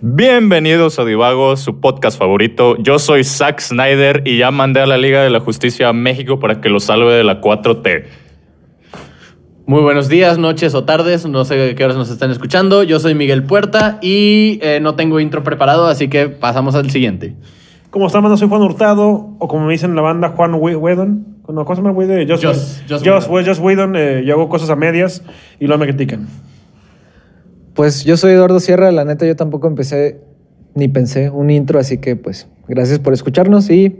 Bienvenidos 0.00 0.98
a 0.98 1.04
Divagos, 1.04 1.60
su 1.60 1.80
podcast 1.80 2.18
favorito. 2.18 2.76
Yo 2.78 2.98
soy 2.98 3.22
Zack 3.22 3.60
Snyder 3.60 4.22
y 4.24 4.38
ya 4.38 4.50
mandé 4.50 4.80
a 4.80 4.86
la 4.86 4.98
Liga 4.98 5.22
de 5.22 5.30
la 5.30 5.38
Justicia 5.38 5.88
a 5.88 5.92
México 5.92 6.40
para 6.40 6.60
que 6.60 6.68
lo 6.68 6.80
salve 6.80 7.12
de 7.12 7.22
la 7.22 7.40
4T. 7.40 8.21
Muy 9.72 9.80
buenos 9.80 10.10
días, 10.10 10.36
noches 10.36 10.74
o 10.74 10.84
tardes, 10.84 11.24
no 11.26 11.46
sé 11.46 11.74
qué 11.74 11.82
horas 11.82 11.96
nos 11.96 12.10
están 12.10 12.30
escuchando. 12.30 12.82
Yo 12.82 13.00
soy 13.00 13.14
Miguel 13.14 13.44
Puerta 13.44 13.98
y 14.02 14.58
eh, 14.60 14.80
no 14.82 14.96
tengo 14.96 15.18
intro 15.18 15.42
preparado, 15.44 15.86
así 15.86 16.08
que 16.08 16.28
pasamos 16.28 16.74
al 16.74 16.90
siguiente. 16.90 17.36
Como 17.88 18.06
está, 18.06 18.20
mano, 18.20 18.36
soy 18.36 18.50
Juan 18.50 18.60
Hurtado, 18.60 19.30
o 19.38 19.48
como 19.48 19.64
me 19.64 19.72
dicen 19.72 19.88
en 19.88 19.96
la 19.96 20.02
banda, 20.02 20.28
Juan 20.28 20.52
Whe- 20.56 20.76
Whedon. 20.76 21.38
No, 21.48 21.64
¿Cómo 21.64 21.74
se 21.74 21.80
llama 21.80 21.92
Whedon. 21.92 22.28
Joss 23.46 23.58
Whedon, 23.60 23.96
eh, 23.96 24.22
yo 24.26 24.34
hago 24.34 24.50
cosas 24.50 24.68
a 24.68 24.76
medias 24.76 25.22
y 25.58 25.66
luego 25.66 25.80
me 25.80 25.86
critican. 25.86 26.26
Pues 27.72 28.04
yo 28.04 28.18
soy 28.18 28.32
Eduardo 28.32 28.60
Sierra, 28.60 28.92
la 28.92 29.06
neta 29.06 29.24
yo 29.24 29.36
tampoco 29.36 29.68
empecé 29.68 30.20
ni 30.74 30.88
pensé 30.88 31.30
un 31.30 31.48
intro, 31.48 31.80
así 31.80 31.96
que 31.96 32.14
pues 32.14 32.46
gracias 32.68 32.98
por 32.98 33.14
escucharnos 33.14 33.70
y 33.70 33.96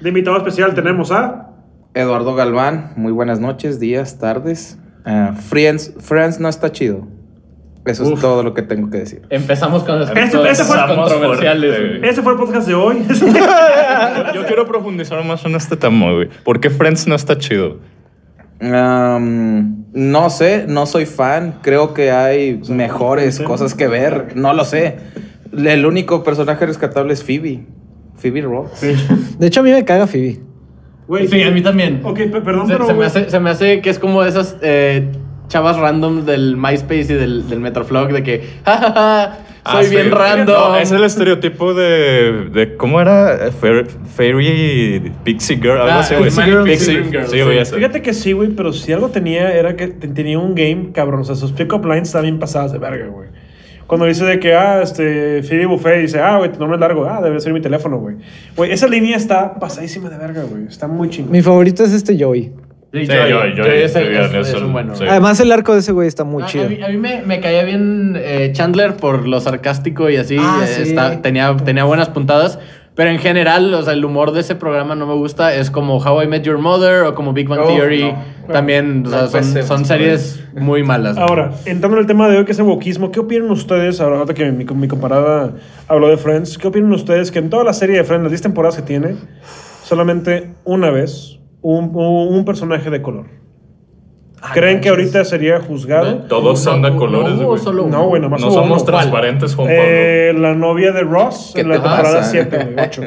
De 0.00 0.08
invitado 0.10 0.36
especial 0.36 0.72
tenemos 0.76 1.10
a... 1.10 1.50
Eduardo 1.94 2.36
Galván, 2.36 2.92
muy 2.94 3.10
buenas 3.10 3.40
noches, 3.40 3.80
días, 3.80 4.20
tardes. 4.20 4.78
Ah, 5.04 5.34
Friends, 5.48 5.94
Friends 6.00 6.38
no 6.40 6.48
está 6.48 6.70
chido. 6.72 7.06
Eso 7.86 8.04
Uf. 8.04 8.14
es 8.14 8.20
todo 8.20 8.42
lo 8.42 8.52
que 8.52 8.60
tengo 8.62 8.90
que 8.90 8.98
decir. 8.98 9.22
Empezamos 9.30 9.82
con 9.84 9.98
los 9.98 10.10
Ese- 10.10 10.50
ese 10.50 10.64
fue- 10.64 10.76
controversiales. 10.94 11.76
fuerte. 11.76 12.08
Ese 12.10 12.22
fue 12.22 12.32
el 12.32 12.38
podcast 12.38 12.68
de 12.68 12.74
hoy. 12.74 13.02
Yo, 14.34 14.44
quiero 14.46 14.66
profundizar 14.66 15.24
más 15.24 15.44
en 15.46 15.54
este 15.54 15.76
tema, 15.76 16.12
güey. 16.12 16.28
¿Por 16.44 16.60
qué 16.60 16.68
Friends 16.68 17.06
no 17.06 17.14
está 17.14 17.38
chido? 17.38 17.78
No 18.60 20.30
sé, 20.30 20.66
no 20.68 20.84
soy 20.86 21.06
fan. 21.06 21.54
Creo 21.62 21.94
que 21.94 22.10
hay 22.10 22.60
mejores 22.68 23.40
cosas 23.40 23.74
que 23.74 23.88
ver. 23.88 24.36
No 24.36 24.52
lo 24.52 24.64
sé. 24.64 24.96
El 25.56 25.86
único 25.86 26.22
personaje 26.22 26.66
rescatable 26.66 27.12
es 27.14 27.24
Phoebe. 27.24 27.66
Phoebe 28.16 28.42
Ross. 28.42 28.82
de 29.38 29.46
hecho 29.46 29.60
a 29.60 29.62
mí 29.62 29.70
me 29.72 29.84
caga 29.86 30.06
Phoebe. 30.06 30.40
Güey, 31.10 31.26
Sí, 31.26 31.42
a 31.42 31.50
mí 31.50 31.60
también. 31.60 32.00
Ok, 32.04 32.16
pe- 32.18 32.40
perdón, 32.40 32.68
Se, 32.68 32.72
pero... 32.74 32.86
se 32.86 32.94
me 32.94 33.04
hace, 33.04 33.28
se 33.30 33.40
me 33.40 33.50
hace 33.50 33.80
que 33.80 33.90
es 33.90 33.98
como 33.98 34.22
esas 34.22 34.56
eh, 34.62 35.08
chavas 35.48 35.76
random 35.76 36.24
del 36.24 36.56
MySpace 36.56 37.00
y 37.12 37.16
del, 37.16 37.48
del 37.48 37.58
Metroflog 37.58 38.12
de 38.12 38.22
que, 38.22 38.44
"Ja, 38.64 38.76
ja, 38.78 38.92
ja, 38.92 39.38
soy 39.66 39.80
Ah, 39.80 39.82
sí. 39.82 39.90
bien 39.96 40.12
random. 40.12 40.54
No, 40.54 40.76
es 40.76 40.92
el 40.92 41.02
estereotipo 41.02 41.74
de, 41.74 42.48
de 42.52 42.76
¿cómo 42.76 43.00
era? 43.00 43.50
Fair- 43.60 43.88
Fairy 44.14 45.12
Pixie 45.24 45.56
Girl, 45.56 45.72
algo 45.80 45.90
Ah, 45.90 45.98
así, 45.98 46.14
güey. 46.14 46.26
Pixie 46.30 46.44
Girl, 46.44 46.62
Pixie 46.64 47.02
Girl, 47.10 47.26
sí, 47.26 47.40
güey, 47.42 47.66
sí. 47.66 47.74
Fíjate 47.74 48.02
que 48.02 48.14
sí, 48.14 48.30
güey, 48.32 48.50
pero 48.50 48.72
si 48.72 48.92
algo 48.92 49.08
tenía 49.08 49.52
era 49.52 49.74
que 49.74 49.88
te- 49.88 50.06
tenía 50.08 50.38
un 50.38 50.54
game, 50.54 50.92
cabrón. 50.94 51.22
O 51.22 51.24
sea, 51.24 51.34
sus 51.34 51.50
pick-up 51.50 51.84
lines 51.84 52.08
estaban 52.08 52.26
bien 52.26 52.38
pasadas 52.38 52.70
de 52.72 52.78
verga, 52.78 53.06
güey. 53.08 53.29
Cuando 53.90 54.06
dice 54.06 54.24
de 54.24 54.38
que, 54.38 54.54
ah, 54.54 54.82
este, 54.84 55.42
Phoebe 55.42 55.66
Buffet 55.66 56.00
dice, 56.02 56.20
ah, 56.20 56.38
güey, 56.38 56.52
tu 56.52 56.60
nombre 56.60 56.76
es 56.76 56.80
largo, 56.80 57.06
ah, 57.10 57.20
debe 57.20 57.40
ser 57.40 57.52
mi 57.52 57.60
teléfono, 57.60 57.98
güey. 57.98 58.18
Güey, 58.56 58.70
esa 58.70 58.86
línea 58.86 59.16
está 59.16 59.54
pasadísima 59.54 60.08
de 60.08 60.16
verga, 60.16 60.44
güey. 60.48 60.66
Está 60.68 60.86
muy 60.86 61.10
chingón. 61.10 61.32
Mi 61.32 61.42
favorito 61.42 61.82
es 61.82 61.92
este 61.92 62.16
Joey. 62.16 62.52
Sí, 62.92 63.00
es, 63.08 64.54
un 64.54 64.72
bueno. 64.72 64.94
Además 65.08 65.40
el 65.40 65.50
arco 65.50 65.72
de 65.74 65.80
ese 65.80 65.90
güey 65.90 66.06
está 66.06 66.22
muy 66.22 66.44
Ah, 66.44 66.46
chido. 66.46 66.66
A 66.66 66.68
mí, 66.68 66.82
a 66.82 66.88
mí 66.88 66.96
me, 66.98 67.22
me 67.22 67.40
caía 67.40 67.64
bien 67.64 68.14
eh, 68.16 68.50
Chandler 68.52 68.94
por 68.94 69.26
lo 69.26 69.40
sarcástico 69.40 70.08
y 70.08 70.16
así. 70.16 70.36
Ah, 70.38 70.60
eh, 70.64 70.66
sí. 70.68 70.82
está- 70.82 71.20
tenía, 71.20 71.56
tenía 71.56 71.82
buenas 71.82 72.10
puntadas. 72.10 72.60
Pero 73.00 73.12
en 73.12 73.18
general, 73.18 73.72
o 73.72 73.82
sea, 73.82 73.94
el 73.94 74.04
humor 74.04 74.32
de 74.32 74.40
ese 74.40 74.56
programa 74.56 74.94
no 74.94 75.06
me 75.06 75.14
gusta. 75.14 75.54
Es 75.54 75.70
como 75.70 75.96
How 75.96 76.24
I 76.24 76.26
Met 76.26 76.42
Your 76.42 76.58
Mother 76.58 77.04
o 77.04 77.14
como 77.14 77.32
Big 77.32 77.48
Bang 77.48 77.60
Oh, 77.64 77.68
Theory. 77.68 78.12
no. 78.12 78.52
También, 78.52 79.04
o 79.06 79.08
sea, 79.08 79.20
pues, 79.30 79.46
son, 79.46 79.62
son 79.62 79.84
series 79.86 80.44
muy 80.52 80.82
malas. 80.82 81.16
Ahora, 81.16 81.52
entrando 81.64 81.96
en 81.96 82.02
el 82.02 82.06
tema 82.06 82.28
de 82.28 82.36
hoy, 82.36 82.44
que 82.44 82.52
es 82.52 82.58
el 82.58 82.66
wokismo, 82.66 83.10
¿qué 83.10 83.20
opinan 83.20 83.50
ustedes, 83.50 84.02
ahora 84.02 84.26
que 84.34 84.52
mi, 84.52 84.66
mi 84.66 84.86
comparada 84.86 85.54
habló 85.88 86.08
de 86.08 86.18
Friends, 86.18 86.58
qué 86.58 86.68
opinan 86.68 86.92
ustedes 86.92 87.30
que 87.30 87.38
en 87.38 87.48
toda 87.48 87.64
la 87.64 87.72
serie 87.72 87.96
de 87.96 88.04
Friends, 88.04 88.24
las 88.24 88.32
10 88.32 88.42
temporadas 88.42 88.76
que 88.76 88.82
tiene, 88.82 89.14
solamente 89.82 90.50
una 90.64 90.90
vez 90.90 91.38
un- 91.62 91.92
un 91.94 92.44
personaje 92.44 92.90
de 92.90 93.00
color? 93.00 93.26
¿Creen 94.54 94.80
que 94.80 94.88
ahorita 94.88 95.24
sería 95.24 95.60
juzgado? 95.60 96.18
Todos 96.28 96.60
son 96.60 96.80
de 96.82 96.94
colores, 96.96 97.34
no, 97.36 97.46
güey. 97.48 97.60
solo 97.60 97.86
No, 97.86 98.04
güey, 98.08 98.22
nomás 98.22 98.40
No 98.40 98.50
somos 98.50 98.82
uno. 98.82 98.84
transparentes, 98.92 99.54
Juan 99.54 99.68
Pablo. 99.68 99.82
Eh, 99.84 100.32
la 100.36 100.54
novia 100.54 100.92
de 100.92 101.02
Ross 101.02 101.52
¿Qué 101.54 101.60
en 101.60 101.68
la 101.68 101.76
te 101.76 101.82
temporada 101.82 102.16
pasa? 102.18 102.30
7, 102.30 102.74
8. 102.82 103.02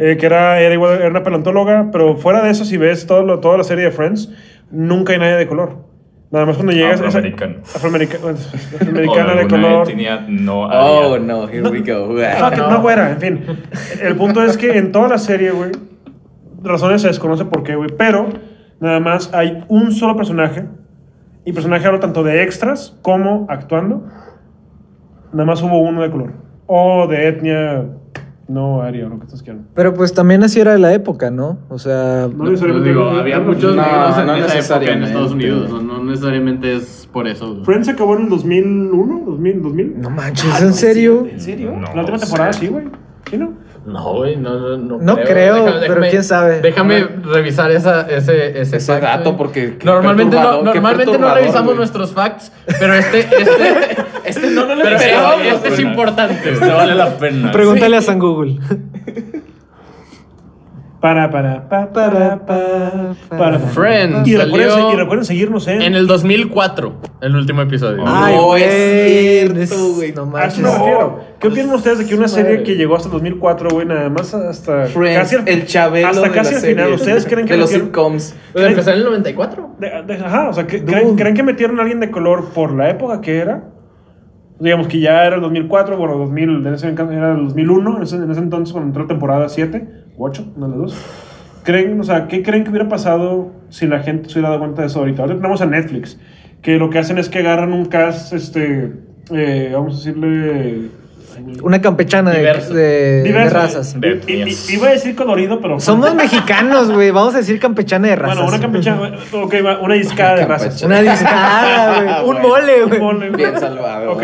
Eh, 0.00 0.16
que 0.18 0.26
era, 0.26 0.60
era, 0.60 0.74
igual, 0.74 0.94
era 0.98 1.08
una 1.08 1.22
paleontóloga, 1.22 1.90
pero 1.92 2.16
fuera 2.16 2.42
de 2.42 2.50
eso, 2.50 2.64
si 2.64 2.76
ves 2.76 3.06
todo 3.06 3.22
lo- 3.24 3.40
toda 3.40 3.56
la 3.58 3.64
serie 3.64 3.84
de 3.84 3.90
Friends, 3.90 4.30
nunca 4.70 5.12
hay 5.12 5.18
nadie 5.18 5.36
de 5.36 5.46
color. 5.46 5.86
Nada 6.30 6.44
más 6.44 6.56
cuando 6.56 6.72
llegas... 6.72 7.00
esa- 7.00 7.06
Afroamericano. 7.08 7.54
Afroamerica- 7.74 8.18
bueno, 8.20 8.38
O 8.72 8.76
afroamericana 8.76 9.34
de 9.34 9.48
color. 9.48 9.88
etnia 9.90 10.24
no 10.28 10.62
Oh, 10.64 11.18
no, 11.18 11.48
here 11.48 11.62
we 11.62 11.80
go. 11.80 12.14
Fuck 12.38 12.52
it, 12.52 12.58
no, 12.58 12.80
güera, 12.82 13.10
en 13.12 13.20
fin. 13.20 13.46
El 14.02 14.14
punto 14.16 14.42
es 14.44 14.56
que 14.58 14.76
en 14.76 14.92
toda 14.92 15.08
la 15.08 15.18
serie, 15.18 15.52
güey, 15.52 15.70
razones 16.62 17.02
se 17.02 17.08
desconoce 17.08 17.44
por 17.44 17.62
qué, 17.62 17.76
güey, 17.76 17.90
pero 17.96 18.28
nada 18.80 19.00
más 19.00 19.32
hay 19.34 19.64
un 19.68 19.92
solo 19.92 20.16
personaje, 20.16 20.66
y 21.44 21.52
personaje 21.52 21.86
hablo 21.86 22.00
tanto 22.00 22.22
de 22.22 22.42
extras 22.42 22.96
como 23.02 23.46
actuando, 23.48 24.04
nada 25.32 25.44
más 25.44 25.62
hubo 25.62 25.80
uno 25.80 26.02
de 26.02 26.10
color, 26.10 26.32
o 26.66 27.06
de 27.06 27.28
etnia 27.28 27.86
no 28.48 28.80
aria, 28.80 29.06
o 29.06 29.10
lo 29.10 29.18
que 29.18 29.24
ustedes 29.24 29.42
quieran. 29.42 29.66
Pero 29.74 29.92
pues 29.92 30.14
también 30.14 30.42
así 30.42 30.58
era 30.58 30.78
la 30.78 30.94
época, 30.94 31.30
¿no? 31.30 31.58
O 31.68 31.78
sea, 31.78 32.28
No 32.34 32.44
necesariamente- 32.44 32.88
digo, 32.88 33.10
había 33.10 33.40
muchos 33.40 33.76
No, 33.76 33.82
negros 33.82 34.18
en 34.18 34.26
no 34.26 34.34
esa 34.36 34.44
época 34.46 34.46
en 34.46 34.46
necesariamente. 34.56 35.06
Estados 35.06 35.32
Unidos. 35.32 35.70
No, 35.70 35.82
no 35.82 36.04
necesariamente 36.04 36.76
es 36.76 37.08
por 37.12 37.26
eso. 37.28 37.62
Friends 37.64 37.86
se 37.86 37.92
acabó 37.92 38.16
en 38.16 38.22
el 38.22 38.28
2001, 38.30 39.22
2000, 39.26 39.62
2000. 39.62 40.00
no 40.00 40.08
manches, 40.10 40.62
¿en 40.62 40.72
serio? 40.72 41.26
¿En 41.30 41.40
serio? 41.40 41.72
No 41.72 41.94
la 41.94 42.00
última 42.00 42.18
temporada 42.18 42.52
sí, 42.54 42.68
güey. 42.68 42.84
¿Sí, 43.30 43.36
no? 43.36 43.52
No, 43.88 44.12
güey, 44.12 44.36
no, 44.36 44.58
no, 44.58 44.76
no. 44.76 44.98
No 45.00 45.16
creo, 45.22 45.64
pero 45.80 46.02
quién 46.10 46.22
sabe. 46.22 46.60
Déjame 46.60 47.04
revisar 47.04 47.70
esa, 47.70 48.02
ese, 48.02 48.60
ese, 48.60 48.76
Ese 48.76 48.92
fact, 48.92 49.02
dato, 49.02 49.36
porque 49.36 49.78
Normalmente 49.82 50.36
no, 50.36 50.62
normalmente 50.62 51.16
no 51.18 51.34
revisamos 51.34 51.74
nuestros 51.74 52.12
facts, 52.12 52.52
pero 52.78 52.92
este, 52.92 53.20
este, 53.38 54.06
Este 54.24 54.50
no, 54.50 54.66
no 54.66 54.74
lo 54.74 54.82
pero 54.82 54.96
este, 54.96 55.08
esperábamos, 55.10 55.46
este 55.46 55.68
es 55.68 55.78
importante. 55.80 56.52
Este 56.52 56.68
vale 56.68 56.94
la 56.94 57.16
pena. 57.16 57.50
Pregúntale 57.50 57.96
a 57.96 58.02
San 58.02 58.18
Google. 58.18 58.58
Para, 61.00 61.30
para, 61.30 61.68
pa, 61.68 61.92
para, 61.92 62.44
pa, 62.44 63.14
para. 63.28 63.58
Friends 63.60 64.26
Y 64.26 64.36
recuerden, 64.36 64.70
salió 64.70 64.92
y 64.94 64.96
recuerden 64.96 65.24
seguirnos 65.24 65.68
en... 65.68 65.80
en 65.80 65.94
el 65.94 66.08
2004, 66.08 66.92
el 67.20 67.36
último 67.36 67.62
episodio. 67.62 68.02
Ah, 68.04 68.32
No, 68.34 68.46
güey, 68.46 68.64
es 68.64 69.68
cierto, 69.68 69.94
güey. 69.94 70.12
No 70.12 70.22
A 70.36 70.46
eso 70.46 70.60
manches. 70.60 70.60
me 70.60 70.70
refiero. 70.72 71.20
¿Qué 71.38 71.46
opinan 71.46 71.70
ustedes 71.76 71.98
de 71.98 72.06
que 72.06 72.16
una 72.16 72.26
serie 72.26 72.64
que 72.64 72.74
llegó 72.74 72.96
hasta 72.96 73.06
el 73.06 73.12
2004, 73.12 73.70
güey, 73.70 73.86
nada 73.86 74.10
más 74.10 74.34
hasta 74.34 74.86
Friends, 74.86 75.18
casi 75.20 75.36
al, 75.36 75.48
el 75.48 75.66
Chabelo 75.66 76.08
hasta 76.08 76.22
de 76.22 76.30
casi 76.34 76.50
la 76.54 76.56
al 76.58 76.64
final? 76.66 76.84
serie. 76.84 76.94
¿Ustedes 76.96 77.26
creen 77.26 77.46
que 77.46 77.52
de 77.54 77.60
los 77.60 77.70
sitcoms? 77.70 78.34
Empezó 78.56 78.90
en 78.90 78.96
el 78.98 79.04
94. 79.04 79.76
de- 79.78 80.02
de- 80.04 80.14
ajá, 80.24 80.48
o 80.48 80.52
sea, 80.52 80.66
que- 80.66 80.84
¿creen, 80.84 81.14
creen 81.14 81.36
que 81.36 81.44
metieron 81.44 81.78
a 81.78 81.82
alguien 81.82 82.00
de 82.00 82.10
color 82.10 82.46
por 82.52 82.74
la 82.74 82.90
época 82.90 83.20
que 83.20 83.38
era? 83.38 83.68
Digamos 84.58 84.88
que 84.88 84.98
ya 84.98 85.24
era 85.24 85.36
el 85.36 85.42
2004, 85.42 85.96
bueno, 85.96 86.18
2000, 86.18 86.66
en 86.66 86.74
ese 86.74 86.88
era 86.88 87.30
el 87.34 87.44
2001, 87.44 87.96
en 87.98 88.02
ese, 88.02 88.16
en 88.16 88.28
ese 88.32 88.40
entonces 88.40 88.72
cuando 88.72 88.88
entró 88.88 89.02
la 89.04 89.08
temporada 89.08 89.48
7, 89.48 89.88
o 90.18 90.24
8, 90.26 90.52
una 90.56 90.66
de 90.66 90.72
las 90.72 90.80
dos. 90.80 90.96
¿Creen, 91.64 92.00
o 92.00 92.04
sea, 92.04 92.26
¿qué 92.28 92.42
creen 92.42 92.64
que 92.64 92.70
hubiera 92.70 92.88
pasado 92.88 93.52
si 93.68 93.86
la 93.86 94.00
gente 94.00 94.28
se 94.28 94.34
hubiera 94.38 94.48
dado 94.50 94.60
cuenta 94.60 94.82
de 94.82 94.88
eso 94.88 94.98
ahorita? 95.00 95.22
Ahora 95.22 95.34
tenemos 95.36 95.60
a 95.60 95.66
Netflix, 95.66 96.18
que 96.62 96.76
lo 96.78 96.88
que 96.90 96.98
hacen 96.98 97.18
es 97.18 97.28
que 97.28 97.40
agarran 97.40 97.72
un 97.72 97.84
cast, 97.86 98.32
este, 98.32 98.92
eh, 99.32 99.70
vamos 99.74 99.94
a 99.94 99.96
decirle... 99.98 100.82
Una 101.62 101.80
campechana 101.80 102.32
de, 102.32 102.38
Diverso. 102.38 102.74
de- 102.74 102.82
de 102.82 103.22
diverso. 103.22 103.54
razas. 103.54 104.00
De 104.00 104.08
I- 104.08 104.10
i- 104.10 104.40
etnias. 104.40 104.70
iba 104.70 104.88
a 104.88 104.90
decir 104.90 105.14
colorido, 105.14 105.60
pero... 105.60 105.78
Somos 105.78 106.12
mexicanos, 106.16 106.90
güey. 106.90 107.12
Vamos 107.12 107.32
a 107.34 107.38
decir 107.38 107.60
campechana 107.60 108.08
de 108.08 108.16
razas. 108.16 108.36
Bueno, 108.38 108.50
una 108.50 108.60
campechana, 108.60 109.12
ok, 109.32 109.54
va, 109.64 109.78
una 109.78 109.94
discada 109.94 110.34
de 110.34 110.46
razas. 110.46 110.82
Una 110.82 111.00
discada, 111.00 112.22
güey. 112.22 112.36
Un 112.36 112.42
mole, 112.42 112.82
güey. 112.88 112.98
Mole, 113.00 113.30
güey. 113.30 113.36
Bien 113.44 113.60
salvado. 113.60 114.12
Ok. 114.14 114.22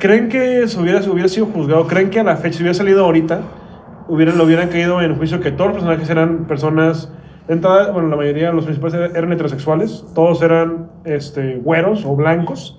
¿Creen 0.00 0.28
que 0.28 0.66
se 0.66 0.80
hubiera, 0.80 1.02
se 1.02 1.10
hubiera 1.10 1.28
sido 1.28 1.46
juzgado? 1.46 1.86
¿Creen 1.86 2.10
que 2.10 2.18
a 2.20 2.24
la 2.24 2.36
fecha, 2.36 2.56
si 2.58 2.62
hubiera 2.64 2.74
salido 2.74 3.04
ahorita, 3.04 3.40
hubieran, 4.10 4.36
lo 4.38 4.44
hubieran 4.44 4.68
caído 4.68 5.00
en 5.00 5.14
juicio 5.16 5.40
que 5.40 5.50
todos 5.50 5.68
los 5.68 5.76
personajes 5.78 6.10
eran 6.10 6.46
personas. 6.46 7.12
de 7.48 7.54
entrada, 7.54 7.90
bueno, 7.92 8.08
la 8.08 8.16
mayoría 8.16 8.48
de 8.48 8.52
los 8.54 8.64
principales 8.64 9.10
eran- 9.14 9.32
heterosexuales, 9.32 10.04
todos 10.14 10.40
eran 10.42 10.88
este, 11.04 11.56
güeros 11.56 12.04
o 12.04 12.14
blancos. 12.16 12.78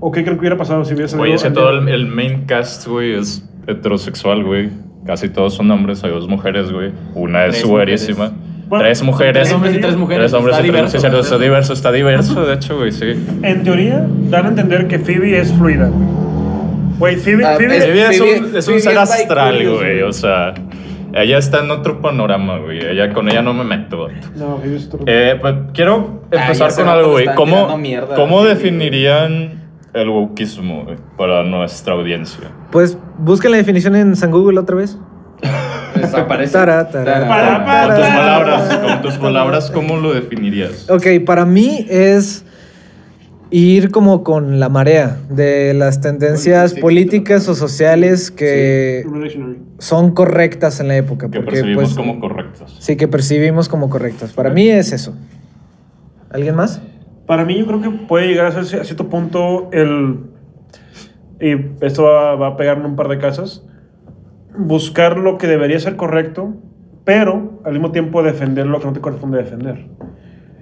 ¿O 0.00 0.12
qué 0.12 0.22
creen 0.22 0.36
que 0.36 0.40
hubiera 0.40 0.56
pasado 0.56 0.84
si 0.84 0.94
salido? 0.94 1.18
Güey, 1.18 1.32
es 1.32 1.42
que 1.42 1.50
todo 1.50 1.70
el, 1.70 1.88
el 1.88 2.06
main 2.06 2.44
cast, 2.46 2.86
güey, 2.86 3.14
es 3.14 3.42
heterosexual, 3.66 4.44
güey. 4.44 4.70
Casi 5.04 5.28
todos 5.28 5.54
son 5.54 5.70
hombres, 5.70 6.04
hay 6.04 6.10
dos 6.10 6.28
mujeres, 6.28 6.70
güey. 6.70 6.92
Una 7.14 7.46
es 7.46 7.64
güerísima. 7.64 8.30
Bueno, 8.68 8.84
tres 8.84 9.02
mujeres. 9.02 9.32
Tres 9.44 9.52
hombres 9.54 9.74
y 9.76 9.80
tres 9.80 9.96
mujeres. 9.96 10.30
Tres 10.30 10.34
hombres 10.34 10.56
Está 10.56 10.66
y 10.66 10.70
tres 10.70 10.92
diverso. 10.92 10.96
Está 11.20 11.38
diverso, 11.38 11.72
está 11.72 11.92
diverso, 11.92 12.46
de 12.46 12.54
hecho, 12.54 12.76
güey, 12.76 12.92
sí. 12.92 13.06
En 13.42 13.62
teoría, 13.64 14.06
dan 14.28 14.44
a 14.46 14.48
entender 14.50 14.86
que 14.86 14.98
Phoebe 14.98 15.38
es 15.38 15.52
fluida. 15.54 15.88
Güey, 15.88 16.27
Phoebe, 16.98 17.44
Ah, 17.46 17.56
Phoebe- 17.56 17.76
es- 17.76 17.84
Phoebe 17.84 18.00
es 18.10 18.18
Phoebe- 18.20 18.38
un, 18.40 18.56
es 18.56 18.68
un 18.68 18.74
Phoebe 18.74 18.80
ser 18.80 18.98
astral, 18.98 19.54
güey, 19.54 19.76
güey. 19.76 20.02
o 20.02 20.12
sea, 20.12 20.54
ella 21.14 21.38
está 21.38 21.60
en 21.60 21.70
otro 21.70 22.00
panorama, 22.00 22.58
güey. 22.58 22.78
Ella, 22.84 23.12
con 23.12 23.28
ella 23.28 23.40
no 23.42 23.54
me 23.54 23.64
meto, 23.64 23.98
vato. 24.08 24.14
No, 24.36 24.58
Phoebe 24.58 24.76
es 24.76 24.86
otro- 24.86 25.00
Eh, 25.06 25.36
pues, 25.40 25.54
quiero 25.74 26.22
empezar 26.30 26.68
hace 26.68 26.82
con 26.82 26.90
algo, 26.90 27.10
güey. 27.12 27.26
¿Cómo, 27.34 27.76
mierda, 27.78 28.14
¿cómo 28.14 28.38
güey. 28.38 28.48
definirían 28.48 29.62
el 29.94 30.08
wokismo 30.10 30.84
güey, 30.84 30.96
para 31.16 31.42
nuestra 31.44 31.94
audiencia? 31.94 32.48
Pues 32.70 32.98
busquen 33.18 33.52
la 33.52 33.56
definición 33.56 33.96
en 33.96 34.16
San 34.16 34.30
Google 34.30 34.58
otra 34.60 34.76
vez. 34.76 34.98
Desaparece. 35.94 36.52
Tara, 36.52 36.88
tara, 36.88 37.86
Con 37.86 37.96
tus 37.96 38.06
palabras, 38.08 38.76
con 38.76 39.02
tus 39.02 39.14
palabras, 39.14 39.70
¿cómo 39.70 39.96
lo 39.96 40.12
definirías? 40.14 40.88
Ok, 40.90 41.06
para 41.26 41.44
mí 41.44 41.86
es 41.88 42.44
ir 43.50 43.90
como 43.90 44.22
con 44.22 44.60
la 44.60 44.68
marea 44.68 45.18
de 45.30 45.74
las 45.74 46.00
tendencias 46.00 46.74
políticas 46.74 47.48
o 47.48 47.54
sociales 47.54 48.30
que 48.30 49.02
Revolutionary. 49.04 49.58
son 49.78 50.12
correctas 50.12 50.80
en 50.80 50.88
la 50.88 50.96
época. 50.96 51.30
Que 51.30 51.40
Porque, 51.40 51.52
percibimos 51.52 51.84
pues, 51.84 51.96
como 51.96 52.20
correctos. 52.20 52.76
Sí, 52.80 52.96
que 52.96 53.08
percibimos 53.08 53.68
como 53.68 53.88
correctas. 53.88 54.32
Para 54.32 54.50
mí 54.50 54.68
es 54.68 54.92
eso. 54.92 55.14
¿Alguien 56.30 56.56
más? 56.56 56.82
Para 57.26 57.44
mí, 57.44 57.58
yo 57.58 57.66
creo 57.66 57.80
que 57.80 57.90
puede 57.90 58.26
llegar 58.28 58.46
a 58.46 58.64
ser 58.64 58.80
a 58.80 58.84
cierto 58.84 59.08
punto 59.08 59.70
el. 59.72 60.20
Y 61.40 61.84
esto 61.84 62.02
va, 62.04 62.34
va 62.34 62.48
a 62.48 62.56
pegar 62.56 62.78
en 62.78 62.84
un 62.84 62.96
par 62.96 63.08
de 63.08 63.18
casas. 63.18 63.64
Buscar 64.56 65.18
lo 65.18 65.38
que 65.38 65.46
debería 65.46 65.78
ser 65.78 65.96
correcto, 65.96 66.54
pero 67.04 67.60
al 67.64 67.72
mismo 67.72 67.92
tiempo 67.92 68.22
defender 68.22 68.66
lo 68.66 68.80
que 68.80 68.86
no 68.86 68.92
te 68.92 69.00
corresponde 69.00 69.38
defender. 69.38 69.86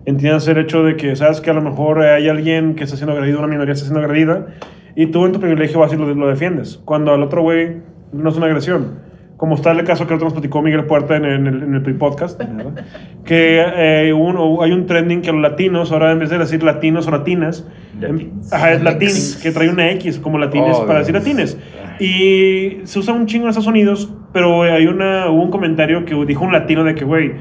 Entiendas 0.07 0.47
el 0.49 0.59
hecho 0.59 0.83
de 0.85 0.97
que 0.97 1.15
sabes 1.17 1.41
que 1.41 1.51
a 1.51 1.55
lo 1.55 1.61
mejor 1.63 2.01
hay 2.01 2.29
alguien 2.29 2.75
que 2.75 2.85
está 2.85 2.97
siendo 2.97 3.13
agredido, 3.13 3.41
una 3.41 3.49
minoría 3.49 3.73
está 3.75 3.85
siendo 3.87 4.01
agredida, 4.05 4.47
y 4.95 5.07
tú 5.07 5.27
en 5.27 5.33
tu 5.33 5.41
privilegio 5.41 5.81
vas 5.81 5.93
y 5.93 5.97
lo, 5.97 6.13
lo 6.15 6.29
defiendes. 6.29 6.81
Cuando 6.85 7.13
al 7.13 7.23
otro 7.23 7.43
güey 7.43 7.79
no 8.13 8.31
es 8.31 8.37
una 8.37 8.47
agresión. 8.47 9.05
Como 9.37 9.55
está 9.57 9.73
el 9.73 9.85
caso 9.85 10.07
que 10.07 10.15
otro 10.15 10.25
nos 10.25 10.33
platicó 10.33 10.63
Miguel 10.63 10.85
Puerta 10.87 11.15
en, 11.17 11.27
en 11.27 11.47
el, 11.47 11.63
en 11.65 11.75
el 11.75 11.83
pre-podcast, 11.83 12.39
¿verdad? 12.39 12.85
que 13.27 13.63
eh, 13.77 14.13
un- 14.15 14.63
hay 14.63 14.73
un 14.73 14.87
trending 14.87 15.21
que 15.21 15.31
los 15.33 15.43
latinos, 15.43 15.93
ahora 15.93 16.13
en 16.13 16.21
vez 16.21 16.31
de 16.31 16.39
decir 16.39 16.63
latinos 16.63 17.07
o 17.07 17.11
latinas, 17.11 17.69
em, 18.01 18.13
Latins. 18.13 18.53
ajá, 18.53 18.73
es 18.73 18.83
latins, 18.83 19.37
que 19.43 19.51
trae 19.51 19.69
una 19.69 19.91
X 19.91 20.19
como 20.21 20.39
latines 20.39 20.77
Oh, 20.81 20.87
para 20.87 21.01
decir 21.01 21.15
latines. 21.15 21.59
Y 22.01 22.79
se 22.85 22.99
usa 22.99 23.13
un 23.13 23.27
chingo 23.27 23.45
en 23.45 23.51
Estados 23.51 23.67
Unidos, 23.67 24.11
pero 24.33 24.63
hay 24.63 24.87
una, 24.87 25.29
hubo 25.31 25.43
un 25.43 25.51
comentario 25.51 26.05
que 26.07 26.15
dijo 26.27 26.45
un 26.45 26.53
latino 26.53 26.85
de 26.85 26.95
que, 26.95 27.05
güey, 27.05 27.33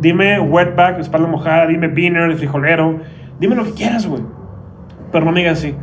dime 0.00 0.40
wetback, 0.40 0.98
espalda 1.00 1.28
mojada, 1.28 1.66
dime 1.66 1.88
beaner, 1.88 2.36
frijolero, 2.36 3.00
dime 3.38 3.54
lo 3.54 3.64
que 3.64 3.72
quieras, 3.72 4.06
güey. 4.06 4.22
Pero 5.12 5.24
no 5.24 5.32
me 5.32 5.40
digas 5.40 5.58
así. 5.58 5.74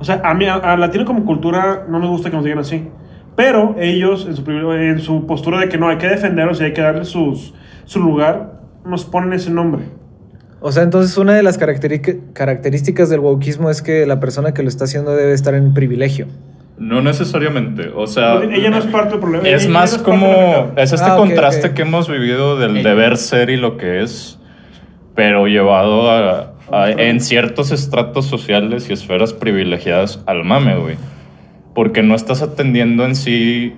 O 0.00 0.04
sea, 0.04 0.20
a 0.24 0.34
mí, 0.34 0.46
a, 0.46 0.76
latino 0.76 1.04
como 1.04 1.24
cultura, 1.24 1.86
no 1.88 1.98
nos 1.98 2.10
gusta 2.10 2.30
que 2.30 2.36
nos 2.36 2.44
digan 2.44 2.60
así. 2.60 2.88
Pero 3.36 3.76
ellos, 3.78 4.26
en 4.26 4.36
su, 4.36 4.50
en 4.72 4.98
su 5.00 5.26
postura 5.26 5.60
de 5.60 5.68
que 5.68 5.78
no 5.78 5.88
hay 5.88 5.98
que 5.98 6.08
defenderlos 6.08 6.60
y 6.60 6.64
hay 6.64 6.72
que 6.72 6.80
darles 6.80 7.08
sus, 7.08 7.54
su 7.84 8.00
lugar, 8.00 8.60
nos 8.84 9.04
ponen 9.04 9.32
ese 9.32 9.50
nombre. 9.50 9.82
O 10.60 10.72
sea, 10.72 10.82
entonces 10.82 11.16
una 11.18 11.34
de 11.34 11.42
las 11.42 11.56
características 11.56 13.08
del 13.08 13.20
wokismo 13.20 13.70
es 13.70 13.80
que 13.80 14.06
la 14.06 14.18
persona 14.18 14.54
que 14.54 14.62
lo 14.62 14.68
está 14.68 14.84
haciendo 14.84 15.14
debe 15.14 15.32
estar 15.32 15.54
en 15.54 15.72
privilegio. 15.72 16.26
No 16.78 17.02
necesariamente, 17.02 17.90
o 17.94 18.06
sea... 18.06 18.40
ella 18.42 18.70
no 18.70 18.78
es 18.78 18.86
parte 18.86 19.10
del 19.12 19.20
problema. 19.20 19.48
Es 19.48 19.64
ella 19.64 19.72
más 19.72 19.90
no 19.92 19.96
es 19.98 20.02
como... 20.02 20.72
Es 20.76 20.92
este 20.92 21.10
Ah, 21.10 21.16
contraste 21.16 21.72
que 21.74 21.82
hemos 21.82 22.08
vivido 22.08 22.56
del 22.58 22.76
Ella. 22.76 22.90
deber 22.90 23.16
ser 23.16 23.50
y 23.50 23.56
lo 23.56 23.76
que 23.76 24.02
es, 24.02 24.38
pero 25.14 25.46
llevado 25.48 26.10
a, 26.10 26.52
a- 26.70 26.90
en 26.92 27.20
ciertos 27.20 27.72
estratos 27.72 28.26
sociales 28.26 28.88
y 28.88 28.92
esferas 28.92 29.32
privilegiadas 29.32 30.22
al 30.26 30.44
mame, 30.44 30.76
güey. 30.76 30.96
Porque 31.74 32.02
no 32.02 32.14
estás 32.14 32.42
atendiendo 32.42 33.04
en 33.04 33.14
sí 33.16 33.72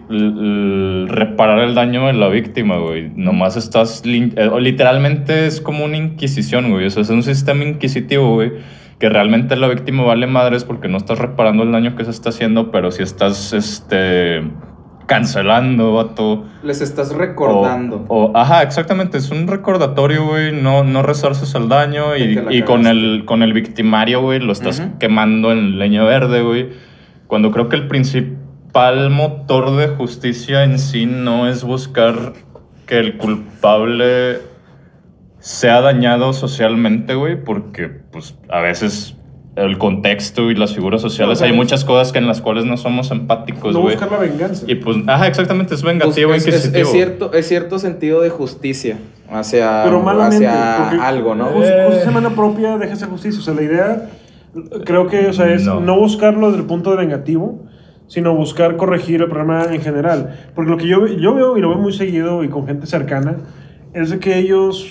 reparar 1.09 1.61
el 1.61 1.75
daño 1.75 2.07
de 2.07 2.13
la 2.15 2.29
víctima, 2.29 2.79
güey. 2.79 3.11
Nomás 3.15 3.57
estás... 3.57 4.03
eh, 4.05 4.51
literalmente 4.59 5.47
es 5.47 5.61
como 5.61 5.85
una 5.85 5.97
inquisición, 5.97 6.71
güey. 6.71 6.87
O 6.87 6.91
sea, 6.91 7.03
es 7.03 7.11
un 7.11 7.23
sistema 7.23 7.65
inquisitivo, 7.65 8.35
güey. 8.35 8.53
Que 9.01 9.09
realmente 9.09 9.57
la 9.57 9.67
víctima 9.67 10.05
vale 10.05 10.29
madres 10.29 10.63
porque 10.65 10.87
no 10.87 10.97
estás 10.99 11.19
reparando 11.19 11.65
el 11.65 11.73
daño 11.73 11.97
que 11.97 12.05
se 12.05 12.11
está 12.13 12.29
haciendo, 12.29 12.71
pero 12.71 12.93
si 12.93 13.03
estás, 13.03 13.53
este... 13.53 14.43
Cancelando, 15.07 15.95
vato. 15.95 16.45
Les 16.63 16.81
estás 16.81 17.13
recordando. 17.13 18.05
O, 18.07 18.27
o- 18.27 18.37
ajá, 18.37 18.63
exactamente, 18.63 19.19
es 19.19 19.33
un 19.33 19.49
recordatorio, 19.49 20.25
güey, 20.25 20.53
no, 20.53 20.85
no 20.85 21.03
rezarse 21.03 21.45
al 21.59 21.69
daño 21.69 22.17
y, 22.17 22.39
y 22.51 22.63
con, 22.63 22.87
el, 22.87 23.25
con 23.25 23.43
el 23.43 23.53
victimario, 23.53 24.21
güey, 24.21 24.39
lo 24.39 24.53
estás 24.53 24.81
quemando 25.01 25.51
en 25.51 25.81
leña 25.81 26.05
verde, 26.05 26.43
güey. 26.43 26.69
Cuando 27.27 27.51
creo 27.51 27.69
que 27.69 27.75
el 27.75 27.89
principal 27.89 29.11
motor 29.11 29.75
de 29.77 29.89
justicia 29.89 30.63
en 30.63 30.79
sí 30.79 31.07
no 31.07 31.49
es 31.49 31.65
buscar 31.65 32.35
que 32.87 33.01
el 33.01 33.17
culpable 33.17 34.39
sea 35.41 35.81
dañado 35.81 36.33
socialmente, 36.33 37.15
güey, 37.15 37.43
porque 37.43 37.89
pues 37.89 38.37
a 38.49 38.61
veces 38.61 39.17
el 39.57 39.79
contexto 39.79 40.51
y 40.51 40.55
las 40.55 40.75
figuras 40.75 41.03
sociales, 41.03 41.29
No, 41.29 41.33
o 41.33 41.37
sea, 41.37 41.47
hay 41.47 41.53
es- 41.53 41.57
muchas 41.57 41.85
cosas 41.85 42.13
que 42.13 42.19
en 42.19 42.27
las 42.27 42.41
cuales 42.41 42.65
no 42.65 42.77
somos 42.77 43.11
empáticos, 43.11 43.75
no 43.75 43.81
güey. 43.81 43.95
buscar 43.97 44.13
la 44.13 44.19
venganza. 44.19 44.65
Y 44.69 44.77
pues, 44.77 44.97
ajá, 45.07 45.27
exactamente, 45.27 45.75
es 45.75 45.83
Pues, 45.83 45.99
vengativo, 45.99 46.33
es, 46.35 46.47
es- 46.47 46.55
inquisitivo. 46.55 46.83
es 46.87 46.93
cierto, 46.93 47.33
es 47.33 47.49
cierto 47.49 47.79
sentido 47.79 48.21
de 48.21 48.31
justicia 48.31 48.99
hacia, 49.31 49.83
pero 49.85 50.01
malamente. 50.03 50.47
hacia 50.47 51.07
algo, 51.07 51.35
¿no? 51.35 51.49
Eh. 51.63 51.85
Justicia 51.87 52.05
semana 52.05 52.31
propia, 52.31 52.79
déjese 52.79 53.07
justicia. 53.07 53.41
O 53.41 53.43
sea, 53.43 53.55
la 53.55 53.63
idea, 53.63 54.09
creo 54.85 55.09
que, 55.09 55.27
o 55.27 55.33
sea, 55.33 55.53
es 55.53 55.65
No. 55.65 55.81
no. 55.81 55.99
buscarlo 55.99 56.49
desde 56.49 56.61
el 56.63 56.67
punto 56.67 56.91
de 56.93 56.99
vengativo, 56.99 57.65
sino 58.07 58.35
buscar 58.35 58.77
corregir 58.77 59.21
el 59.23 59.29
problema 59.29 59.65
en 59.73 59.81
general. 59.81 60.39
Porque 60.55 60.71
lo 60.71 60.77
que 60.77 60.87
yo, 60.89 61.07
yo 61.07 61.35
veo, 61.35 61.57
y 61.59 61.61
lo 61.61 61.71
veo 61.71 61.79
muy 61.79 61.93
seguido 61.93 62.45
y 62.45 62.49
con 62.49 62.67
gente 62.67 62.87
cercana, 62.87 63.37
es 63.95 64.11
de 64.11 64.19
que 64.21 64.39
ellos, 64.39 64.87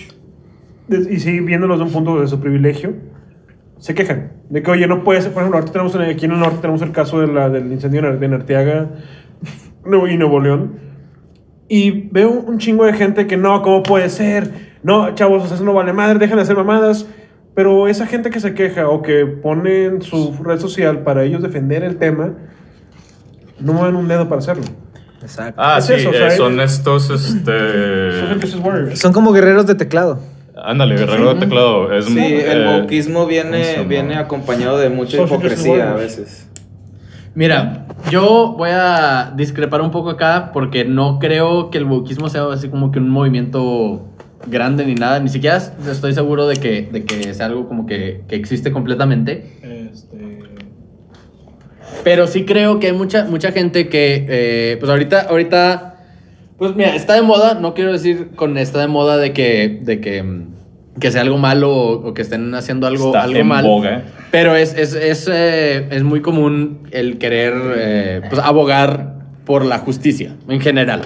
y 1.09 1.19
sí, 1.19 1.39
viéndolos 1.39 1.80
de 1.80 1.86
un 1.86 1.91
punto 1.91 2.19
de 2.21 2.27
su 2.27 2.39
privilegio, 2.39 2.94
se 3.77 3.94
quejan. 3.94 4.31
De 4.50 4.62
que, 4.63 4.71
oye, 4.71 4.88
no 4.88 5.03
puede 5.03 5.21
ser, 5.21 5.31
por 5.31 5.41
ejemplo, 5.44 5.59
ahorita 5.59 5.71
tenemos, 5.74 5.95
en- 5.95 6.01
aquí 6.01 6.25
en 6.25 6.31
el 6.31 6.39
norte 6.39 6.57
tenemos 6.62 6.81
el 6.81 6.91
caso 6.91 7.19
de 7.21 7.27
la, 7.27 7.50
del 7.50 7.71
incendio 7.71 8.01
de 8.18 8.27
Narteaga 8.27 8.89
Nuevo- 9.86 10.07
y 10.07 10.18
Nuevo 10.18 10.39
León. 10.39 10.74
Y 11.68 12.09
veo 12.09 12.31
un 12.31 12.57
chingo 12.57 12.86
de 12.86 12.94
gente 12.94 13.27
que 13.27 13.38
no, 13.38 13.62
¿cómo 13.62 13.83
puede 13.83 14.09
ser? 14.09 14.69
No, 14.83 15.13
chavos, 15.13 15.44
o 15.44 15.47
sea, 15.47 15.56
eso 15.56 15.63
no 15.63 15.74
vale 15.74 15.94
madre, 15.94 16.18
dejen 16.19 16.36
de 16.38 16.41
hacer 16.41 16.56
mamadas. 16.56 17.06
Pero 17.55 17.88
esa 17.88 18.05
gente 18.08 18.29
que 18.29 18.39
se 18.39 18.53
queja 18.53 18.88
o 18.89 19.01
que 19.01 19.25
pone 19.25 19.86
en 19.86 20.01
su 20.01 20.34
red 20.43 20.60
social 20.60 21.00
para 21.03 21.24
ellos 21.24 21.41
defender 21.43 21.84
el 21.84 21.98
tema, 21.98 22.34
no 23.60 23.74
mueven 23.74 23.96
un 23.96 24.08
dedo 24.08 24.27
para 24.29 24.39
hacerlo. 24.39 24.63
Exacto. 25.22 25.62
Ah, 25.62 25.75
Es 25.79 25.86
sí, 25.86 25.93
eso, 25.93 26.12
eh, 26.13 26.31
son 26.31 26.60
es- 26.62 26.74
estos, 26.74 27.10
este... 27.10 27.51
Son 28.96 29.12
como 29.13 29.34
guerreros 29.34 29.67
de 29.67 29.75
teclado. 29.75 30.19
Ándale, 30.63 30.96
guerrero 30.96 31.34
de 31.34 31.39
teclado. 31.39 31.94
Es, 31.94 32.06
Sí, 32.06 32.20
el 32.20 32.63
eh, 32.63 32.82
wokismo 32.82 33.20
¿cómo 33.20 33.30
se 33.30 33.32
viene, 33.32 33.84
viene 33.88 34.16
acompañado 34.16 34.78
de 34.78 34.89
mucha 34.89 35.18
Social 35.18 35.28
hipocresía 35.28 35.92
a 35.92 35.96
veces. 35.96 36.50
Mira, 37.36 37.86
yo 38.10 38.56
voy 38.58 38.72
a 38.74 39.34
discrepar 39.36 39.82
un 39.82 39.92
poco 39.92 40.10
acá 40.10 40.51
porque 40.51 40.84
no 40.86 41.20
creo 41.20 41.70
que 41.70 41.78
el 41.78 41.86
wokismo 41.86 42.30
sea 42.30 42.51
así 42.51 42.70
como 42.70 42.92
que 42.92 43.00
un 43.00 43.10
movimiento 43.10 44.08
grande 44.48 44.86
ni 44.86 44.96
nada. 44.96 45.20
Ni 45.20 45.30
siquiera 45.30 45.58
estoy 45.58 46.13
seguro 46.13 46.48
de 46.48 46.58
que, 46.58 46.89
de 46.92 47.06
que 47.06 47.34
sea 47.34 47.46
algo 47.46 47.68
como 47.68 47.86
que, 47.86 48.22
que 48.28 48.36
existe 48.36 48.72
completamente. 48.72 49.58
Este, 49.62 50.39
Pero 52.04 52.28
sí 52.28 52.46
creo 52.46 52.80
que 52.80 52.88
hay 52.88 52.94
mucha, 52.94 53.25
mucha 53.25 53.51
gente 53.51 53.89
que, 53.89 54.25
eh, 54.28 54.78
pues 54.80 54.89
ahorita, 54.89 55.22
ahorita, 55.22 55.88
pues 56.60 56.75
mira, 56.75 56.94
está 56.96 57.16
de 57.16 57.22
moda, 57.24 57.56
no 57.56 57.74
quiero 57.74 57.92
decir 57.92 58.30
con 58.36 58.58
está 58.58 58.80
de 58.82 58.88
moda 58.88 59.18
de 59.18 59.34
que, 59.34 59.80
de 59.82 60.00
que, 60.01 60.22
mm, 60.22 60.48
que 61.00 61.10
sea 61.12 61.22
algo 61.22 61.38
malo 61.38 61.72
o, 61.74 62.10
o 62.10 62.13
que 62.13 62.22
estén 62.22 62.54
haciendo 62.54 62.86
algo, 62.86 63.08
Está 63.08 63.24
algo 63.24 63.39
en 63.39 63.48
mal. 63.48 63.66
boga. 63.66 64.04
Pero 64.32 64.56
es, 64.56 64.74
es, 64.75 64.94
es, 64.94 65.28
eh, 65.32 65.88
es 65.89 66.04
muy 66.04 66.22
común 66.22 66.80
el 66.92 67.18
querer 67.18 67.54
eh, 67.78 68.22
pues, 68.30 68.42
abogar 68.42 69.16
por 69.46 69.66
la 69.66 69.80
justicia 69.80 70.36
en 70.48 70.60
general. 70.60 71.01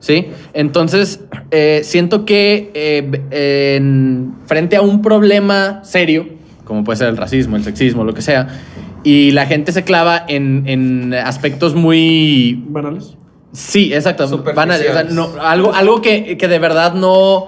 ¿Sí? 0.00 0.26
Entonces, 0.52 1.24
eh, 1.50 1.80
siento 1.82 2.24
que 2.24 2.70
eh, 2.74 3.76
en- 3.76 4.34
frente 4.46 4.76
a 4.76 4.82
un 4.82 5.02
problema 5.02 5.80
serio, 5.82 6.26
como 6.64 6.84
puede 6.84 6.98
ser 6.98 7.08
el 7.08 7.16
racismo, 7.16 7.56
el 7.56 7.64
sexismo, 7.64 8.04
lo 8.04 8.14
que 8.14 8.22
sea, 8.22 8.46
y 9.02 9.32
la 9.32 9.46
gente 9.46 9.72
se 9.72 9.82
clava 9.84 10.24
en, 10.28 10.64
en 10.66 11.14
aspectos 11.14 11.74
muy 11.74 12.62
banales. 12.68 13.16
Sí, 13.52 13.92
exacto. 13.94 14.26
Van 14.54 14.70
a- 14.70 14.74
o 14.74 14.78
sea, 14.78 15.04
no- 15.04 15.30
algo 15.40 15.72
algo 15.74 16.02
que, 16.02 16.36
que 16.36 16.48
de 16.48 16.58
verdad 16.58 16.94
no, 16.94 17.46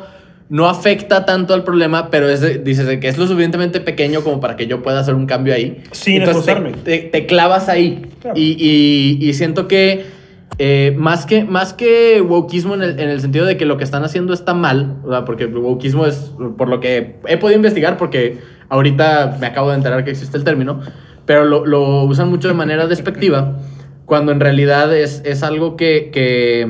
no 0.48 0.68
afecta 0.68 1.24
tanto 1.26 1.52
al 1.54 1.62
problema, 1.62 2.10
pero 2.10 2.28
es 2.28 2.64
dices 2.64 2.98
que 2.98 3.08
es 3.08 3.18
lo 3.18 3.26
suficientemente 3.26 3.80
pequeño 3.80 4.22
como 4.22 4.40
para 4.40 4.56
que 4.56 4.66
yo 4.66 4.82
pueda 4.82 5.00
hacer 5.00 5.14
un 5.14 5.26
cambio 5.26 5.54
ahí. 5.54 5.82
Sin 5.92 6.22
Entonces 6.22 6.44
te, 6.44 6.50
esforzarme. 6.52 6.82
te- 6.84 6.98
te 7.10 7.26
clavas 7.26 7.68
ahí. 7.68 8.06
Claro. 8.20 8.38
Y, 8.38 8.56
y- 8.58 9.28
y 9.28 9.32
siento 9.34 9.68
que 9.68 10.18
eh, 10.58 10.94
más, 10.98 11.24
que, 11.24 11.44
más 11.44 11.72
que 11.72 12.20
wokismo 12.20 12.74
en 12.74 12.82
el, 12.82 13.00
en 13.00 13.08
el 13.08 13.20
sentido 13.22 13.46
de 13.46 13.56
que 13.56 13.64
lo 13.64 13.78
que 13.78 13.84
están 13.84 14.04
haciendo 14.04 14.34
está 14.34 14.52
mal, 14.52 14.96
porque 15.24 15.46
wokismo 15.46 16.04
es 16.06 16.32
por 16.58 16.68
lo 16.68 16.80
que 16.80 17.16
he 17.26 17.38
podido 17.38 17.56
investigar, 17.56 17.96
porque 17.96 18.38
ahorita 18.68 19.38
me 19.40 19.46
acabo 19.46 19.70
de 19.70 19.76
enterar 19.76 20.04
que 20.04 20.10
existe 20.10 20.36
el 20.36 20.44
término, 20.44 20.80
pero 21.24 21.44
lo, 21.46 21.64
lo 21.64 22.02
usan 22.04 22.28
mucho 22.28 22.48
de 22.48 22.54
manera 22.54 22.86
despectiva, 22.86 23.58
cuando 24.10 24.32
en 24.32 24.40
realidad 24.40 24.92
es, 24.92 25.22
es 25.24 25.44
algo 25.44 25.76
que, 25.76 26.10
que 26.12 26.66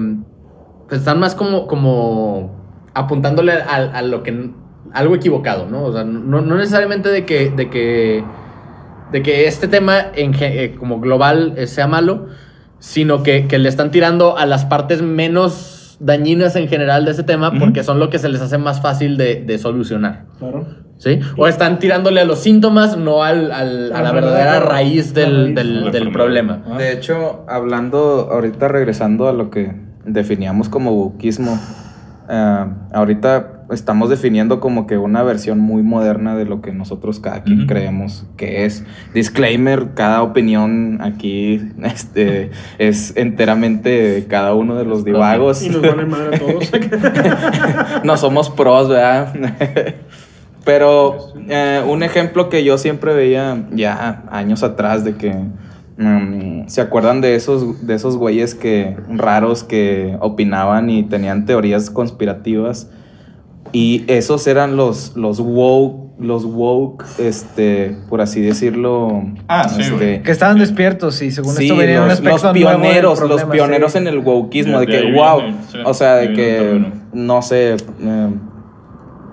pues, 0.87 1.00
están 1.00 1.18
más 1.20 1.35
como, 1.35 1.66
como 1.66 2.54
apuntándole 2.92 3.54
a, 3.54 3.76
a 3.76 4.02
lo 4.02 4.23
que 4.23 4.50
algo 4.92 5.14
equivocado, 5.14 5.66
¿no? 5.66 5.85
O 5.85 5.92
sea, 5.94 6.04
no, 6.04 6.42
no 6.42 6.56
necesariamente 6.59 7.09
de 7.09 7.25
que, 7.25 7.49
de 7.49 7.70
que, 7.70 8.23
de 9.11 9.23
que 9.23 9.47
este 9.47 9.68
tema 9.68 10.09
en, 10.16 10.35
eh, 10.38 10.76
como 10.78 11.00
global 11.00 11.54
eh, 11.56 11.66
sea 11.66 11.87
malo, 11.87 12.26
sino 12.78 13.23
que, 13.23 13.47
que, 13.47 13.59
le 13.59 13.70
están 13.70 13.90
tirando 13.90 14.37
a 14.37 14.44
las 14.44 14.66
partes 14.66 15.00
menos 15.00 15.97
dañinas 15.99 16.56
en 16.56 16.68
general 16.68 17.06
de 17.06 17.12
ese 17.12 17.23
tema 17.23 17.59
porque 17.59 17.82
son 17.82 17.99
lo 17.99 18.11
que 18.11 18.18
se 18.18 18.28
les 18.28 18.42
hace 18.42 18.59
más 18.59 18.82
fácil 18.82 19.16
de, 19.16 19.37
de 19.37 19.56
solucionar. 19.56 20.26
Claro. 20.38 20.66
¿Sí? 21.00 21.19
O 21.38 21.47
están 21.47 21.78
tirándole 21.78 22.21
a 22.21 22.26
los 22.26 22.40
síntomas, 22.40 22.99
no 22.99 23.23
al, 23.23 23.52
al, 23.52 23.90
a 23.90 24.02
la 24.02 24.12
verdadera 24.12 24.61
raíz 24.61 25.14
del, 25.14 25.54
del, 25.54 25.90
del 25.90 26.12
problema. 26.12 26.62
De 26.76 26.92
hecho, 26.92 27.47
hablando, 27.49 28.28
ahorita 28.30 28.69
regresando 28.69 29.26
a 29.26 29.33
lo 29.33 29.49
que 29.49 29.75
definíamos 30.04 30.69
como 30.69 30.92
buquismo, 30.92 31.59
uh, 32.28 32.66
ahorita 32.92 33.62
estamos 33.71 34.11
definiendo 34.11 34.61
como 34.61 34.87
que 34.87 34.99
una 34.99 35.23
versión 35.23 35.59
muy 35.59 35.83
moderna 35.83 36.37
de 36.37 36.45
lo 36.45 36.61
que 36.61 36.73
nosotros 36.73 37.19
cada 37.19 37.45
quien 37.45 37.61
uh 37.61 37.62
-huh. 37.62 37.69
creemos 37.69 38.26
que 38.37 38.66
es. 38.66 38.85
Disclaimer, 39.14 39.95
cada 39.95 40.23
opinión 40.23 40.99
aquí 41.00 41.62
este, 41.83 42.50
es 42.76 43.16
enteramente 43.16 44.26
cada 44.28 44.52
uno 44.52 44.75
de 44.76 44.85
los 44.85 45.02
divagos. 45.02 45.62
Y 45.62 45.71
nos 45.71 45.80
vale 45.80 46.04
madre 46.04 46.37
a 46.37 46.38
todos. 46.38 46.71
no 48.04 48.19
somos 48.19 48.50
pros, 48.50 48.90
¿verdad? 48.90 49.33
Pero 50.64 51.16
eh, 51.48 51.82
un 51.86 52.02
ejemplo 52.02 52.48
que 52.48 52.64
yo 52.64 52.76
siempre 52.78 53.14
veía 53.14 53.66
ya 53.72 54.24
años 54.30 54.62
atrás 54.62 55.04
de 55.04 55.16
que 55.16 55.34
um, 55.98 56.66
se 56.68 56.80
acuerdan 56.80 57.20
de 57.20 57.34
esos 57.34 57.86
de 57.86 57.94
esos 57.94 58.16
güeyes 58.16 58.54
que 58.54 58.96
raros 59.08 59.64
que 59.64 60.16
opinaban 60.20 60.90
y 60.90 61.02
tenían 61.02 61.46
teorías 61.46 61.88
conspirativas 61.90 62.90
y 63.72 64.04
esos 64.08 64.46
eran 64.48 64.76
los, 64.76 65.16
los 65.16 65.38
woke, 65.40 66.10
los 66.18 66.44
woke, 66.44 67.04
este, 67.18 67.96
por 68.08 68.20
así 68.20 68.40
decirlo. 68.40 69.22
Ah, 69.48 69.68
sí, 69.68 69.80
este, 69.82 70.22
que 70.22 70.30
estaban 70.32 70.58
despiertos 70.58 71.22
y 71.22 71.30
según 71.30 71.54
sí, 71.54 71.64
esto 71.64 71.76
venía 71.76 72.04
los, 72.04 72.18
un 72.18 72.24
los 72.26 72.42
pioneros, 72.52 73.18
problema, 73.18 73.42
los 73.42 73.50
pioneros 73.50 73.92
sí. 73.92 73.98
en 73.98 74.06
el 74.08 74.18
wokeismo, 74.18 74.80
De- 74.80 74.86
de, 74.86 74.92
de 74.92 75.02
que, 75.02 75.12
wow, 75.12 75.36
viene, 75.40 75.56
sí, 75.70 75.78
o 75.84 75.94
sea, 75.94 76.16
de 76.16 76.32
que, 76.32 76.92
no 77.12 77.42
sé, 77.42 77.74
eh, 77.74 78.28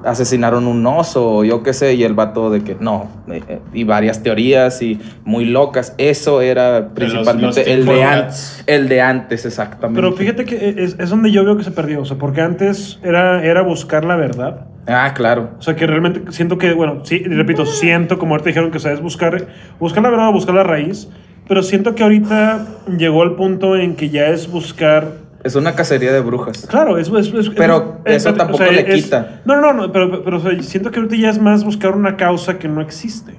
asesinaron 0.04 0.68
un 0.68 0.86
oso, 0.86 1.38
o 1.38 1.44
yo 1.44 1.64
qué 1.64 1.74
sé, 1.74 1.94
y 1.96 2.04
el 2.04 2.14
vato 2.14 2.50
de 2.50 2.64
que 2.64 2.76
no, 2.80 3.10
eh, 3.32 3.42
eh, 3.48 3.60
y 3.74 3.84
varias 3.84 4.24
teorías 4.24 4.82
y 4.82 5.00
muy 5.26 5.46
locas, 5.46 5.94
eso 5.98 6.42
era 6.42 6.90
principalmente 6.94 7.48
los 7.48 7.58
el, 7.68 7.86
de 7.86 8.04
an- 8.04 8.28
el 8.68 8.90
de 8.90 9.02
antes, 9.02 9.46
exactamente. 9.46 10.00
Pero 10.02 10.14
fíjate 10.14 10.46
que 10.46 10.76
es, 10.78 10.96
es 11.00 11.10
donde 11.10 11.32
yo 11.32 11.44
veo 11.44 11.58
que 11.58 11.64
se 11.64 11.72
perdió. 11.72 12.02
O 12.02 12.06
sea, 12.06 12.18
porque 12.18 12.42
antes 12.42 13.00
era, 13.04 13.44
era 13.44 13.62
buscar 13.64 14.06
la 14.06 14.16
verdad. 14.16 14.68
Ah, 14.88 15.14
claro. 15.14 15.50
O 15.60 15.62
sea, 15.62 15.76
que 15.76 15.86
realmente 15.86 16.32
siento 16.32 16.58
que, 16.58 16.74
bueno, 16.74 17.02
sí, 17.04 17.22
y 17.26 17.28
repito, 17.30 17.66
siento, 17.66 18.18
como 18.20 18.34
ahorita 18.36 18.50
dijeron, 18.50 18.72
que 18.72 18.78
o 18.78 18.80
sea, 18.80 18.94
es 18.94 19.02
buscar, 19.02 19.48
buscar 19.80 20.02
la 20.04 20.10
verdad 20.10 20.30
o 20.30 20.32
buscar 20.32 20.56
la 20.56 20.64
raíz. 20.64 21.10
Pero 21.48 21.64
siento 21.64 21.96
que 21.96 22.04
ahorita 22.04 22.66
llegó 22.98 23.24
al 23.24 23.36
punto 23.36 23.76
en 23.78 23.96
que 23.96 24.10
ya 24.10 24.28
es 24.28 24.50
buscar. 24.52 25.27
Es 25.48 25.56
una 25.56 25.74
cacería 25.76 26.12
de 26.14 26.20
brujas. 26.20 26.68
Claro, 26.70 26.98
es. 26.98 27.08
es- 27.10 27.34
es- 27.34 27.50
Pero 27.52 28.02
es- 28.06 28.18
eso 28.18 28.30
es- 28.30 28.38
tampoco 28.38 28.64
le 28.66 28.86
quita. 28.86 29.42
No, 29.46 29.60
no, 29.60 29.74
no, 29.74 29.92
pero, 29.92 30.24
pero 30.24 30.38
o 30.38 30.40
sea, 30.40 30.62
siento 30.62 30.92
que 30.92 31.00
ahorita 31.00 31.16
ya 31.16 31.30
es 31.30 31.40
más 31.42 31.64
buscar 31.64 31.96
una 31.96 32.18
causa 32.18 32.60
que 32.60 32.68
no 32.68 32.82
existe. 32.82 33.34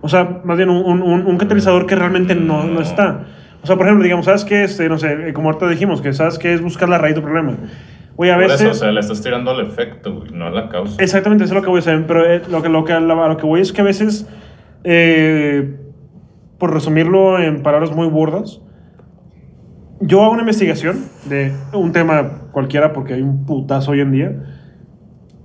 O 0.00 0.08
sea, 0.08 0.40
más 0.44 0.56
bien 0.56 0.70
un, 0.70 1.02
un- 1.02 1.26
un 1.26 1.36
catalizador 1.38 1.86
que 1.86 1.94
realmente 1.94 2.34
no, 2.34 2.64
no 2.64 2.80
está. 2.80 3.24
O 3.62 3.66
sea, 3.66 3.76
por 3.76 3.86
ejemplo, 3.86 4.02
digamos, 4.02 4.24
¿sabes 4.24 4.44
qué? 4.44 4.64
Este, 4.64 4.88
no 4.88 4.98
sé, 4.98 5.28
eh, 5.28 5.32
como 5.32 5.48
ahorita 5.50 5.68
dijimos, 5.68 6.00
que 6.02 6.12
¿sabes 6.12 6.38
qué? 6.38 6.52
Es 6.54 6.60
buscar 6.60 6.88
la 6.88 6.98
raíz 6.98 7.14
del 7.14 7.22
problema. 7.22 7.54
Oye, 8.16 8.32
a 8.32 8.34
Por 8.34 8.44
veces. 8.44 8.60
eso, 8.62 8.70
o 8.70 8.74
sea, 8.74 8.90
le 8.92 9.00
estás 9.00 9.22
tirando 9.22 9.50
al 9.52 9.60
efecto, 9.64 10.12
güey, 10.14 10.30
no 10.32 10.46
a 10.46 10.50
la 10.50 10.68
causa. 10.68 11.00
Exactamente, 11.02 11.44
eso 11.44 11.52
es 11.54 11.56
lo 11.56 11.62
que 11.62 11.68
voy 11.70 11.78
a 11.78 11.80
hacer. 11.80 12.04
Pero 12.06 12.24
eh, 12.28 12.42
lo, 12.50 12.62
que, 12.62 12.68
lo, 12.68 12.84
que, 12.84 12.92
a 12.92 13.00
lo 13.00 13.36
que 13.36 13.46
voy 13.46 13.60
es 13.60 13.72
que 13.72 13.80
a 13.80 13.84
veces, 13.84 14.26
eh, 14.84 15.76
por 16.58 16.72
resumirlo 16.74 17.38
en 17.38 17.62
palabras 17.62 17.92
muy 17.92 18.08
burdas, 18.08 18.60
yo 20.02 20.22
hago 20.22 20.32
una 20.32 20.42
investigación 20.42 21.04
de 21.26 21.52
un 21.72 21.92
tema 21.92 22.48
cualquiera 22.52 22.92
porque 22.92 23.14
hay 23.14 23.22
un 23.22 23.44
putazo 23.46 23.92
hoy 23.92 24.00
en 24.00 24.12
día. 24.12 24.32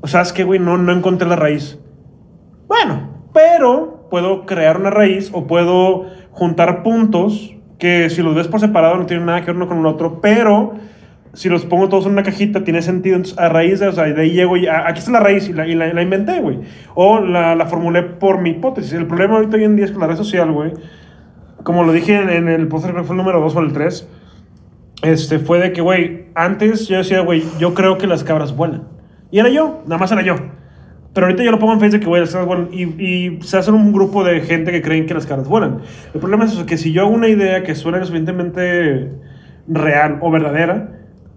O 0.01 0.07
sea, 0.07 0.21
es 0.21 0.33
que, 0.33 0.43
güey, 0.43 0.59
no, 0.59 0.77
no 0.77 0.91
encontré 0.91 1.27
la 1.27 1.35
raíz. 1.35 1.79
Bueno, 2.67 3.09
pero 3.33 4.07
puedo 4.09 4.45
crear 4.45 4.77
una 4.79 4.89
raíz 4.89 5.29
o 5.33 5.47
puedo 5.47 6.05
juntar 6.31 6.83
puntos 6.83 7.55
que 7.77 8.09
si 8.09 8.21
los 8.23 8.35
ves 8.35 8.47
por 8.47 8.59
separado 8.59 8.97
no 8.97 9.05
tienen 9.05 9.25
nada 9.25 9.41
que 9.41 9.47
ver 9.47 9.55
uno 9.55 9.67
con 9.67 9.79
el 9.79 9.85
otro, 9.85 10.19
pero 10.21 10.73
si 11.33 11.49
los 11.49 11.65
pongo 11.65 11.87
todos 11.89 12.05
en 12.07 12.13
una 12.13 12.23
cajita, 12.23 12.63
tiene 12.63 12.81
sentido. 12.81 13.15
Entonces, 13.15 13.37
a 13.37 13.49
raíz 13.49 13.79
de, 13.79 13.87
o 13.87 13.91
sea, 13.91 14.05
de 14.05 14.19
ahí 14.21 14.31
llego 14.31 14.57
y 14.57 14.65
a- 14.67 14.87
aquí 14.87 14.99
está 14.99 15.11
la 15.11 15.19
raíz 15.19 15.47
y 15.49 15.53
la, 15.53 15.67
y 15.67 15.75
la, 15.75 15.93
la 15.93 16.01
inventé, 16.01 16.39
güey. 16.41 16.59
O 16.95 17.19
la, 17.19 17.53
la 17.55 17.65
formulé 17.67 18.01
por 18.03 18.41
mi 18.41 18.51
hipótesis. 18.51 18.93
El 18.93 19.05
problema 19.05 19.35
ahorita 19.35 19.57
hoy 19.57 19.63
en 19.65 19.75
día 19.75 19.85
es 19.85 19.91
que 19.91 19.99
la 19.99 20.07
red 20.07 20.15
social, 20.15 20.51
güey, 20.51 20.73
como 21.63 21.83
lo 21.83 21.91
dije 21.91 22.15
en, 22.15 22.29
en 22.29 22.47
el 22.47 22.67
que 22.67 22.77
fue 22.77 22.89
el 22.89 23.17
número 23.17 23.39
2 23.41 23.55
o 23.55 23.59
el 23.59 23.73
3, 23.73 24.09
este, 25.01 25.39
fue 25.39 25.59
de 25.59 25.71
que, 25.73 25.81
güey, 25.81 26.25
antes 26.35 26.87
yo 26.87 26.97
decía, 26.97 27.21
güey, 27.21 27.43
yo 27.59 27.73
creo 27.73 27.97
que 27.97 28.07
las 28.07 28.23
cabras 28.23 28.55
vuelan. 28.55 28.83
Y 29.31 29.39
era 29.39 29.49
yo, 29.49 29.81
nada 29.85 29.97
más 29.99 30.11
era 30.11 30.21
yo. 30.23 30.35
Pero 31.13 31.27
ahorita 31.27 31.43
yo 31.43 31.51
lo 31.51 31.59
pongo 31.59 31.73
en 31.73 31.79
Facebook 31.79 32.01
que, 32.01 32.07
güey, 32.07 32.21
las 32.21 32.31
cabras 32.31 32.47
vuelan. 32.47 32.69
Y, 32.71 32.83
y 33.03 33.41
se 33.41 33.57
hacen 33.57 33.73
un 33.73 33.91
grupo 33.91 34.23
de 34.23 34.41
gente 34.41 34.71
que 34.71 34.81
creen 34.81 35.05
que 35.05 35.13
las 35.13 35.25
cabras 35.25 35.47
vuelan. 35.47 35.81
El 36.13 36.19
problema 36.19 36.45
es 36.45 36.53
que 36.63 36.77
si 36.77 36.91
yo 36.93 37.01
hago 37.03 37.11
una 37.11 37.27
idea 37.27 37.63
que 37.63 37.75
suena 37.75 37.99
suficientemente 37.99 39.09
real 39.67 40.17
o 40.21 40.31
verdadera, 40.31 40.91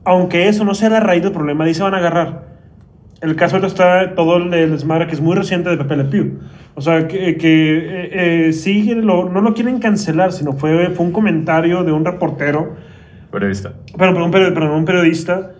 aunque 0.04 0.48
eso 0.48 0.64
no 0.64 0.74
sea 0.74 0.90
la 0.90 1.00
raíz 1.00 1.22
del 1.22 1.32
problema, 1.32 1.64
ahí 1.64 1.74
se 1.74 1.82
van 1.82 1.94
a 1.94 1.98
agarrar. 1.98 2.48
El 3.20 3.36
caso 3.36 3.58
está 3.58 4.14
todo 4.14 4.38
el 4.38 4.50
desmadre 4.50 5.06
que 5.06 5.12
es 5.12 5.20
muy 5.20 5.36
reciente 5.36 5.68
de 5.68 5.76
Pepe 5.76 5.96
Le 5.96 6.04
Pew. 6.04 6.38
O 6.74 6.80
sea, 6.80 7.06
que, 7.06 7.36
que 7.36 7.76
eh, 7.76 8.48
eh, 8.48 8.52
sí, 8.54 8.94
lo- 8.94 9.28
no 9.28 9.42
lo 9.42 9.52
quieren 9.52 9.78
cancelar, 9.78 10.32
sino 10.32 10.52
fue, 10.54 10.88
fue 10.90 11.04
un 11.04 11.12
comentario 11.12 11.84
de 11.84 11.92
un 11.92 12.04
reportero 12.06 12.76
Periodista. 13.30 13.74
pero, 13.96 14.12
pero, 14.12 14.24
un, 14.24 14.30
period- 14.32 14.54
perdón, 14.54 14.70
un 14.72 14.84
periodista, 14.84 15.52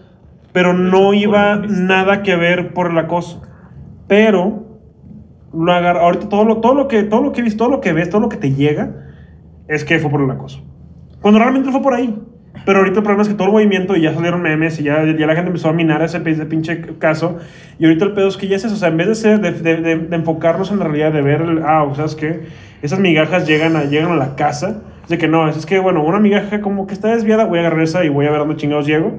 pero 0.52 0.72
no 0.74 1.14
iba 1.14 1.56
nada 1.56 2.22
que 2.22 2.36
ver 2.36 2.72
por 2.74 2.92
la 2.92 3.06
cosa. 3.06 3.40
Pero 4.08 4.66
lo 5.52 5.72
agarra, 5.72 6.00
ahorita 6.00 6.28
todo 6.28 6.44
lo, 6.44 6.56
todo 6.58 6.74
lo 6.74 6.88
que 6.88 7.02
todo 7.04 7.22
lo 7.22 7.32
que 7.32 7.42
ves, 7.42 7.56
todo 7.56 7.68
lo 7.68 7.80
que 7.80 7.92
ves, 7.92 8.10
todo 8.10 8.20
lo 8.20 8.28
que 8.28 8.36
te 8.36 8.52
llega 8.54 8.92
es 9.68 9.84
que 9.84 9.98
fue 9.98 10.10
por 10.10 10.20
el 10.22 10.30
acoso. 10.30 10.62
Cuando 11.20 11.38
realmente 11.38 11.70
fue 11.70 11.82
por 11.82 11.94
ahí. 11.94 12.18
Pero 12.66 12.80
ahorita 12.80 12.98
el 12.98 13.02
problema 13.04 13.22
es 13.22 13.28
que 13.28 13.34
todo 13.34 13.46
el 13.46 13.52
movimiento 13.52 13.96
y 13.96 14.02
ya 14.02 14.12
salieron 14.12 14.42
memes 14.42 14.78
y 14.80 14.82
ya, 14.82 15.04
ya 15.04 15.26
la 15.26 15.34
gente 15.34 15.46
empezó 15.48 15.68
a 15.68 15.72
minar 15.72 16.02
ese, 16.02 16.20
ese 16.28 16.46
pinche 16.46 16.80
caso. 16.98 17.38
Y 17.78 17.84
ahorita 17.86 18.04
el 18.04 18.12
pedo 18.12 18.26
es 18.28 18.36
que 18.36 18.48
ya 18.48 18.56
es 18.56 18.64
eso. 18.64 18.74
O 18.74 18.76
sea, 18.76 18.88
en 18.88 18.96
vez 18.96 19.06
de, 19.06 19.14
ser, 19.14 19.40
de, 19.40 19.52
de- 19.52 19.76
de- 19.80 19.96
de 19.98 20.16
enfocarnos 20.16 20.70
en 20.72 20.78
la 20.80 20.84
realidad, 20.84 21.12
de 21.12 21.22
ver, 21.22 21.40
el, 21.42 21.62
ah, 21.64 21.86
¿sabes 21.94 22.16
qué? 22.16 22.42
Esas 22.82 22.98
migajas 22.98 23.46
llegan 23.46 23.76
a, 23.76 23.84
llegan 23.84 24.10
a 24.12 24.16
la 24.16 24.34
casa. 24.34 24.82
De 25.10 25.18
que 25.18 25.26
no, 25.26 25.48
es 25.48 25.66
que, 25.66 25.80
bueno, 25.80 26.04
una 26.04 26.20
migaja 26.20 26.60
como 26.60 26.86
que 26.86 26.94
está 26.94 27.08
desviada, 27.08 27.44
voy 27.44 27.58
a 27.58 27.62
agarrar 27.62 27.82
esa 27.82 28.04
y 28.04 28.08
voy 28.08 28.26
a 28.26 28.30
ver 28.30 28.38
dónde 28.38 28.54
chingados 28.54 28.86
llego. 28.86 29.18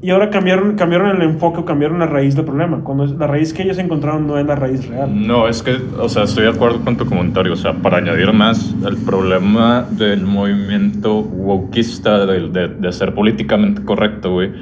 Y 0.00 0.10
ahora 0.10 0.30
cambiaron, 0.30 0.76
cambiaron 0.76 1.16
el 1.16 1.22
enfoque 1.22 1.58
o 1.58 1.64
cambiaron 1.64 1.98
la 1.98 2.06
raíz 2.06 2.36
del 2.36 2.44
problema. 2.44 2.84
Cuando 2.84 3.04
la 3.04 3.26
raíz 3.26 3.52
que 3.52 3.64
ellos 3.64 3.78
encontraron 3.78 4.28
no 4.28 4.38
es 4.38 4.46
la 4.46 4.54
raíz 4.54 4.86
real. 4.86 5.26
No, 5.26 5.48
es 5.48 5.60
que, 5.60 5.76
o 5.98 6.08
sea, 6.08 6.22
estoy 6.22 6.44
de 6.44 6.50
acuerdo 6.50 6.84
con 6.84 6.96
tu 6.96 7.04
comentario. 7.04 7.52
O 7.52 7.56
sea, 7.56 7.72
para 7.72 7.96
añadir 7.96 8.32
más, 8.32 8.76
el 8.86 8.96
problema 8.98 9.84
del 9.90 10.22
movimiento 10.22 11.18
wokeista, 11.18 12.26
de, 12.26 12.48
de, 12.50 12.68
de 12.68 12.92
ser 12.92 13.12
políticamente 13.12 13.82
correcto, 13.82 14.34
güey, 14.34 14.52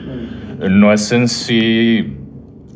no 0.71 0.91
es 0.91 1.13
en 1.13 1.29
sí 1.29 2.17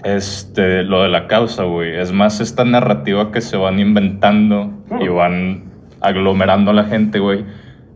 este, 0.05 0.83
lo 0.83 1.03
de 1.03 1.09
la 1.09 1.29
causa, 1.29 1.63
güey. 1.63 1.99
Es 1.99 2.13
más 2.13 2.41
esta 2.41 2.67
narrativa 2.67 3.33
que 3.33 3.41
se 3.41 3.57
van 3.57 3.81
inventando 3.81 4.71
y 5.01 5.09
van 5.09 5.65
aglomerando 6.03 6.73
a 6.73 6.75
la 6.75 6.85
gente, 6.85 7.21
güey. 7.21 7.45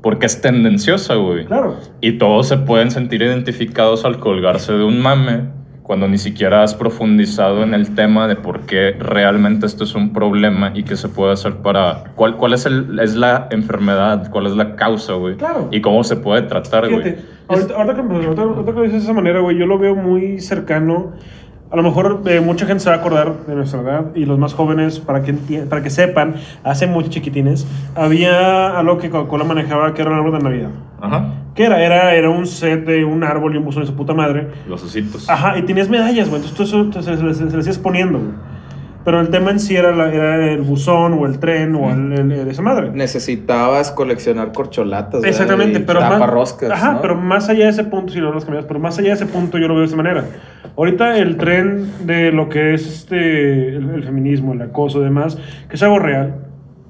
Porque 0.02 0.26
es 0.26 0.40
tendenciosa, 0.40 1.14
güey. 1.16 1.44
Claro. 1.44 1.76
Y 2.00 2.12
todos 2.18 2.48
se 2.48 2.56
pueden 2.56 2.90
sentir 2.90 3.22
identificados 3.22 4.04
al 4.04 4.18
colgarse 4.18 4.72
de 4.72 4.84
un 4.84 5.00
mame 5.00 5.42
cuando 5.82 6.06
ni 6.06 6.18
siquiera 6.18 6.62
has 6.62 6.74
profundizado 6.76 7.64
en 7.64 7.74
el 7.74 7.96
tema 7.96 8.28
de 8.28 8.36
por 8.36 8.60
qué 8.60 8.92
realmente 8.98 9.66
esto 9.66 9.82
es 9.84 9.94
un 9.96 10.12
problema 10.12 10.70
y 10.72 10.84
qué 10.84 10.96
se 10.96 11.08
puede 11.08 11.32
hacer 11.32 11.56
para... 11.56 12.04
¿Cuál, 12.14 12.36
cuál 12.36 12.52
es, 12.54 12.64
el, 12.64 12.98
es 13.00 13.16
la 13.16 13.48
enfermedad? 13.50 14.30
¿Cuál 14.30 14.46
es 14.46 14.52
la 14.52 14.76
causa, 14.76 15.14
güey? 15.14 15.34
Claro. 15.36 15.68
Y 15.72 15.80
cómo 15.80 16.04
se 16.04 16.14
puede 16.14 16.42
tratar, 16.42 16.88
güey. 16.88 17.16
Ahorita, 17.48 17.74
ahorita 17.74 17.94
que, 17.96 18.00
ahorita- 18.02 18.42
ahorita 18.42 18.64
que 18.66 18.72
lo 18.78 18.82
dices 18.82 18.98
de 19.00 19.04
esa 19.04 19.12
manera, 19.12 19.40
güey, 19.40 19.58
yo 19.58 19.66
lo 19.66 19.78
veo 19.80 19.96
muy 19.96 20.38
cercano. 20.38 21.12
A 21.70 21.76
lo 21.76 21.84
mejor 21.84 22.22
eh, 22.26 22.40
mucha 22.40 22.66
gente 22.66 22.82
se 22.82 22.90
va 22.90 22.96
a 22.96 22.98
acordar 22.98 23.46
de 23.46 23.54
nuestra 23.54 23.80
edad 23.80 24.06
y 24.16 24.24
los 24.24 24.38
más 24.40 24.54
jóvenes, 24.54 24.98
para 24.98 25.22
que, 25.22 25.32
para 25.68 25.82
que 25.84 25.90
sepan, 25.90 26.34
hace 26.64 26.88
muy 26.88 27.08
chiquitines, 27.08 27.64
había 27.94 28.76
algo 28.76 28.98
que 28.98 29.08
Coca-Cola 29.08 29.44
manejaba 29.44 29.94
que 29.94 30.02
era 30.02 30.10
el 30.10 30.16
árbol 30.16 30.32
de 30.32 30.38
Navidad. 30.40 30.70
Ajá. 31.00 31.32
¿Qué 31.54 31.64
era? 31.64 31.80
era? 31.80 32.14
Era 32.14 32.28
un 32.28 32.46
set 32.48 32.84
de 32.86 33.04
un 33.04 33.22
árbol 33.22 33.54
y 33.54 33.58
un 33.58 33.64
buzón 33.64 33.82
de 33.82 33.86
su 33.86 33.94
puta 33.94 34.14
madre. 34.14 34.48
Los 34.68 34.82
ositos. 34.82 35.30
Ajá, 35.30 35.58
y 35.58 35.62
tenías 35.62 35.88
medallas, 35.88 36.28
güey. 36.28 36.42
Entonces 36.42 36.56
tú 36.56 36.64
eso 36.64 36.92
se, 36.92 37.16
se, 37.16 37.34
se, 37.34 37.50
se 37.50 37.54
le 37.56 37.60
hacías 37.60 37.78
poniendo, 37.78 38.18
güey. 38.18 38.32
Pero 39.04 39.18
el 39.20 39.30
tema 39.30 39.50
en 39.50 39.60
sí 39.60 39.76
era, 39.76 39.92
la- 39.96 40.12
era 40.12 40.52
el 40.52 40.60
buzón 40.60 41.14
o 41.14 41.24
el 41.26 41.38
tren 41.38 41.74
o 41.74 41.90
el, 41.90 42.12
el- 42.12 42.32
el- 42.32 42.48
esa 42.48 42.60
madre. 42.60 42.90
Necesitabas 42.92 43.90
coleccionar 43.92 44.52
corcholatas. 44.52 45.24
Exactamente, 45.24 45.78
Y 45.78 45.82
pero 45.82 46.00
más, 46.00 46.60
ajá, 46.70 46.92
¿no? 46.92 47.00
pero 47.00 47.16
más 47.16 47.48
allá 47.48 47.64
de 47.64 47.70
ese 47.70 47.84
punto, 47.84 48.12
si 48.12 48.20
lo 48.20 48.32
los 48.32 48.44
cambias, 48.44 48.66
pero 48.66 48.78
más 48.78 48.98
allá 48.98 49.08
de 49.08 49.14
ese 49.14 49.26
punto 49.26 49.56
yo 49.58 49.68
lo 49.68 49.74
veo 49.74 49.80
de 49.80 49.84
esta 49.86 49.96
manera. 49.96 50.24
Ahorita 50.76 51.16
el 51.16 51.36
tren 51.38 51.86
de 52.06 52.30
lo 52.30 52.48
que 52.50 52.74
es 52.74 52.86
este 52.86 53.76
el, 53.76 53.90
el 53.90 54.04
feminismo, 54.04 54.52
el 54.52 54.62
acoso 54.62 55.00
y 55.00 55.04
demás, 55.04 55.38
que 55.68 55.76
es 55.76 55.82
algo 55.82 55.98
real, 55.98 56.34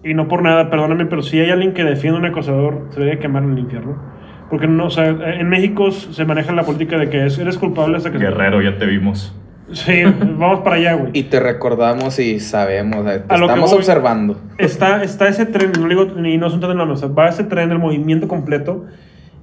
y 0.02 0.14
no 0.14 0.26
por 0.29 0.43
nada, 0.43 0.69
perdóname, 0.71 1.07
pero 1.07 1.23
si 1.23 1.38
hay 1.38 1.50
alguien 1.50 1.75
que 1.75 1.85
defiende 1.85 2.17
a 2.19 2.21
un 2.21 2.26
acosador, 2.26 2.87
se 2.90 3.00
debería 3.00 3.21
quemar 3.21 3.43
en 3.45 3.52
el 3.52 3.59
infierno. 3.61 3.97
Porque 4.50 4.67
no, 4.67 4.87
o 4.87 4.90
sea, 4.90 5.07
en 5.09 5.49
México 5.49 5.93
se 5.93 6.25
maneja 6.25 6.52
la 6.52 6.64
política 6.64 6.99
de 6.99 7.09
que 7.09 7.25
es, 7.26 7.38
eres 7.38 7.57
culpable 7.57 7.97
hasta 7.99 8.11
que... 8.11 8.19
Guerrero, 8.19 8.61
ya 8.61 8.76
te 8.79 8.87
vimos. 8.87 9.33
Sí, 9.73 10.03
vamos 10.05 10.61
para 10.61 10.77
allá, 10.77 10.95
güey. 10.95 11.11
Y 11.15 11.25
te 11.25 11.39
recordamos 11.41 12.19
y 12.19 12.41
sabemos, 12.41 13.07
eh, 13.07 13.23
te 13.27 13.35
A 13.35 13.39
lo 13.39 13.47
que 13.47 13.53
estamos 13.53 13.73
observando. 13.73 14.37
está, 14.59 15.03
está 15.05 15.29
ese 15.29 15.47
tren, 15.47 15.73
no 15.81 15.89
digo 15.89 16.07
ni 16.17 16.37
no 16.39 16.49
es 16.49 16.55
un 16.55 16.61
tren 16.61 16.73
de 16.73 16.79
la 16.79 16.85
mesa, 16.87 17.07
va 17.07 17.29
ese 17.29 17.45
tren 17.45 17.69
del 17.69 17.79
movimiento 17.79 18.27
completo 18.29 18.85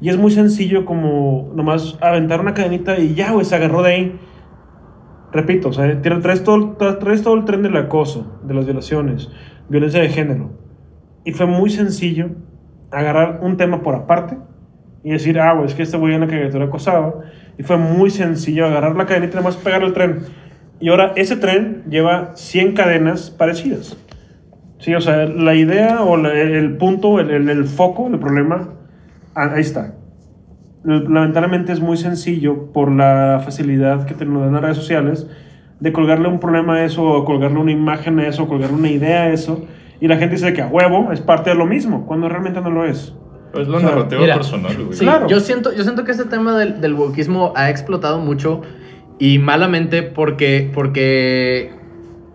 y 0.01 0.09
es 0.09 0.17
muy 0.17 0.31
sencillo 0.31 0.85
como 0.85 1.51
nomás 1.55 1.97
aventar 2.01 2.39
una 2.41 2.53
cadenita 2.53 2.97
y 2.99 3.13
ya, 3.15 3.31
güey, 3.31 3.45
se 3.45 3.55
agarró 3.55 3.81
de 3.83 3.91
ahí. 3.93 4.19
Repito, 5.31 5.69
o 5.69 5.73
sea, 5.73 6.01
tra- 6.01 6.21
traes 6.21 6.43
todo, 6.43 6.77
tra- 6.77 6.99
traes 6.99 7.21
todo 7.21 7.35
el 7.35 7.45
tren 7.45 7.61
del 7.61 7.75
acoso, 7.77 8.39
de 8.43 8.53
las 8.53 8.65
violaciones, 8.65 9.29
violencia 9.69 10.01
de 10.01 10.09
género. 10.09 10.51
Y 11.25 11.33
fue 11.33 11.45
muy 11.45 11.69
sencillo 11.69 12.29
agarrar 12.91 13.39
un 13.41 13.57
tema 13.57 13.81
por 13.81 13.95
aparte 13.95 14.37
y 15.03 15.11
decir, 15.11 15.39
ah, 15.39 15.53
güey, 15.53 15.67
es 15.67 15.73
que 15.73 15.83
este 15.83 15.97
güey 15.97 16.13
en 16.13 16.21
la 16.21 16.27
caricatura 16.27 16.65
acosaba. 16.65 17.13
Y 17.57 17.63
fue 17.63 17.77
muy 17.77 18.09
sencillo 18.09 18.65
agarrar 18.65 18.95
la 18.95 19.05
cadenita 19.05 19.33
y 19.33 19.37
nomás 19.37 19.57
pegar 19.57 19.83
el 19.83 19.93
tren. 19.93 20.19
Y 20.79 20.89
ahora 20.89 21.13
ese 21.15 21.35
tren 21.37 21.83
lleva 21.89 22.31
100 22.35 22.73
cadenas 22.73 23.31
parecidas. 23.31 23.97
Sí, 24.79 24.93
o 24.93 25.01
sea, 25.01 25.25
la 25.25 25.55
idea 25.55 26.01
o 26.03 26.17
la- 26.17 26.33
el 26.33 26.77
punto, 26.77 27.19
el, 27.19 27.31
el- 27.31 27.49
el 27.49 27.63
foco 27.65 28.09
del 28.09 28.19
problema, 28.19 28.69
ah, 29.33 29.51
ahí 29.55 29.61
está. 29.61 29.95
Lamentablemente 30.83 31.73
es 31.73 31.81
muy 31.81 31.97
sencillo 31.97 32.71
por 32.71 32.91
la 32.91 33.41
facilidad 33.43 34.05
que 34.05 34.13
te 34.13 34.25
nos 34.25 34.43
dan 34.43 34.53
las 34.53 34.61
redes 34.61 34.77
sociales 34.77 35.27
de 35.79 35.91
colgarle 35.91 36.27
un 36.27 36.39
problema 36.39 36.75
a 36.75 36.83
eso, 36.85 37.03
o 37.03 37.25
colgarle 37.25 37.59
una 37.59 37.71
imagen 37.71 38.19
a 38.19 38.27
eso, 38.27 38.43
o 38.43 38.47
colgarle 38.47 38.75
una 38.77 38.89
idea 38.89 39.23
a 39.23 39.29
eso, 39.29 39.65
y 39.99 40.07
la 40.07 40.17
gente 40.17 40.35
dice 40.35 40.53
que 40.53 40.61
a 40.61 40.67
huevo 40.67 41.11
es 41.11 41.21
parte 41.21 41.49
de 41.49 41.55
lo 41.55 41.65
mismo, 41.65 42.05
cuando 42.05 42.29
realmente 42.29 42.61
no 42.61 42.69
lo 42.69 42.85
es. 42.85 43.13
Es 43.53 43.67
la 43.67 43.77
O 43.77 43.79
sea, 43.79 43.89
narrativa 43.89 44.21
mira, 44.21 44.35
personal, 44.35 44.75
güey. 44.75 44.93
Sí, 44.93 45.05
Claro. 45.05 45.27
yo 45.27 45.39
siento, 45.39 45.73
yo 45.73 45.83
siento 45.83 46.03
que 46.03 46.11
este 46.11 46.25
tema 46.25 46.57
del, 46.57 46.81
del 46.81 46.93
wokismo 46.93 47.53
ha 47.55 47.69
explotado 47.69 48.19
mucho 48.19 48.61
y 49.19 49.39
malamente 49.39 50.03
porque, 50.03 50.69
porque 50.73 51.71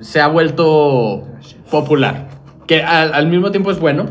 se 0.00 0.21
ha 0.21 0.26
vuelto 0.28 1.28
popular. 1.71 2.28
Que 2.66 2.83
al, 2.83 3.12
al 3.14 3.26
mismo 3.28 3.50
tiempo 3.50 3.71
es 3.71 3.78
bueno. 3.78 4.07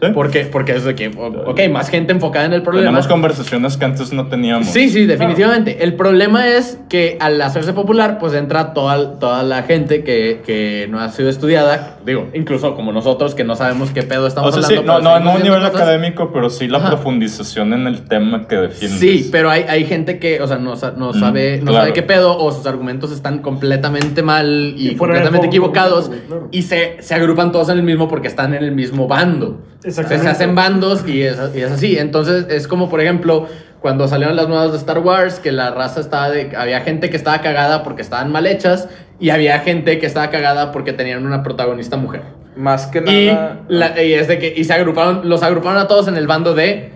Sí. 0.00 0.08
Porque, 0.12 0.40
porque 0.52 0.72
es 0.76 0.84
de 0.84 0.94
que, 0.94 1.08
ok, 1.08 1.58
más 1.70 1.88
gente 1.88 2.12
enfocada 2.12 2.44
en 2.44 2.52
el 2.52 2.62
problema. 2.62 2.86
Tenemos 2.88 3.06
conversaciones 3.06 3.76
que 3.78 3.84
antes 3.86 4.12
no 4.12 4.26
teníamos. 4.26 4.66
Sí, 4.68 4.90
sí, 4.90 5.06
definitivamente. 5.06 5.82
El 5.84 5.94
problema 5.94 6.46
es 6.48 6.78
que 6.90 7.16
al 7.18 7.40
hacerse 7.40 7.72
popular, 7.72 8.18
pues 8.18 8.34
entra 8.34 8.74
toda, 8.74 9.18
toda 9.18 9.42
la 9.42 9.62
gente 9.62 10.04
que, 10.04 10.42
que 10.44 10.86
no 10.90 11.00
ha 11.00 11.08
sido 11.08 11.30
estudiada, 11.30 11.96
digo, 12.04 12.28
incluso 12.34 12.74
como 12.74 12.92
nosotros 12.92 13.34
que 13.34 13.44
no 13.44 13.56
sabemos 13.56 13.90
qué 13.90 14.02
pedo 14.02 14.26
estamos 14.26 14.54
O 14.54 14.60
sea, 14.60 14.68
sí, 14.68 14.76
hablando. 14.76 15.00
no, 15.00 15.00
pero 15.00 15.08
no, 15.08 15.14
seguimos 15.16 15.24
no 15.24 15.30
a 15.30 15.36
un 15.36 15.42
nivel 15.42 15.60
cosas. 15.70 15.74
académico, 15.82 16.30
pero 16.32 16.50
sí 16.50 16.68
la 16.68 16.78
Ajá. 16.78 16.88
profundización 16.90 17.72
en 17.72 17.86
el 17.86 18.02
tema 18.06 18.46
que 18.48 18.56
defiendes. 18.56 19.00
Sí, 19.00 19.28
pero 19.32 19.48
hay, 19.50 19.62
hay 19.68 19.84
gente 19.86 20.18
que, 20.18 20.40
o 20.42 20.46
sea, 20.46 20.58
no, 20.58 20.74
no 20.96 21.12
Mm, 21.12 21.20
sabe, 21.20 21.58
no 21.58 21.70
claro. 21.70 21.78
sabe 21.84 21.92
qué 21.94 22.02
pedo, 22.02 22.36
o 22.38 22.52
sus 22.52 22.66
argumentos 22.66 23.12
están 23.12 23.38
completamente 23.38 24.22
mal 24.22 24.74
y, 24.76 24.94
completamente 24.96 25.46
equivocados, 25.46 26.10
claro. 26.26 26.48
y 26.50 26.62
se, 26.62 26.96
se 27.00 27.14
agrupan 27.14 27.50
todos 27.52 27.70
en 27.70 27.78
el 27.78 27.82
mismo 27.84 28.08
porque 28.08 28.28
están 28.28 28.52
en 28.52 28.62
el 28.62 28.72
mismo 28.72 29.08
bando. 29.08 29.62
O 29.86 29.90
sea, 29.90 30.04
se 30.06 30.28
hacen 30.28 30.54
bandos 30.54 31.06
y 31.06 31.22
es, 31.22 31.36
y 31.54 31.60
es 31.60 31.70
así. 31.70 31.96
Entonces, 31.98 32.46
es 32.50 32.66
como, 32.66 32.88
por 32.90 33.00
ejemplo, 33.00 33.46
cuando 33.80 34.08
salieron 34.08 34.34
las 34.36 34.48
nuevas 34.48 34.72
de 34.72 34.78
Star 34.78 34.98
Wars, 34.98 35.38
que 35.38 35.52
la 35.52 35.70
raza 35.70 36.00
estaba 36.00 36.30
de. 36.30 36.56
Había 36.56 36.80
gente 36.80 37.08
que 37.10 37.16
estaba 37.16 37.40
cagada 37.40 37.82
porque 37.82 38.02
estaban 38.02 38.32
mal 38.32 38.46
hechas, 38.46 38.88
y 39.20 39.30
había 39.30 39.60
gente 39.60 39.98
que 39.98 40.06
estaba 40.06 40.30
cagada 40.30 40.72
porque 40.72 40.92
tenían 40.92 41.24
una 41.24 41.42
protagonista 41.42 41.96
mujer. 41.96 42.22
Más 42.56 42.86
que 42.86 42.98
Y, 43.06 43.26
nada. 43.28 43.60
la- 43.68 44.02
y 44.02 44.14
es 44.14 44.28
de 44.28 44.38
que 44.38 44.52
y 44.56 44.64
se 44.64 44.72
agruparon, 44.72 45.28
los 45.28 45.42
agruparon 45.42 45.78
a 45.78 45.86
todos 45.88 46.08
en 46.08 46.16
el 46.16 46.26
bando 46.26 46.54
de 46.54 46.90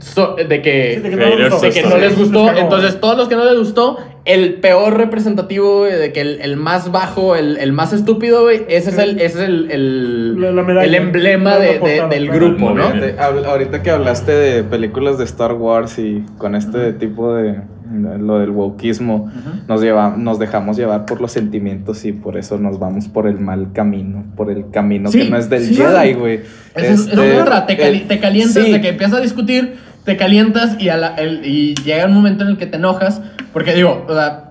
so- 0.00 0.34
de 0.36 0.62
que 0.62 0.94
Sí, 0.96 1.00
de 1.02 1.10
que 1.10 1.16
no 1.16 1.26
les 1.36 1.38
de 1.38 1.48
gustó. 1.50 1.70
que 1.70 1.82
no 1.82 1.96
les 1.98 2.12
Sí, 2.14 2.20
gustó. 2.20 2.42
les 2.44 2.52
cagó. 2.54 2.60
Entonces, 2.64 3.00
todos 3.00 3.16
los 3.16 3.28
que 3.28 3.36
no 3.36 3.44
les 3.44 3.58
gustó, 3.58 3.98
el 4.24 4.54
peor 4.54 4.96
representativo, 4.96 5.84
de 5.84 6.12
que 6.12 6.20
el, 6.20 6.40
el 6.42 6.56
más 6.56 6.90
bajo, 6.92 7.36
el, 7.36 7.56
el 7.56 7.72
más 7.72 7.92
estúpido, 7.92 8.42
güey, 8.42 8.62
ese 8.68 8.90
es 8.90 8.98
el, 8.98 9.10
ese 9.20 9.24
es 9.42 9.48
el, 9.48 9.70
el, 9.70 10.40
La- 10.40 10.52
la 10.52 10.62
medalla. 10.62 10.86
el 10.86 10.94
emblema 10.94 11.56
de- 11.56 11.78
del 12.10 12.28
grupo, 12.30 12.70
¿no? 12.74 12.90
Te- 12.92 13.16
ahorita 13.18 13.82
que 13.82 13.90
hablaste 13.90 14.32
de 14.32 14.62
películas 14.64 15.18
de 15.18 15.24
Star 15.24 15.54
Wars 15.54 15.98
y 15.98 16.24
con 16.38 16.54
este 16.54 16.92
tipo 16.92 17.34
de, 17.34 17.60
lo 17.92 18.38
del 18.38 18.50
wokismo, 18.50 19.30
nos, 19.66 19.80
lleva, 19.82 20.14
nos 20.16 20.38
dejamos 20.38 20.76
llevar 20.76 21.06
por 21.06 21.20
los 21.20 21.32
sentimientos 21.32 22.04
y 22.04 22.12
por 22.12 22.36
eso 22.36 22.56
nos 22.58 22.78
vamos 22.78 23.08
por 23.08 23.26
el 23.26 23.40
mal 23.40 23.72
camino, 23.72 24.24
por 24.36 24.50
el 24.50 24.70
camino 24.70 25.10
Sí, 25.10 25.22
que 25.24 25.30
no 25.30 25.36
es 25.38 25.48
del 25.50 25.64
sí, 25.64 25.74
Jedi, 25.76 26.12
güey. 26.12 26.40
Es, 26.74 26.84
es 26.84 27.00
Este, 27.08 27.40
otra, 27.40 27.66
te, 27.66 27.76
cali- 27.76 28.02
el- 28.02 28.06
te 28.06 28.20
calientas 28.20 28.64
sí, 28.64 28.70
de 28.72 28.80
que 28.80 28.88
empiezas 28.90 29.18
a 29.18 29.20
discutir, 29.22 29.74
te 30.10 30.16
calientas 30.16 30.76
y, 30.80 30.88
a 30.88 30.96
la- 30.96 31.14
el- 31.14 31.44
y 31.46 31.74
llega 31.84 32.06
un 32.06 32.12
momento 32.14 32.42
en 32.44 32.50
el 32.50 32.56
que 32.58 32.66
te 32.66 32.76
enojas, 32.76 33.20
porque 33.52 33.74
digo, 33.74 34.04
o 34.08 34.12
sea, 34.12 34.46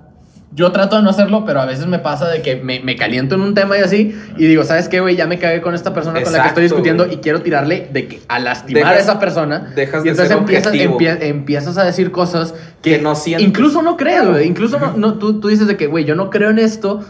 yo 0.52 0.72
trato 0.72 0.96
de 0.96 1.04
no 1.04 1.10
hacerlo, 1.12 1.44
pero 1.46 1.60
a 1.62 1.66
veces 1.66 1.86
me 1.86 2.00
pasa 2.00 2.28
de 2.28 2.42
que 2.42 2.56
me, 2.56 2.80
me 2.80 2.96
caliento 2.96 3.36
en 3.36 3.42
un 3.42 3.54
tema 3.54 3.78
y 3.78 3.82
así, 3.82 4.16
y 4.38 4.46
digo, 4.48 4.64
¿sabes 4.64 4.88
qué, 4.90 5.00
güey? 5.00 5.16
Ya 5.16 5.28
me 5.28 5.38
cagué 5.38 5.62
con 5.62 5.76
esta 5.76 5.94
persona 5.94 6.22
con 6.24 6.32
la 6.34 6.42
que 6.42 6.48
estoy 6.48 6.64
discutiendo 6.64 7.06
y 7.06 7.18
quiero 7.18 7.42
tirarle 7.42 7.90
de 7.92 8.08
que 8.08 8.22
a 8.28 8.40
lastimar 8.40 8.94
a 8.94 8.98
esa 9.00 9.20
persona. 9.20 9.72
dejas 9.76 10.02
y 10.02 10.06
de 10.06 10.10
entonces 10.12 10.30
ser 10.30 10.38
empiezas, 10.38 10.74
empie- 10.74 11.18
empiezas 11.22 11.78
a 11.78 11.84
decir 11.84 12.12
cosas 12.12 12.56
que, 12.82 12.96
Que 12.98 13.02
no 13.02 13.16
sientes. 13.16 13.48
Incluso 13.48 13.82
no 13.82 13.96
crees, 13.98 14.26
güey. 14.28 14.48
Incluso 14.48 14.80
no, 14.80 14.94
no- 14.98 15.16
tú, 15.20 15.40
tú 15.40 15.50
dices 15.50 15.68
de 15.68 15.78
que, 15.78 15.86
güey, 15.88 16.06
yo 16.06 16.16
no 16.16 16.30
creo 16.30 16.50
en 16.50 16.58
esto, 16.60 17.02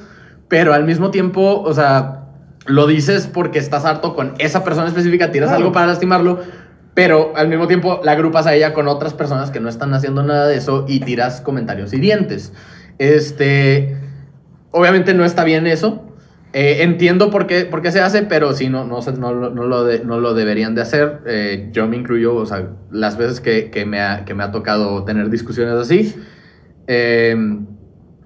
pero 0.47 0.73
al 0.73 0.83
mismo 0.83 1.09
tiempo, 1.11 1.61
o 1.61 1.73
sea, 1.73 2.25
lo 2.65 2.87
dices 2.87 3.29
porque 3.31 3.57
estás 3.59 3.85
harto 3.85 4.15
con 4.15 4.33
esa 4.39 4.63
persona 4.65 4.87
específica, 4.87 5.31
tiras 5.31 5.47
Claro. 5.49 5.61
algo 5.63 5.71
para 5.71 5.87
lastimarlo, 5.87 6.39
pero 6.99 7.31
al 7.37 7.47
mismo 7.47 7.65
tiempo 7.65 8.01
la 8.03 8.11
agrupas 8.11 8.45
a 8.45 8.53
ella 8.53 8.73
con 8.73 8.89
otras 8.89 9.13
personas 9.13 9.51
que 9.51 9.61
no 9.61 9.69
están 9.69 9.93
haciendo 9.93 10.21
nada 10.21 10.49
de 10.49 10.57
eso 10.57 10.83
y 10.85 10.99
tiras 10.99 11.39
comentarios 11.39 11.93
hirientes. 11.93 12.51
Este, 12.97 13.95
obviamente 14.71 15.13
no 15.13 15.23
está 15.23 15.45
bien 15.45 15.65
eso. 15.65 16.03
Eh, 16.51 16.83
entiendo 16.83 17.31
por 17.31 17.47
qué, 17.47 17.63
por 17.63 17.81
qué 17.81 17.93
se 17.93 18.01
hace, 18.01 18.23
pero 18.23 18.51
sí, 18.51 18.67
no, 18.67 18.83
no, 18.83 18.99
no, 18.99 19.49
no 19.49 19.63
lo, 19.63 19.97
no 20.03 20.19
lo 20.19 20.33
deberían 20.33 20.75
de 20.75 20.81
hacer. 20.81 21.21
Eh, 21.25 21.69
yo 21.71 21.87
me 21.87 21.95
incluyo, 21.95 22.35
o 22.35 22.45
sea, 22.45 22.67
las 22.91 23.17
veces 23.17 23.39
que, 23.39 23.71
que 23.71 23.85
me 23.85 24.01
ha, 24.01 24.25
que 24.25 24.33
me 24.33 24.43
ha 24.43 24.51
tocado 24.51 25.05
tener 25.05 25.29
discusiones 25.29 25.75
así, 25.75 26.13
eh, 26.87 27.33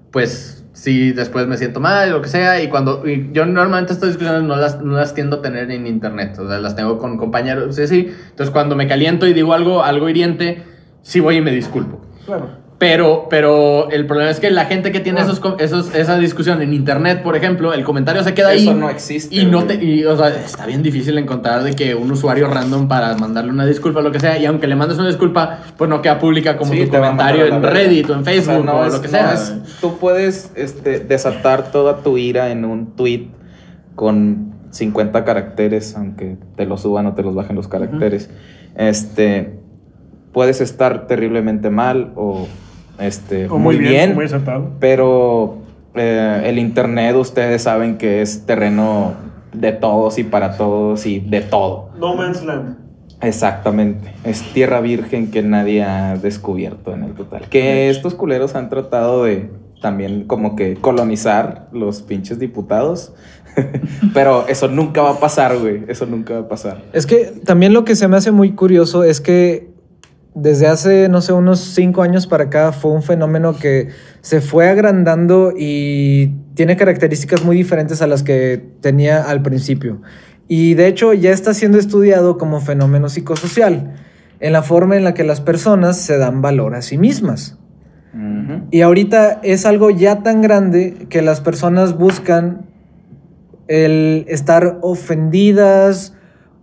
pues 0.10 0.62
sí, 0.84 1.13
después 1.13 1.48
me 1.48 1.56
siento 1.56 1.80
mal, 1.80 2.12
lo 2.12 2.22
que 2.22 2.28
sea, 2.28 2.62
y 2.62 2.67
cuando 2.67 3.08
y 3.08 3.30
yo 3.32 3.46
normalmente 3.46 3.93
estas 3.93 4.10
discusiones 4.10 4.43
no 4.43 4.58
las, 4.58 4.82
no 4.82 4.98
las 4.98 5.13
tiendo 5.13 5.38
a 5.38 5.41
tener 5.41 5.72
en 5.72 5.88
internet, 5.88 6.38
o 6.38 6.46
sea, 6.46 6.60
las 6.60 6.76
tengo 6.76 6.98
con 6.98 7.15
compañeros, 7.17 7.78
sí, 7.78 7.88
sí. 7.88 8.13
Entonces 8.32 8.52
cuando 8.52 8.76
me 8.76 8.86
caliento 8.86 9.26
y 9.26 9.34
digo 9.34 9.54
algo, 9.54 9.82
algo 9.82 10.10
hiriente, 10.10 10.62
sí 11.02 11.22
voy 11.22 11.38
y 11.38 11.41
me 11.41 11.52
disculpo. 11.52 12.02
Claro. 12.26 12.62
Pero, 12.80 13.28
pero 13.30 13.90
el 13.92 14.06
problema 14.08 14.30
es 14.30 14.40
que 14.42 14.52
la 14.52 14.66
gente 14.66 14.92
que 14.92 15.00
tiene 15.00 15.22
esos, 15.22 15.40
esos, 15.60 15.96
esa 15.96 16.18
discusión 16.18 16.62
en 16.62 16.74
internet, 16.74 17.22
por 17.24 17.36
ejemplo, 17.38 17.74
el 17.74 17.84
comentario 17.86 18.24
se 18.24 18.34
queda 18.34 18.50
ahí. 18.50 18.64
Eso 18.64 18.74
no 18.74 18.90
existe, 18.90 19.34
Y 19.36 19.46
no 19.46 19.64
te, 19.64 19.76
y, 19.76 20.04
o 20.04 20.18
sea, 20.18 20.30
está 20.30 20.66
bien 20.66 20.84
difícil 20.84 21.18
encontrar 21.18 21.64
de 21.64 21.74
que 21.76 21.96
un 21.96 22.12
usuario 22.12 22.48
random 22.50 22.88
para 22.90 23.16
mandarle 23.16 23.52
una 23.52 23.66
disculpa 23.66 24.00
o 24.00 24.02
lo 24.02 24.12
que 24.12 24.20
sea. 24.20 24.38
Y 24.38 24.46
aunque 24.46 24.68
le 24.68 24.76
mandes 24.76 24.98
una 24.98 25.08
disculpa, 25.08 25.60
pues 25.78 25.90
no 25.90 26.02
queda 26.02 26.20
pública 26.20 26.58
como 26.58 26.74
Sí, 26.74 26.86
tu 26.86 26.90
comentario 26.92 27.46
en. 27.46 27.64
Reddit 27.64 28.10
o 28.10 28.14
en 28.16 28.20
O 28.20 28.24
sea, 28.26 28.34
Facebook 28.34 28.66
no 28.66 28.74
o 28.74 28.86
es- 28.86 28.94
lo 28.94 29.02
que 29.02 29.08
no 29.08 29.12
sea. 29.12 29.34
es- 29.34 29.54
tú 29.80 29.98
puedes 29.98 30.52
este, 30.56 31.00
desatar 31.00 31.72
toda 31.72 31.98
tu 32.04 32.18
ira 32.18 32.50
en 32.52 32.66
un 32.66 32.96
tweet 32.96 33.28
con 33.96 34.52
50 34.72 35.24
caracteres, 35.24 35.96
aunque 35.96 36.36
te 36.58 36.66
los 36.66 36.82
suban 36.82 37.06
o 37.06 37.14
te 37.14 37.22
los 37.24 37.36
bajen 37.36 37.56
los 37.56 37.68
caracteres. 37.68 38.30
Este, 38.76 39.60
puedes 40.34 40.60
estar 40.62 41.06
terriblemente 41.08 41.70
mal 41.70 42.12
o, 42.16 42.48
este, 43.06 43.48
O 43.50 43.58
muy, 43.58 43.78
bien, 43.78 44.12
o 44.12 44.16
Muy 44.16 44.26
acertado. 44.26 44.72
pero 44.80 45.58
eh, 45.96 46.44
el 46.46 46.60
internet 46.60 47.16
ustedes 47.16 47.63
saben 47.63 47.98
que 47.98 48.22
es 48.22 48.46
terreno 48.46 49.13
de 49.54 49.72
todos 49.72 50.18
y 50.18 50.24
para 50.24 50.58
todos 50.58 51.06
y 51.06 51.20
de 51.20 51.42
todo. 51.42 51.89
No 52.00 52.16
Man's 52.16 52.44
Land. 52.44 52.78
Exactamente. 53.22 54.12
Es 54.26 54.42
tierra 54.54 54.82
virgen 54.82 55.32
que 55.32 55.42
nadie 55.44 55.84
ha 55.84 56.18
descubierto 56.18 56.94
en 56.94 57.04
el 57.04 57.13
total. 57.13 57.44
Que 57.50 57.89
estos 57.89 58.16
culeros 58.16 58.56
han 58.56 58.70
tratado 58.70 59.24
de 59.24 59.50
también 59.82 60.26
como 60.26 60.56
que 60.56 60.76
colonizar 60.76 61.68
los 61.72 62.02
pinches 62.02 62.39
diputados. 62.39 63.13
Pero 64.13 64.46
eso 64.48 64.68
nunca 64.68 65.02
va 65.02 65.12
a 65.12 65.20
pasar, 65.20 65.58
güey. 65.58 65.84
Eso 65.88 66.06
nunca 66.06 66.34
va 66.34 66.39
a 66.42 66.48
pasar. 66.48 66.82
Es 66.92 67.06
que 67.06 67.34
también 67.46 67.72
lo 67.74 67.86
que 67.86 67.96
se 67.96 68.08
me 68.08 68.18
hace 68.18 68.32
muy 68.32 68.54
curioso 68.54 69.04
es 69.04 69.22
que 69.22 69.73
desde 70.36 70.67
hace, 70.67 71.10
no 71.10 71.22
sé, 71.22 71.34
unos 71.34 71.60
cinco 71.60 72.02
años 72.02 72.26
para 72.28 72.46
acá 72.46 72.72
fue 72.72 72.91
un 72.91 73.04
fenómeno 73.04 73.56
que 73.56 73.89
se 74.22 74.41
fue 74.41 74.67
agrandando 74.67 75.54
y 75.56 76.34
tiene 76.56 76.76
características 76.76 77.43
muy 77.43 77.56
diferentes 77.56 78.02
a 78.02 78.08
las 78.08 78.24
que 78.24 78.63
tenía 78.82 79.24
al 79.24 79.41
principio. 79.41 80.02
Y 80.48 80.74
de 80.74 80.88
hecho 80.88 81.13
ya 81.13 81.32
está 81.32 81.54
siendo 81.54 81.78
estudiado 81.78 82.38
como 82.38 82.62
fenómeno 82.62 83.10
psicosocial, 83.10 83.93
en 84.39 84.54
la 84.54 84.62
forma 84.62 84.98
en 84.98 85.04
la 85.04 85.13
que 85.13 85.24
las 85.24 85.39
personas 85.39 85.98
se 85.98 86.17
dan 86.17 86.41
valor 86.41 86.76
a 86.76 86.82
sí 86.82 86.98
mismas. 86.98 87.58
Y 88.69 88.82
ahorita 88.82 89.39
es 89.41 89.65
algo 89.65 89.89
ya 89.89 90.22
tan 90.22 90.43
grande 90.43 91.08
que 91.10 91.24
las 91.24 91.41
personas 91.41 91.98
buscan 91.98 92.67
el 93.67 94.26
estar 94.28 94.78
ofendidas 94.82 96.13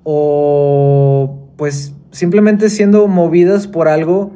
o 0.04 1.48
pues 1.56 1.94
simplemente 2.10 2.70
siendo 2.70 3.06
movidas 3.08 3.66
por 3.66 3.88
algo. 3.88 4.32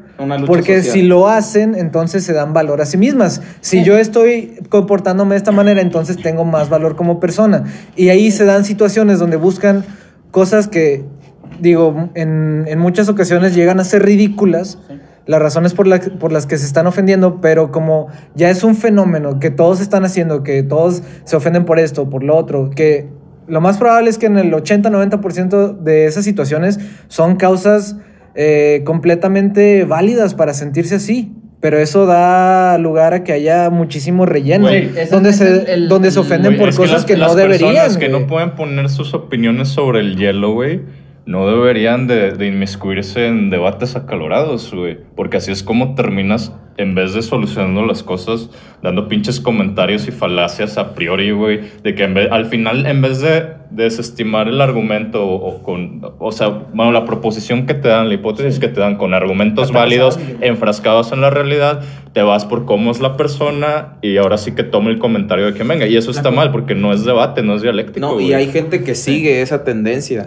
porque 0.46 0.82
si 0.82 1.02
lo 1.02 1.28
hacen, 1.28 1.74
entonces 1.74 2.24
se 2.24 2.32
dan 2.32 2.52
valor 2.52 2.80
a 2.80 2.86
sí 2.86 2.96
mismas. 2.96 3.42
Si 3.60 3.82
yo 3.82 3.98
estoy 3.98 4.58
comportándome 4.68 5.34
de 5.34 5.38
esta 5.38 5.52
manera, 5.52 5.80
entonces 5.80 6.16
tengo 6.16 6.44
más 6.44 6.68
valor 6.68 6.96
como 6.96 7.20
persona. 7.20 7.64
Y 7.96 8.10
ahí 8.10 8.30
se 8.30 8.44
dan 8.44 8.64
situaciones 8.64 9.18
donde 9.18 9.36
buscan 9.36 9.84
cosas 10.30 10.68
que, 10.68 11.04
digo, 11.60 12.10
en, 12.14 12.64
en 12.68 12.78
muchas 12.78 13.08
ocasiones 13.08 13.54
llegan 13.54 13.80
a 13.80 13.84
ser 13.84 14.04
ridículas 14.04 14.78
las 15.26 15.40
razones 15.40 15.74
por, 15.74 16.18
por 16.18 16.32
las 16.32 16.46
que 16.46 16.58
se 16.58 16.66
están 16.66 16.86
ofendiendo, 16.86 17.40
pero 17.40 17.70
como 17.70 18.08
ya 18.34 18.50
es 18.50 18.62
un 18.62 18.76
fenómeno 18.76 19.38
que 19.38 19.50
todos 19.50 19.80
están 19.80 20.04
haciendo, 20.04 20.42
que 20.42 20.62
todos 20.62 21.02
se 21.24 21.36
ofenden 21.36 21.64
por 21.64 21.78
esto, 21.78 22.10
por 22.10 22.22
lo 22.22 22.36
otro, 22.36 22.70
que 22.70 23.08
lo 23.46 23.60
más 23.60 23.78
probable 23.78 24.10
es 24.10 24.18
que 24.18 24.26
en 24.26 24.38
el 24.38 24.52
80-90% 24.52 25.78
de 25.78 26.06
esas 26.06 26.24
situaciones 26.24 26.78
son 27.08 27.36
causas 27.36 27.96
eh, 28.34 28.82
completamente 28.84 29.84
válidas 29.84 30.34
para 30.34 30.54
sentirse 30.54 30.96
así. 30.96 31.32
Pero 31.60 31.78
eso 31.78 32.04
da 32.04 32.76
lugar 32.76 33.14
a 33.14 33.24
que 33.24 33.32
haya 33.32 33.70
muchísimo 33.70 34.26
relleno. 34.26 34.68
donde, 35.10 35.32
se, 35.32 35.78
donde 35.88 36.10
se 36.10 36.18
ofenden 36.18 36.58
por 36.58 36.74
cosas 36.74 37.06
que, 37.06 37.16
no 37.16 37.34
deberían. 37.34 37.74
Las 37.74 37.96
que 37.96 38.10
no 38.10 38.26
pueden 38.26 38.54
poner 38.54 38.90
sus 38.90 39.14
opiniones 39.14 39.68
sobre 39.68 40.00
el 40.00 40.16
hielo, 40.16 40.52
güey 40.52 40.82
no 41.26 41.46
deberían 41.48 42.06
de, 42.06 42.32
de, 42.32 42.46
inmiscuirse 42.46 43.26
en 43.26 43.48
debates 43.48 43.96
acalorados, 43.96 44.72
güey. 44.74 44.98
Porque 45.16 45.38
así 45.38 45.52
es 45.52 45.62
como 45.62 45.94
terminas, 45.94 46.52
en 46.76 46.94
vez 46.94 47.14
de 47.14 47.22
solucionando 47.22 47.86
las 47.86 48.02
cosas, 48.02 48.50
dando 48.82 49.08
pinches 49.08 49.40
comentarios 49.40 50.06
y 50.06 50.10
falacias 50.10 50.76
a 50.76 50.94
priori, 50.94 51.30
güey. 51.30 51.60
De 51.82 51.94
que 51.94 52.04
al 52.04 52.44
final, 52.46 52.84
en 52.84 53.00
vez 53.00 53.20
de, 53.20 53.54
desestimar 53.70 54.48
el 54.48 54.60
argumento 54.60 55.26
o, 55.26 55.62
con, 55.62 56.00
o 56.18 56.30
sea, 56.30 56.48
bueno, 56.48 56.92
la 56.92 57.04
proposición 57.04 57.66
que 57.66 57.74
te 57.74 57.88
dan, 57.88 58.08
la 58.08 58.14
hipótesis 58.14 58.60
que 58.60 58.68
te 58.68 58.80
dan 58.80 58.96
con 58.96 59.14
argumentos 59.14 59.72
válidos, 59.72 60.18
enfrascados 60.42 61.10
en 61.10 61.20
la 61.20 61.30
realidad, 61.30 61.82
te 62.12 62.22
vas 62.22 62.44
por 62.44 62.66
cómo 62.66 62.92
es 62.92 63.00
la 63.00 63.16
persona 63.16 63.96
y 64.00 64.16
ahora 64.18 64.38
sí 64.38 64.52
que 64.52 64.62
toma 64.62 64.90
el 64.90 64.98
comentario 64.98 65.46
de 65.46 65.54
que 65.54 65.64
venga. 65.64 65.86
Y 65.86 65.96
eso 65.96 66.10
está 66.10 66.30
mal 66.30 66.52
porque 66.52 66.74
no 66.74 66.92
es 66.92 67.04
debate, 67.04 67.42
no 67.42 67.56
es 67.56 67.62
dialéctico. 67.62 68.06
No, 68.06 68.20
y 68.20 68.32
hay 68.32 68.46
gente 68.46 68.84
que 68.84 68.94
sigue 68.94 69.42
esa 69.42 69.64
tendencia 69.64 70.26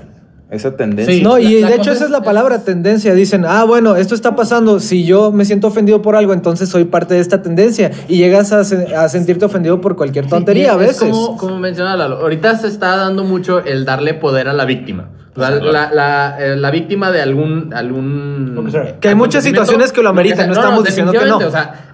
esa 0.50 0.78
tendencia. 0.78 1.22
no, 1.24 1.38
y 1.38 1.62
de 1.62 1.76
hecho 1.76 1.92
esa 1.92 2.06
es 2.06 2.12
la 2.12 2.22
palabra 2.22 2.64
tendencia. 2.64 3.14
Dicen, 3.14 3.44
ah, 3.46 3.66
bueno, 3.66 3.96
esto 3.98 4.16
está 4.16 4.36
pasando. 4.36 4.80
Si 4.80 5.04
yo 5.04 5.32
me 5.32 5.44
siento 5.44 5.68
ofendido 5.68 6.02
por 6.02 6.16
algo, 6.16 6.34
entonces 6.34 6.70
soy 6.70 6.86
parte 6.86 7.16
de 7.16 7.20
esta 7.20 7.42
tendencia. 7.42 7.92
Y 8.08 8.18
llegas 8.18 8.54
a, 8.54 8.62
a 8.62 9.10
sentirte 9.10 9.46
ofendido 9.46 9.82
por 9.82 9.98
cualquier 9.98 10.28
tontería 10.28 10.74
a 10.74 10.78
veces. 10.78 11.10
como, 11.10 11.38
como 11.38 11.60
menciona 11.60 11.98
Lalo, 11.98 12.18
ahorita 12.18 12.58
se 12.58 12.68
está 12.68 12.96
dando 12.96 13.24
mucho 13.26 13.64
el 13.64 13.84
darle 13.84 14.14
poder 14.14 14.48
a 14.48 14.54
la 14.54 14.66
víctima. 14.66 15.10
La, 15.36 15.52
la, 15.52 16.36
eh, 16.40 16.56
la, 16.56 16.72
víctima 16.72 17.12
de 17.12 17.22
algún. 17.22 17.72
algún 17.72 18.72
que 19.00 19.10
hay 19.10 19.14
muchas 19.14 19.44
situaciones 19.44 19.92
que 19.92 20.02
lo 20.02 20.10
ameritan, 20.10 20.48
no, 20.48 20.54
estamos 20.54 20.84
diciendo 20.84 21.12
que 21.12 21.26
no. 21.26 21.38
O 21.38 21.52
sea, 21.52 21.92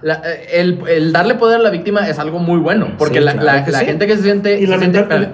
el, 0.50 0.78
el, 0.88 1.12
darle 1.12 1.34
poder 1.34 1.60
a 1.60 1.62
la 1.62 1.68
víctima 1.68 2.08
es 2.08 2.18
algo 2.18 2.38
muy 2.38 2.58
bueno. 2.58 2.92
Porque 2.96 3.20
la, 3.20 3.64
gente 3.64 4.06
que 4.06 4.16
se 4.16 4.22
siente. 4.22 4.58
Y, 4.58 4.64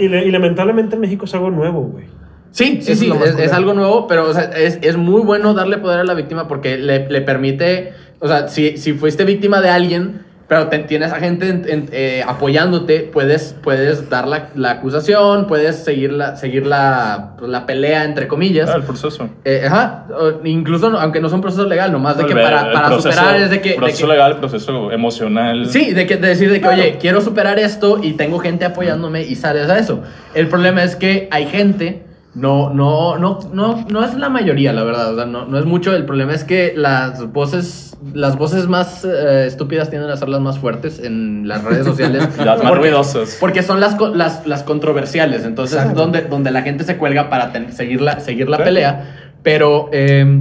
y 0.05 0.31
lamentablemente 0.31 0.97
en 0.97 1.03
México 1.03 1.27
es 1.27 1.35
algo 1.35 1.51
nuevo, 1.51 1.83
güey. 1.83 2.07
Sí, 2.53 2.81
sí, 2.83 2.97
sí, 2.97 3.13
es, 3.39 3.53
algo 3.53 3.75
nuevo, 3.75 4.07
pero 4.09 4.29
o 4.29 4.35
sea, 4.35 4.45
es, 4.57 4.79
es, 4.83 4.97
muy 4.97 5.23
bueno 5.23 5.55
darle 5.55 5.79
poder 5.79 6.01
a 6.01 6.05
la 6.05 6.15
víctima 6.15 6.49
porque 6.49 6.79
le, 6.79 7.09
le 7.09 7.21
permite, 7.21 7.93
o 8.19 8.27
sea, 8.27 8.49
si, 8.49 8.77
si, 8.77 8.93
fuiste 8.93 9.25
víctima 9.25 9.61
de 9.61 9.71
alguien, 9.71 10.23
pero 10.49 10.67
tienes 10.67 11.13
a 11.13 11.21
gente 11.21 11.63
eh, 11.93 12.25
apoyándote, 12.27 13.09
puedes, 13.13 13.55
puedes 13.63 14.11
dar 14.11 14.27
la, 14.27 14.49
la, 14.57 14.73
acusación, 14.73 15.47
puedes 15.47 15.77
seguir 15.77 16.13
la, 16.13 16.35
seguir 16.35 16.67
la, 16.67 17.37
pues, 17.39 17.49
la 17.49 17.67
pelea, 17.67 18.03
entre 18.03 18.27
comillas. 18.27 18.69
Ah, 18.69 18.75
el 18.79 18.83
proceso. 18.83 19.31
Eh, 19.45 19.63
ajá, 19.65 20.07
incluso 20.43 20.89
aunque 20.99 21.21
no 21.21 21.29
son 21.29 21.41
procesos 21.41 21.69
legal, 21.69 21.93
nomás 21.93 22.19
de 22.19 22.27
que 22.27 22.35
para, 22.35 22.73
para 22.73 23.01
superar 23.01 23.37
es 23.37 23.51
de 23.51 23.61
que... 23.61 23.75
Proceso 23.75 24.09
legal, 24.09 24.41
proceso 24.41 24.91
emocional. 24.91 25.67
Sí, 25.69 25.93
de, 25.93 26.05
que, 26.05 26.17
de 26.17 26.27
decir 26.27 26.51
de 26.51 26.61
que, 26.61 26.67
oye, 26.67 26.99
quiero 27.01 27.21
superar 27.21 27.61
esto 27.61 28.01
y 28.03 28.15
tengo 28.15 28.41
gente 28.41 28.65
apoyándome 28.65 29.23
y 29.23 29.37
sales 29.37 29.71
a 29.71 29.79
eso. 29.79 30.03
El 30.35 30.49
problema 30.49 30.83
es 30.83 30.97
que 30.97 31.29
hay 31.31 31.47
gente 31.47 32.10
no, 32.35 32.73
no, 32.73 33.19
no, 33.19 33.41
no, 33.53 33.85
no 33.89 34.05
es 34.05 34.15
la 34.15 34.29
mayoría, 34.29 34.73
la 34.73 34.85
verdad. 34.85 35.13
O 35.13 35.17
sea, 35.17 35.27
no, 35.27 35.47
no 35.47 35.59
es 35.59 35.65
mucho. 35.65 35.95
El 35.95 36.05
problema 36.05 36.33
es 36.33 36.45
que 36.45 36.73
las 36.77 37.33
voces, 37.33 37.97
las 38.15 38.37
voces 38.37 38.69
más 38.69 39.05
eh, 39.05 39.47
estúpidas 39.47 39.91
tienden 39.91 40.11
a 40.11 40.17
ser 40.17 40.29
las 40.29 40.41
más 40.41 40.59
fuertes 40.59 41.01
en 41.01 41.49
las 41.49 41.65
redes 41.65 41.85
sociales. 41.85 42.29
las 42.45 42.63
más 42.63 42.77
ruidosas. 42.77 43.37
Porque 43.41 43.65
son 43.65 43.81
las, 43.81 43.97
las, 44.15 44.47
las 44.47 44.63
controversiales. 44.63 45.45
Entonces, 45.45 45.93
donde, 45.95 46.23
donde 46.23 46.53
la 46.53 46.63
gente 46.63 46.85
se 46.85 46.97
cuelga 46.97 47.29
para 47.31 47.53
seguir 47.73 48.01
la, 48.01 48.21
seguir 48.21 48.49
la 48.49 48.59
pelea. 48.59 49.33
Pero 49.43 49.89
eh, 49.93 50.41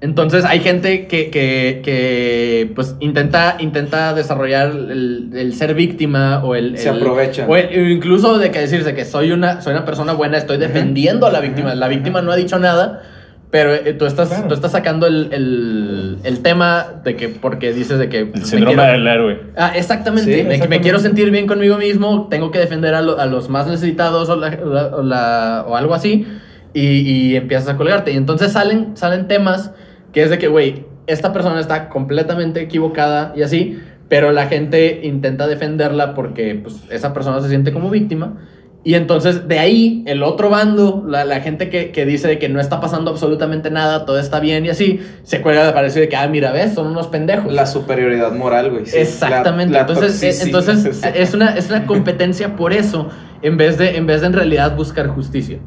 entonces 0.00 0.44
hay 0.44 0.60
gente 0.60 1.08
que, 1.08 1.28
que, 1.28 1.80
que, 1.84 2.70
pues 2.76 2.94
intenta, 3.00 3.56
intenta 3.58 4.14
desarrollar 4.14 4.68
el, 4.70 5.52
ser 5.56 5.74
víctima 5.74 6.44
o 6.44 6.54
el... 6.54 6.78
Se 6.78 6.88
aprovecha. 6.88 7.46
O, 7.48 7.58
incluso 7.58 8.38
de 8.38 8.52
que 8.52 8.60
decirse 8.60 8.94
que 8.94 9.04
soy 9.04 9.32
una, 9.32 9.60
soy 9.60 9.72
una 9.72 9.84
persona 9.84 10.12
buena, 10.12 10.38
estoy 10.38 10.58
defendiendo 10.58 11.26
a 11.26 11.32
la 11.32 11.40
víctima. 11.40 11.74
La 11.74 11.88
víctima 11.88 12.22
no 12.22 12.30
ha 12.30 12.36
dicho 12.36 12.60
nada, 12.60 13.02
pero 13.50 13.74
eh, 13.74 13.92
tú, 13.94 14.06
estás, 14.06 14.46
tú 14.46 14.54
estás 14.54 14.70
sacando 14.70 15.08
el, 15.08 16.20
el, 16.22 16.42
tema 16.42 16.86
de 17.02 17.16
que 17.16 17.28
porque 17.28 17.72
dices 17.72 17.98
de 17.98 18.08
que... 18.08 18.20
El 18.20 18.44
síndrome 18.44 18.80
del 18.80 19.04
héroe. 19.04 19.40
Ah, 19.56 19.72
exactamente. 19.74 20.44
Me, 20.44 20.68
me, 20.68 20.80
quiero 20.80 21.00
sentir 21.00 21.32
bien 21.32 21.48
conmigo 21.48 21.76
mismo, 21.76 22.28
tengo 22.30 22.52
que 22.52 22.60
defender 22.60 22.94
a, 22.94 22.98
a 22.98 23.26
los 23.26 23.48
más 23.48 23.66
necesitados 23.66 24.28
o, 24.28 24.36
la, 24.36 25.64
o, 25.66 25.74
algo 25.74 25.94
así. 25.94 26.24
Y, 26.72 26.86
y, 26.86 27.36
empiezas 27.36 27.70
a 27.70 27.76
colgarte. 27.76 28.12
Y 28.12 28.16
entonces 28.16 28.52
salen, 28.52 28.96
salen 28.96 29.26
temas 29.26 29.72
que 30.12 30.22
es 30.22 30.30
de 30.30 30.38
que, 30.38 30.48
güey, 30.48 30.84
esta 31.06 31.32
persona 31.32 31.60
está 31.60 31.88
completamente 31.88 32.60
equivocada 32.60 33.32
y 33.36 33.42
así, 33.42 33.80
pero 34.08 34.32
la 34.32 34.46
gente 34.46 35.00
intenta 35.02 35.46
defenderla 35.46 36.14
porque 36.14 36.60
pues, 36.62 36.82
esa 36.90 37.12
persona 37.12 37.40
se 37.40 37.48
siente 37.48 37.72
como 37.72 37.90
víctima. 37.90 38.38
Y 38.84 38.94
entonces 38.94 39.48
de 39.48 39.58
ahí 39.58 40.04
el 40.06 40.22
otro 40.22 40.50
bando, 40.50 41.04
la, 41.06 41.24
la 41.24 41.40
gente 41.40 41.68
que, 41.68 41.90
que, 41.90 42.06
dice 42.06 42.38
que 42.38 42.48
no 42.48 42.60
está 42.60 42.80
pasando 42.80 43.10
absolutamente 43.10 43.70
nada, 43.70 44.06
todo 44.06 44.18
está 44.18 44.38
bien 44.40 44.64
y 44.64 44.70
así, 44.70 45.00
se 45.24 45.42
cuelga 45.42 45.66
de 45.66 45.72
parecer 45.72 46.02
de 46.02 46.08
que, 46.08 46.16
ah, 46.16 46.26
mira, 46.28 46.52
ves, 46.52 46.74
son 46.74 46.86
unos 46.86 47.08
pendejos. 47.08 47.52
La 47.52 47.66
superioridad 47.66 48.32
moral, 48.32 48.70
güey. 48.70 48.84
Exactamente. 48.94 49.76
entonces, 49.76 50.22
eh, 50.22 50.44
entonces 50.44 51.02
es, 51.02 51.34
una, 51.34 51.56
es 51.56 51.68
una 51.68 51.86
competencia 51.86 52.54
por 52.56 52.72
eso, 52.72 53.08
en 53.42 53.56
vez 53.56 53.78
de 53.78 53.96
en, 53.96 54.06
vez 54.06 54.20
de 54.20 54.28
en 54.28 54.32
realidad 54.32 54.76
buscar 54.76 55.08
justicia. 55.08 55.58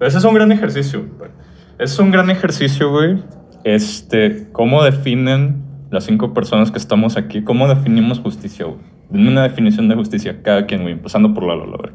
Ese 0.00 0.18
es 0.18 0.24
un 0.24 0.34
gran 0.34 0.52
ejercicio. 0.52 1.06
Es 1.78 1.98
un 1.98 2.10
gran 2.10 2.30
ejercicio, 2.30 2.90
güey. 2.90 3.22
Este, 3.64 4.46
¿cómo 4.52 4.84
definen 4.84 5.62
las 5.90 6.04
cinco 6.04 6.32
personas 6.32 6.70
que 6.70 6.78
estamos 6.78 7.16
aquí? 7.16 7.42
¿Cómo 7.42 7.66
definimos 7.68 8.20
justicia, 8.20 8.66
güey? 8.66 8.78
Denme 9.10 9.30
una 9.30 9.42
definición 9.42 9.88
de 9.88 9.96
justicia 9.96 10.40
cada 10.42 10.66
quien, 10.66 10.82
güey, 10.82 10.94
empezando 10.94 11.34
por 11.34 11.44
la 11.44 11.56
Lola, 11.56 11.76
güey. 11.78 11.92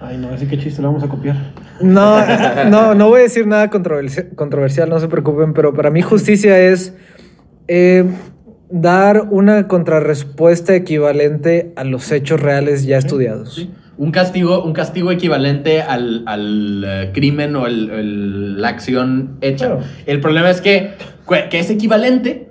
Ay, 0.00 0.16
no, 0.16 0.28
así 0.30 0.46
que 0.46 0.58
chiste, 0.58 0.80
lo 0.80 0.88
vamos 0.88 1.04
a 1.04 1.08
copiar. 1.08 1.36
No, 1.82 2.24
no, 2.70 2.94
no 2.94 3.08
voy 3.08 3.20
a 3.20 3.22
decir 3.24 3.46
nada 3.46 3.68
controversial, 3.68 4.88
no 4.88 4.98
se 4.98 5.08
preocupen, 5.08 5.52
pero 5.52 5.74
para 5.74 5.90
mí 5.90 6.00
justicia 6.00 6.58
es 6.58 6.94
eh, 7.68 8.06
dar 8.70 9.28
una 9.30 9.68
contrarrespuesta 9.68 10.74
equivalente 10.74 11.74
a 11.76 11.84
los 11.84 12.10
hechos 12.10 12.40
reales 12.40 12.86
ya 12.86 12.96
estudiados. 12.96 13.54
Sí 13.54 13.70
un 14.00 14.12
castigo, 14.12 14.62
un 14.64 14.72
castigo 14.72 15.10
equivalente 15.10 15.82
al, 15.82 16.22
al 16.24 16.84
eh, 16.86 17.10
crimen 17.12 17.54
o 17.54 17.66
el, 17.66 18.58
la 18.58 18.68
acción 18.68 19.36
hecha. 19.42 19.76
El 20.06 20.20
problema 20.20 20.48
es 20.48 20.62
que, 20.62 20.92
que 21.50 21.58
es 21.58 21.68
equivalente 21.68 22.48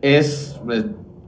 es, 0.00 0.60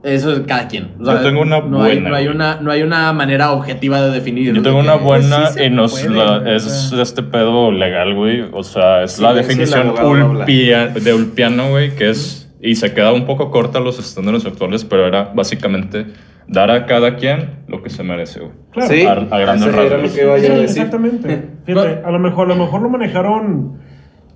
eso 0.01 0.31
es 0.31 0.39
cada 0.47 0.69
quien. 0.69 0.91
Yo 0.97 1.19
tengo 1.19 1.41
una 1.41 1.59
no 1.59 1.79
buena. 1.79 1.91
Hay, 1.91 1.99
no, 1.99 2.15
hay 2.15 2.27
una, 2.27 2.61
no 2.61 2.71
hay 2.71 2.83
una 2.83 3.11
manera 3.11 3.51
objetiva 3.51 4.01
de 4.01 4.11
definir. 4.11 4.53
Yo 4.53 4.61
tengo 4.61 4.79
una 4.79 4.95
buena 4.95 5.49
y 5.61 5.69
nos 5.69 6.01
es 6.01 6.93
este 6.93 7.23
pedo 7.23 7.69
legal, 7.73 8.15
güey. 8.15 8.45
O 8.53 8.63
sea, 8.63 9.03
es 9.03 9.19
la 9.19 9.33
definición 9.33 9.93
de 9.93 11.13
ulpiano, 11.13 11.71
güey, 11.71 11.93
que 11.97 12.11
es... 12.11 12.49
Y 12.61 12.75
se 12.75 12.93
queda 12.93 13.11
un 13.11 13.25
poco 13.25 13.51
corta 13.51 13.81
los 13.81 13.99
estándares 13.99 14.45
actuales, 14.45 14.85
pero 14.85 15.05
era 15.05 15.33
básicamente 15.35 16.05
dar 16.47 16.71
a 16.71 16.85
cada 16.85 17.15
quien 17.15 17.63
lo 17.67 17.81
que 17.81 17.89
se 17.89 18.03
merece, 18.03 18.39
güey. 18.39 18.51
Claro. 18.71 18.89
Sí, 18.93 19.05
a, 19.05 19.15
grandes 19.39 19.73
rasgos. 19.75 20.17
Exactamente. 20.17 21.49
Fíjate, 21.65 22.01
a 22.05 22.11
lo 22.11 22.19
mejor, 22.19 22.51
a 22.51 22.55
lo 22.55 22.63
mejor 22.63 22.81
lo 22.81 22.89
manejaron 22.89 23.79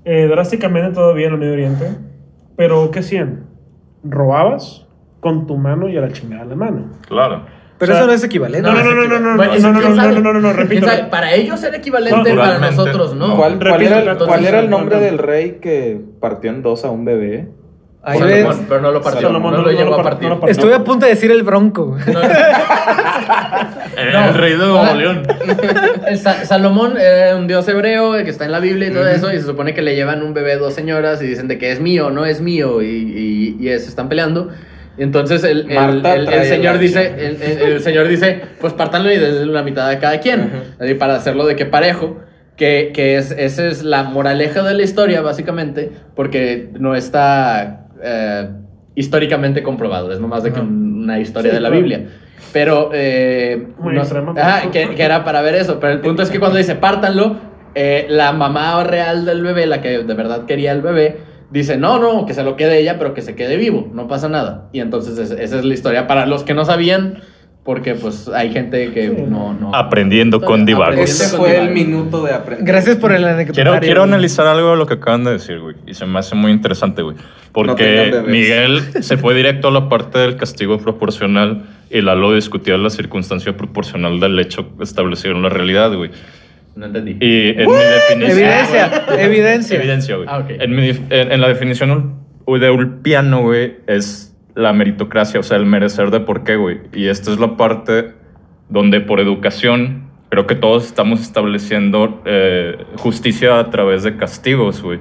eh, 0.05 0.27
drásticamente 0.27 0.93
todavía 0.93 1.27
en 1.27 1.33
el 1.33 1.39
Medio 1.39 1.53
Oriente. 1.53 1.85
Pero, 2.55 2.89
¿qué 2.91 2.99
hacían? 2.99 3.47
Robabas 4.03 4.87
con 5.19 5.45
tu 5.47 5.57
mano 5.57 5.89
y 5.89 5.97
a 5.97 6.01
la 6.01 6.11
chingada 6.11 6.45
la 6.45 6.55
mano. 6.55 6.91
Claro. 7.07 7.45
Pero 7.77 7.93
O 7.93 7.95
sea, 7.95 8.01
eso 8.03 8.07
no 8.07 8.13
es 8.13 8.23
equivalente. 8.23 8.61
No, 8.69 8.73
no, 8.73 8.83
no, 8.83 9.07
no, 9.07 9.19
no, 9.19 9.31
no, 9.31 9.37
Bueno, 9.37 9.53
no, 9.59 9.71
no, 9.71 9.79
no, 9.81 9.89
no, 9.95 10.11
no, 10.11 10.33
no, 10.33 10.33
no, 10.33 10.41
¿Quién 10.41 10.57
repito. 10.57 10.85
sabe? 10.87 11.03
Para 11.05 11.33
ellos 11.33 11.63
era 11.63 11.77
equivalente, 11.77 12.33
No, 12.33 12.41
para 12.41 12.59
nosotros 12.59 13.15
no. 13.15 13.37
¿Cuál, 13.37 13.57
cuál 13.57 13.59
Repito, 13.59 13.95
era, 13.95 14.11
el- 14.11 14.17
cuál 14.17 14.45
era 14.45 14.59
el 14.59 14.69
nombre 14.69 14.95
no, 14.95 15.01
no. 15.01 15.05
del 15.05 15.17
rey 15.17 15.59
que 15.61 16.01
partió 16.19 16.49
en 16.49 16.61
dos 16.61 16.83
a 16.83 16.91
un 16.91 17.05
bebé? 17.05 17.49
Ahí 18.01 18.17
Salomón, 18.19 18.57
ves. 18.57 18.65
pero 18.69 18.81
no 18.81 18.91
lo 18.91 19.01
partió. 19.01 19.21
Salomón, 19.27 19.51
no, 19.51 19.57
no, 19.57 19.65
lo 19.65 19.71
no 19.73 19.77
llegó 19.77 19.89
lo 19.91 19.95
a 19.99 20.03
par- 20.03 20.13
partir. 20.13 20.29
no. 20.29 20.47
Estuve 20.47 20.73
a 20.73 20.83
punto 20.83 21.05
de 21.05 21.11
decir 21.11 21.31
el 21.31 21.43
bronco. 21.43 21.97
No, 22.07 22.19
El 23.97 24.33
rey 24.35 24.51
de 24.53 24.57
Nuevo 24.57 24.93
León. 24.95 25.23
Sa- 26.21 26.45
Salomón 26.45 26.97
era 26.97 27.35
un 27.35 27.47
dios 27.47 27.67
hebreo 27.67 28.13
que 28.23 28.29
está 28.29 28.45
en 28.45 28.51
la 28.51 28.59
Biblia 28.59 28.87
y 28.87 28.91
todo 28.91 29.07
eso, 29.07 29.31
y 29.33 29.37
se 29.37 29.43
supone 29.45 29.73
que 29.73 29.81
le 29.81 29.95
llevan 29.95 30.23
un 30.23 30.33
bebé 30.33 30.55
dos 30.55 30.73
señoras 30.73 31.21
y 31.21 31.27
dicen 31.27 31.47
de 31.47 31.57
que 31.57 31.71
es 31.71 31.79
mío, 31.79 32.09
no 32.09 32.25
es 32.25 32.41
mío, 32.41 32.81
y, 32.81 32.87
y, 32.87 33.57
y 33.59 33.67
se 33.79 33.89
están 33.89 34.07
peleando. 34.09 34.49
Y 34.97 35.03
entonces 35.03 35.43
el, 35.43 35.69
el- 35.69 36.45
señor 36.45 36.77
dice, 36.79 37.05
el, 37.17 37.41
el- 37.41 37.61
el 37.73 37.81
señor 37.81 38.07
dice, 38.07 38.41
pues 38.61 38.73
pártanlo 38.73 39.11
y 39.11 39.17
denle 39.17 39.45
la 39.47 39.63
mitad 39.63 39.89
a 39.89 39.99
cada 39.99 40.19
quien, 40.19 40.51
así 40.79 40.93
para 40.95 41.15
hacerlo 41.15 41.45
de 41.45 41.55
que 41.55 41.65
parejo. 41.65 42.17
Que, 42.55 42.91
que 42.93 43.15
es, 43.15 43.31
esa 43.31 43.67
es 43.67 43.83
la 43.83 44.03
moraleja 44.03 44.63
de 44.63 44.73
la 44.73 44.83
historia, 44.83 45.21
básicamente, 45.21 45.91
porque 46.13 46.69
no 46.77 46.93
está 46.93 47.85
eh, 48.03 48.49
históricamente 48.95 49.63
comprobado, 49.63 50.11
es 50.11 50.19
nomás 50.19 50.43
de 50.43 50.51
que 50.53 50.59
un- 50.59 51.03
una 51.03 51.19
historia 51.19 51.51
Sí, 51.51 51.55
de 51.55 51.61
la 51.61 51.69
claro. 51.69 51.81
Biblia. 51.81 52.05
Pero, 52.51 52.89
eh, 52.93 53.67
no- 53.83 54.33
ajá, 54.35 54.71
que, 54.71 54.95
que 54.95 55.03
era 55.03 55.23
para 55.23 55.41
ver 55.41 55.55
eso. 55.55 55.79
Pero 55.79 55.93
el 55.93 56.01
punto 56.01 56.23
es 56.23 56.29
que 56.29 56.39
cuando 56.39 56.57
dice 56.57 56.75
pártanlo, 56.75 57.37
eh, 57.75 58.07
la 58.09 58.31
mamá 58.33 58.83
real 58.83 59.25
del 59.25 59.41
bebé, 59.43 59.67
la 59.67 59.81
que 59.81 59.99
de 60.03 60.13
verdad 60.15 60.45
quería 60.45 60.71
el 60.71 60.81
bebé, 60.81 61.17
dice 61.51 61.77
no, 61.77 61.99
no, 61.99 62.25
que 62.25 62.33
se 62.33 62.43
lo 62.43 62.55
quede 62.55 62.79
ella, 62.79 62.97
pero 62.97 63.13
que 63.13 63.21
se 63.21 63.35
quede 63.35 63.57
vivo, 63.57 63.89
no 63.93 64.07
pasa 64.07 64.27
nada. 64.29 64.69
Y 64.73 64.79
entonces 64.79 65.17
es- 65.19 65.31
esa 65.39 65.59
es 65.59 65.65
la 65.65 65.73
historia 65.73 66.07
para 66.07 66.25
los 66.25 66.43
que 66.43 66.53
no 66.55 66.65
sabían, 66.65 67.19
porque 67.69 67.93
pues 67.93 68.27
hay 68.29 68.51
gente 68.51 68.91
que 68.93 69.09
no, 69.09 69.53
no. 69.53 69.75
Aprendiendo 69.75 70.41
con 70.41 70.65
divagos. 70.65 70.87
Aprendiendo 70.95 71.23
Ese 71.23 71.37
fue 71.37 71.55
el 71.55 71.69
minuto 71.69 72.23
de 72.23 72.33
aprender. 72.33 72.65
Gracias 72.65 72.95
por 72.97 73.11
el 73.11 73.23
anecdotario. 73.23 73.73
Quiero, 73.73 73.79
quiero 73.79 74.01
analizar 74.01 74.47
algo 74.47 74.71
de 74.71 74.77
lo 74.77 74.87
que 74.87 74.95
acaban 74.95 75.23
de 75.23 75.33
decir, 75.33 75.59
güey. 75.59 75.75
Y 75.85 75.93
se 75.93 76.07
me 76.07 76.17
hace 76.17 76.33
muy 76.33 76.51
interesante, 76.51 77.03
güey. 77.03 77.15
No 77.15 77.23
Porque 77.51 77.83
bebés. 78.11 78.23
Miguel 78.25 78.81
se 79.03 79.17
fue 79.17 79.35
directo 79.35 79.67
a 79.67 79.71
la 79.71 79.87
parte 79.87 80.17
del 80.17 80.35
castigo 80.35 80.79
proporcional 80.79 81.61
y 81.91 82.01
Lalo 82.01 82.33
discutía 82.33 82.75
la 82.79 82.89
circunstancia 82.89 83.55
proporcional 83.55 84.19
del 84.19 84.39
hecho 84.39 84.67
establecido 84.81 85.35
en 85.35 85.43
la 85.43 85.49
realidad, 85.49 85.93
güey. 85.93 86.09
No 86.75 86.87
entendí. 86.87 87.17
Y 87.19 87.49
en 87.49 87.67
mi 87.69 87.75
definición... 87.75 88.39
Evidencia, 88.39 89.05
evidencia. 89.19 89.77
Evidencia, 89.77 90.15
güey. 90.15 90.27
Ah, 90.27 90.39
ok. 90.39 90.49
en, 90.59 90.75
mi 90.75 90.89
en- 90.89 91.31
en 91.33 91.39
la 91.39 91.47
definición 91.47 92.15
de 92.47 92.69
Ulpiano, 92.71 93.43
güey, 93.43 93.75
es 93.85 94.28
la 94.59 94.73
meritocracia, 94.73 95.39
o 95.39 95.43
sea, 95.43 95.57
el 95.57 95.65
merecer 95.65 96.11
de 96.11 96.19
por 96.19 96.43
qué, 96.43 96.55
güey. 96.55 96.79
Y 96.93 97.07
esta 97.07 97.31
es 97.31 97.39
la 97.39 97.57
parte 97.57 98.11
donde 98.69 99.01
por 99.01 99.19
educación 99.19 100.03
creo 100.29 100.45
que 100.45 100.55
todos 100.55 100.85
estamos 100.85 101.21
estableciendo 101.21 102.21
eh, 102.25 102.77
justicia 102.97 103.57
a 103.59 103.69
través 103.71 104.03
de 104.03 104.15
castigos, 104.17 104.83
güey. 104.83 104.99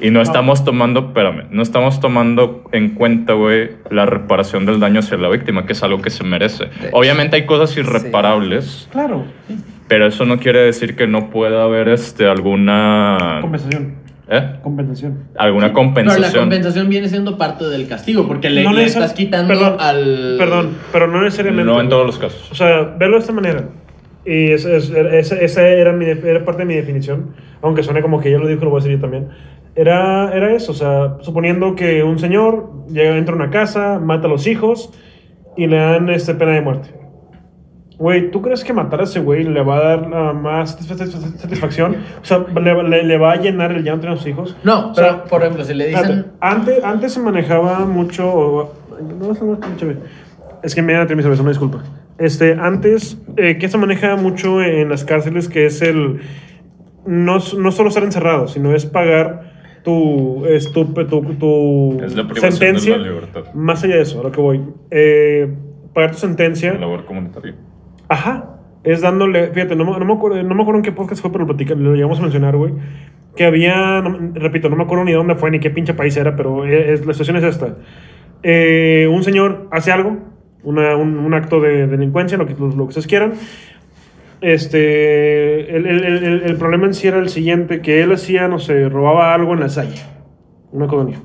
Y 0.00 0.10
no 0.10 0.20
estamos 0.20 0.64
tomando, 0.64 1.00
espérame, 1.06 1.44
no 1.50 1.62
estamos 1.62 2.00
tomando 2.00 2.64
en 2.72 2.90
cuenta, 2.90 3.34
güey, 3.34 3.70
la 3.90 4.06
reparación 4.06 4.66
del 4.66 4.80
daño 4.80 4.98
hacia 4.98 5.16
la 5.16 5.28
víctima, 5.28 5.66
que 5.66 5.72
es 5.74 5.82
algo 5.84 6.02
que 6.02 6.10
se 6.10 6.24
merece. 6.24 6.64
Obviamente 6.92 7.36
hay 7.36 7.46
cosas 7.46 7.76
irreparables, 7.76 8.88
Claro. 8.90 9.24
pero 9.86 10.06
eso 10.06 10.24
no 10.24 10.38
quiere 10.40 10.58
decir 10.60 10.96
que 10.96 11.06
no 11.06 11.30
pueda 11.30 11.62
haber 11.62 11.88
este, 11.88 12.26
alguna... 12.28 13.38
Compensación. 13.40 13.94
¿Eh? 14.28 14.56
Compensación. 14.62 15.24
alguna 15.36 15.66
Pero 15.66 15.74
la 15.74 15.84
compensación. 15.84 16.42
compensación 16.44 16.88
viene 16.88 17.08
siendo 17.08 17.36
parte 17.36 17.66
del 17.66 17.86
castigo, 17.86 18.26
porque 18.26 18.48
le, 18.48 18.64
No 18.64 18.72
le 18.72 18.84
estás 18.84 19.12
quitando 19.12 19.48
perdón, 19.52 19.76
al. 19.78 20.36
Perdón, 20.38 20.70
pero 20.92 21.06
no 21.08 21.22
necesariamente. 21.22 21.70
no 21.70 21.80
en 21.80 21.88
todos 21.90 22.06
los 22.06 22.18
casos. 22.18 22.50
O 22.50 22.54
sea, 22.54 22.82
verlo 22.98 23.16
de 23.16 23.20
esta 23.20 23.32
manera. 23.32 23.64
Y 24.24 24.52
es- 24.52 24.64
es- 24.64 24.90
esa, 24.90 25.36
esa 25.38 25.68
era, 25.68 25.92
mi, 25.92 26.06
era 26.06 26.42
parte 26.44 26.62
de 26.62 26.66
mi 26.66 26.74
definición, 26.74 27.34
aunque 27.60 27.82
suene 27.82 28.00
como 28.00 28.18
que 28.20 28.30
ella 28.30 28.38
lo 28.38 28.46
dijo, 28.48 28.64
lo 28.64 28.70
voy 28.70 28.80
a 28.80 28.82
decir 28.82 28.96
yo 28.96 29.00
también. 29.02 29.28
Era, 29.76 30.32
era 30.34 30.54
eso, 30.54 30.72
o 30.72 30.74
sea, 30.74 31.16
suponiendo 31.20 31.74
que 31.74 32.02
un 32.02 32.18
señor 32.18 32.70
llega 32.88 33.12
dentro 33.14 33.36
de 33.36 33.42
una 33.42 33.50
casa, 33.50 33.98
mata 33.98 34.26
a 34.26 34.30
los 34.30 34.46
hijos 34.46 34.90
y 35.56 35.66
le 35.66 35.76
dan 35.76 36.08
este, 36.08 36.34
pena 36.34 36.52
de 36.52 36.62
muerte. 36.62 36.90
Güey, 37.98 38.30
¿tú 38.32 38.42
crees 38.42 38.64
que 38.64 38.72
matar 38.72 39.00
a 39.00 39.04
ese 39.04 39.20
güey 39.20 39.44
le 39.44 39.62
va 39.62 39.76
a 39.76 39.82
dar 39.96 40.34
más 40.34 40.76
satisfa- 40.76 41.06
satisfacción? 41.38 41.96
O 42.20 42.24
sea, 42.24 42.44
le, 42.60 42.82
le- 42.82 43.04
le 43.04 43.18
va 43.18 43.32
a 43.32 43.36
llenar 43.36 43.70
el 43.72 43.84
llanto 43.84 44.08
a 44.08 44.10
los 44.10 44.26
hijos? 44.26 44.56
No, 44.64 44.90
O 44.90 44.94
sea, 44.94 45.10
pero 45.18 45.24
por 45.26 45.42
ejemplo, 45.42 45.64
si 45.64 45.74
le 45.74 45.86
dicen. 45.88 46.26
Antes, 46.40 46.82
antes 46.82 47.12
se 47.12 47.20
manejaba 47.20 47.80
mucho. 47.86 48.72
No, 49.20 49.32
no 49.32 49.58
es 50.62 50.74
que 50.74 50.82
me 50.82 50.92
da 50.94 51.04
mi 51.04 51.22
cerveza, 51.22 51.42
una 51.42 51.50
disculpa. 51.50 51.84
Este, 52.18 52.54
antes, 52.54 53.18
eh, 53.36 53.58
que 53.58 53.68
se 53.68 53.76
maneja 53.78 54.16
mucho 54.16 54.62
en 54.62 54.88
las 54.88 55.04
cárceles, 55.04 55.48
que 55.48 55.66
es 55.66 55.80
el. 55.82 56.20
No, 57.06 57.38
no 57.58 57.70
solo 57.70 57.88
estar 57.90 58.02
encerrado, 58.02 58.48
sino 58.48 58.74
es 58.74 58.86
pagar 58.86 59.52
tu, 59.84 60.46
es 60.46 60.72
tu, 60.72 60.84
tu, 60.86 61.04
tu 61.04 62.00
Es 62.02 62.16
la 62.16 62.24
privación 62.24 62.52
sentencia. 62.52 62.92
de 62.94 62.98
la 63.00 63.06
libertad. 63.08 63.42
Más 63.54 63.84
allá 63.84 63.96
de 63.96 64.02
eso, 64.02 64.20
a 64.20 64.24
lo 64.24 64.32
que 64.32 64.40
voy. 64.40 64.62
Eh, 64.90 65.52
pagar 65.92 66.12
tu 66.12 66.18
sentencia. 66.18 66.72
La 66.74 66.80
labor 66.80 67.04
comunitaria. 67.04 67.54
Ajá. 68.08 68.50
Es 68.84 69.00
dándole. 69.00 69.48
Fíjate, 69.48 69.76
no, 69.76 69.84
no 69.98 70.04
me 70.04 70.12
acuerdo, 70.12 70.42
no 70.42 70.54
me 70.54 70.62
acuerdo 70.62 70.78
en 70.80 70.84
qué 70.84 70.92
podcast 70.92 71.22
fue, 71.22 71.32
pero 71.32 71.44
lo, 71.44 71.54
platica- 71.54 71.74
lo 71.74 71.94
llegamos 71.94 72.18
a 72.18 72.22
mencionar, 72.22 72.56
güey. 72.56 72.72
Que 73.36 73.44
había. 73.46 74.00
no- 74.02 74.32
repito, 74.34 74.68
no 74.68 74.76
me 74.76 74.82
acuerdo 74.84 75.04
ni 75.04 75.12
dónde 75.12 75.34
fue 75.36 75.50
ni 75.50 75.58
qué 75.60 75.70
pinche 75.70 75.94
país 75.94 76.16
era, 76.16 76.36
pero 76.36 76.64
es- 76.66 77.04
la 77.06 77.12
situación 77.14 77.36
es 77.38 77.44
esta. 77.44 77.76
Eh, 78.42 79.08
un 79.10 79.24
señor 79.24 79.68
hace 79.70 79.90
algo, 79.90 80.18
una- 80.62 80.96
un, 80.96 81.16
un 81.18 81.32
acto 81.34 81.60
de 81.60 81.86
delincuencia, 81.86 82.36
lo 82.36 82.46
que, 82.46 82.52
lo, 82.54 82.68
lo 82.68 82.76
que 82.84 82.88
ustedes 82.90 83.06
quieran. 83.06 83.32
Este. 84.40 85.74
El, 85.76 85.86
el- 85.86 86.04
el- 86.04 86.42
el 86.42 86.56
problema 86.56 86.86
en 86.86 86.94
sí 86.94 87.08
era 87.08 87.18
el 87.18 87.28
siguiente: 87.30 87.80
que 87.80 88.02
él 88.02 88.12
hacía, 88.12 88.48
no 88.48 88.58
sé, 88.58 88.88
robaba 88.88 89.32
algo 89.34 89.54
en 89.54 89.60
la 89.60 89.68
salle. 89.68 90.02
Una 90.72 90.86
colonia. 90.86 91.20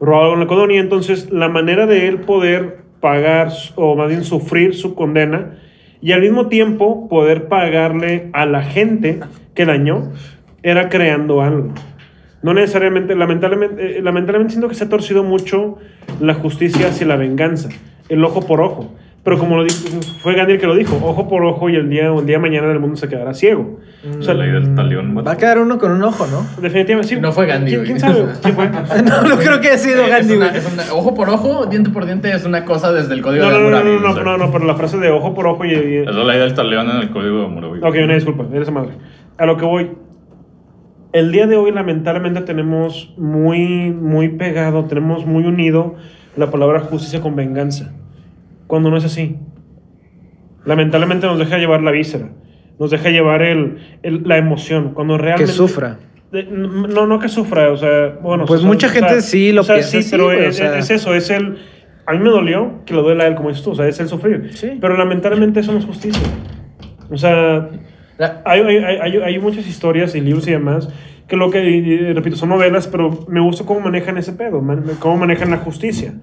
Robaba 0.00 0.24
algo 0.24 0.34
en 0.34 0.40
la 0.40 0.46
colonia. 0.46 0.80
Entonces, 0.80 1.30
la 1.30 1.48
manera 1.48 1.86
de 1.86 2.08
él 2.08 2.20
poder 2.20 2.78
pagar, 3.00 3.48
o 3.74 3.94
más 3.96 4.08
bien 4.08 4.24
sufrir 4.24 4.74
su 4.74 4.94
condena, 4.94 5.58
y 6.00 6.12
al 6.12 6.20
mismo 6.20 6.48
tiempo 6.48 7.08
poder 7.08 7.48
pagarle 7.48 8.28
a 8.32 8.46
la 8.46 8.62
gente 8.62 9.20
que 9.54 9.64
dañó, 9.64 10.12
era 10.62 10.88
creando 10.88 11.42
algo. 11.42 11.72
No 12.42 12.54
necesariamente, 12.54 13.14
lamentablemente, 13.14 13.98
eh, 13.98 14.02
lamentablemente 14.02 14.52
siento 14.52 14.68
que 14.68 14.74
se 14.74 14.84
ha 14.84 14.88
torcido 14.88 15.24
mucho 15.24 15.78
la 16.20 16.34
justicia 16.34 16.88
hacia 16.88 17.06
la 17.06 17.16
venganza, 17.16 17.68
el 18.08 18.24
ojo 18.24 18.46
por 18.46 18.60
ojo. 18.60 18.94
Pero 19.26 19.38
como 19.40 19.56
lo 19.56 19.64
dijo, 19.64 19.76
fue 20.22 20.34
Gandhi 20.36 20.52
el 20.52 20.60
que 20.60 20.66
lo 20.68 20.76
dijo, 20.76 20.94
ojo 21.02 21.28
por 21.28 21.44
ojo 21.44 21.68
y 21.68 21.74
el 21.74 21.90
día, 21.90 22.06
el 22.16 22.24
día 22.26 22.36
de 22.36 22.42
mañana 22.42 22.70
el 22.70 22.78
mundo 22.78 22.94
se 22.96 23.08
quedará 23.08 23.34
ciego. 23.34 23.80
O 24.18 24.22
sea, 24.22 24.34
la 24.34 24.44
ley 24.44 24.52
del 24.52 24.76
talión. 24.76 25.18
Va 25.26 25.32
a 25.32 25.36
quedar 25.36 25.58
uno 25.58 25.78
con 25.78 25.90
un 25.90 26.00
ojo, 26.04 26.28
¿no? 26.28 26.46
definitivamente 26.62 27.16
sí. 27.16 27.20
No 27.20 27.32
fue 27.32 27.46
Gandhi, 27.46 27.72
¿Quién, 27.72 27.84
quién 27.86 27.98
sabe? 28.00 28.24
¿Quién 28.40 28.54
fue? 28.54 28.70
no, 29.04 29.22
no 29.22 29.36
creo 29.36 29.60
que 29.60 29.66
haya 29.66 29.78
sido 29.78 30.04
Es 30.04 30.10
Gandhi, 30.10 30.34
una- 30.34 30.46
güey. 30.50 30.58
es 30.58 30.72
una- 30.72 30.84
ojo 30.94 31.12
por 31.14 31.28
ojo, 31.28 31.66
diente 31.66 31.90
por 31.90 32.06
diente 32.06 32.30
es 32.32 32.44
una 32.44 32.64
cosa 32.64 32.92
desde 32.92 33.14
el 33.14 33.20
código 33.20 33.44
No, 33.46 33.50
de 33.50 33.58
no, 33.58 33.68
no, 33.70 33.76
Hammurabi. 33.78 34.00
no, 34.00 34.14
no, 34.14 34.22
no, 34.22 34.38
no, 34.46 34.52
pero 34.52 34.64
la 34.64 34.76
frase 34.76 34.96
de 34.98 35.10
ojo 35.10 35.34
por 35.34 35.48
ojo 35.48 35.64
y... 35.64 35.72
y- 35.72 35.96
Es 36.06 36.14
la 36.14 36.22
ley 36.24 36.38
del 36.38 36.54
talión 36.54 36.88
en 36.88 36.96
el 36.98 37.10
código 37.10 37.38
de 37.40 37.44
Hammurabi. 37.46 37.80
Ok, 37.82 37.96
una 38.04 38.14
disculpa, 38.14 38.44
eres 38.54 38.70
madre. 38.70 38.92
A 39.38 39.44
lo 39.44 39.56
que 39.56 39.64
voy. 39.64 39.90
El 41.12 41.32
día 41.32 41.48
de 41.48 41.56
hoy, 41.56 41.72
lamentablemente, 41.72 42.42
tenemos 42.42 43.12
muy, 43.18 43.90
muy 43.92 44.28
pegado, 44.28 44.84
tenemos 44.84 45.26
muy 45.26 45.44
unido 45.46 45.96
la 46.36 46.48
palabra 46.52 46.78
justicia 46.78 47.20
con 47.20 47.34
venganza. 47.34 47.92
Cuando 48.66 48.90
no 48.90 48.96
es 48.96 49.04
así. 49.04 49.36
Lamentablemente 50.64 51.26
nos 51.26 51.38
deja 51.38 51.58
llevar 51.58 51.82
la 51.82 51.90
víscera, 51.92 52.30
nos 52.78 52.90
deja 52.90 53.10
llevar 53.10 53.42
el, 53.42 53.78
el- 54.02 54.22
la 54.24 54.36
emoción. 54.36 54.92
Cuando 54.94 55.16
Que 55.16 55.22
realmente. 55.22 55.52
sufra. 55.52 55.98
De- 56.32 56.42
No, 56.44 57.06
no 57.06 57.18
que 57.20 57.28
sufra, 57.28 57.70
o 57.70 57.76
sea, 57.76 58.18
bueno. 58.20 58.44
Pues 58.46 58.58
o 58.58 58.62
sea, 58.62 58.68
mucha 58.68 58.86
o 58.88 58.90
sea, 58.90 59.00
gente 59.08 59.22
sí 59.22 59.52
lo 59.52 59.60
o 59.60 59.64
sea, 59.64 59.76
piensa 59.76 59.90
sí, 59.92 59.98
así, 59.98 60.10
pero 60.10 60.24
güey, 60.24 60.44
es, 60.46 60.56
sea. 60.56 60.76
es 60.78 60.90
eso, 60.90 61.14
es 61.14 61.30
el. 61.30 61.58
A 62.04 62.12
mí 62.12 62.18
me 62.18 62.30
dolió 62.30 62.84
que 62.84 62.94
lo 62.94 63.02
duela 63.02 63.24
a 63.24 63.26
él, 63.28 63.34
como 63.36 63.48
dices 63.48 63.64
tú, 63.64 63.70
o 63.70 63.74
sea, 63.74 63.86
es 63.86 63.98
el 64.00 64.08
sufrir. 64.08 64.50
Sí. 64.54 64.78
Pero 64.80 64.96
lamentablemente 64.96 65.60
eso 65.60 65.72
no 65.72 65.78
es 65.78 65.84
justicia. 65.84 66.22
O 67.10 67.16
sea, 67.16 67.68
hay, 68.44 68.60
hay, 68.60 68.76
hay, 68.78 68.96
hay- 69.00 69.16
hay 69.18 69.38
muchas 69.38 69.66
historias 69.68 70.14
y 70.16 70.20
libros 70.20 70.46
y 70.48 70.52
demás 70.52 70.88
que 71.28 71.36
lo 71.36 71.50
que, 71.50 71.68
y- 71.68 71.78
y 71.78 72.12
repito, 72.12 72.36
son 72.36 72.48
novelas, 72.50 72.86
pero 72.88 73.24
me 73.28 73.40
gusta 73.40 73.64
cómo 73.64 73.80
manejan 73.80 74.16
ese 74.18 74.32
pedo, 74.32 74.60
man- 74.60 74.84
cómo 75.00 75.16
manejan 75.16 75.50
la 75.50 75.56
justicia. 75.58 76.14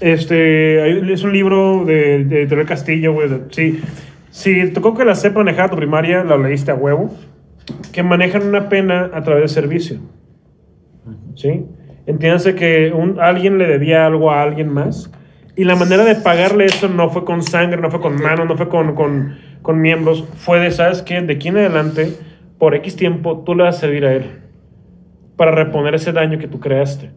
Este, 0.00 0.82
hay- 0.82 1.12
es 1.12 1.22
un 1.22 1.32
libro 1.32 1.84
de, 1.84 2.24
de 2.24 2.40
Editorial 2.42 2.66
Castillo, 2.66 3.12
güey. 3.12 3.28
Sí, 3.50 3.80
si 4.30 4.70
tocó 4.70 4.94
que 4.94 5.04
la 5.04 5.14
sepa 5.14 5.38
manejar 5.40 5.70
tu 5.70 5.76
primaria, 5.76 6.24
la 6.24 6.36
leíste 6.36 6.70
a 6.70 6.74
huevo, 6.74 7.14
que 7.92 8.02
manejan 8.02 8.46
una 8.46 8.68
pena 8.68 9.10
a 9.12 9.22
través 9.22 9.42
de 9.42 9.48
servicio. 9.48 9.98
¿Sí? 11.34 11.64
Entiéndase 12.06 12.54
que 12.54 12.92
un, 12.94 13.20
alguien 13.20 13.58
le 13.58 13.66
debía 13.66 14.06
algo 14.06 14.30
a 14.30 14.42
alguien 14.42 14.68
más 14.72 15.10
y 15.56 15.64
la 15.64 15.76
manera 15.76 16.04
de 16.04 16.14
pagarle 16.16 16.64
eso 16.66 16.88
no 16.88 17.10
fue 17.10 17.24
con 17.24 17.42
sangre, 17.42 17.80
no 17.80 17.90
fue 17.90 18.00
con 18.00 18.20
manos, 18.20 18.46
no 18.48 18.56
fue 18.56 18.68
con, 18.68 18.94
con, 18.94 19.36
con 19.62 19.80
miembros, 19.80 20.24
fue 20.36 20.58
de, 20.60 20.70
¿sabes 20.70 21.02
qué? 21.02 21.20
De 21.20 21.34
aquí 21.34 21.48
en 21.48 21.58
adelante, 21.58 22.12
por 22.58 22.74
X 22.74 22.96
tiempo, 22.96 23.42
tú 23.44 23.54
le 23.54 23.64
vas 23.64 23.76
a 23.76 23.80
servir 23.80 24.04
a 24.04 24.14
él 24.14 24.24
para 25.36 25.52
reponer 25.52 25.94
ese 25.94 26.12
daño 26.12 26.38
que 26.38 26.48
tú 26.48 26.58
creaste. 26.60 27.10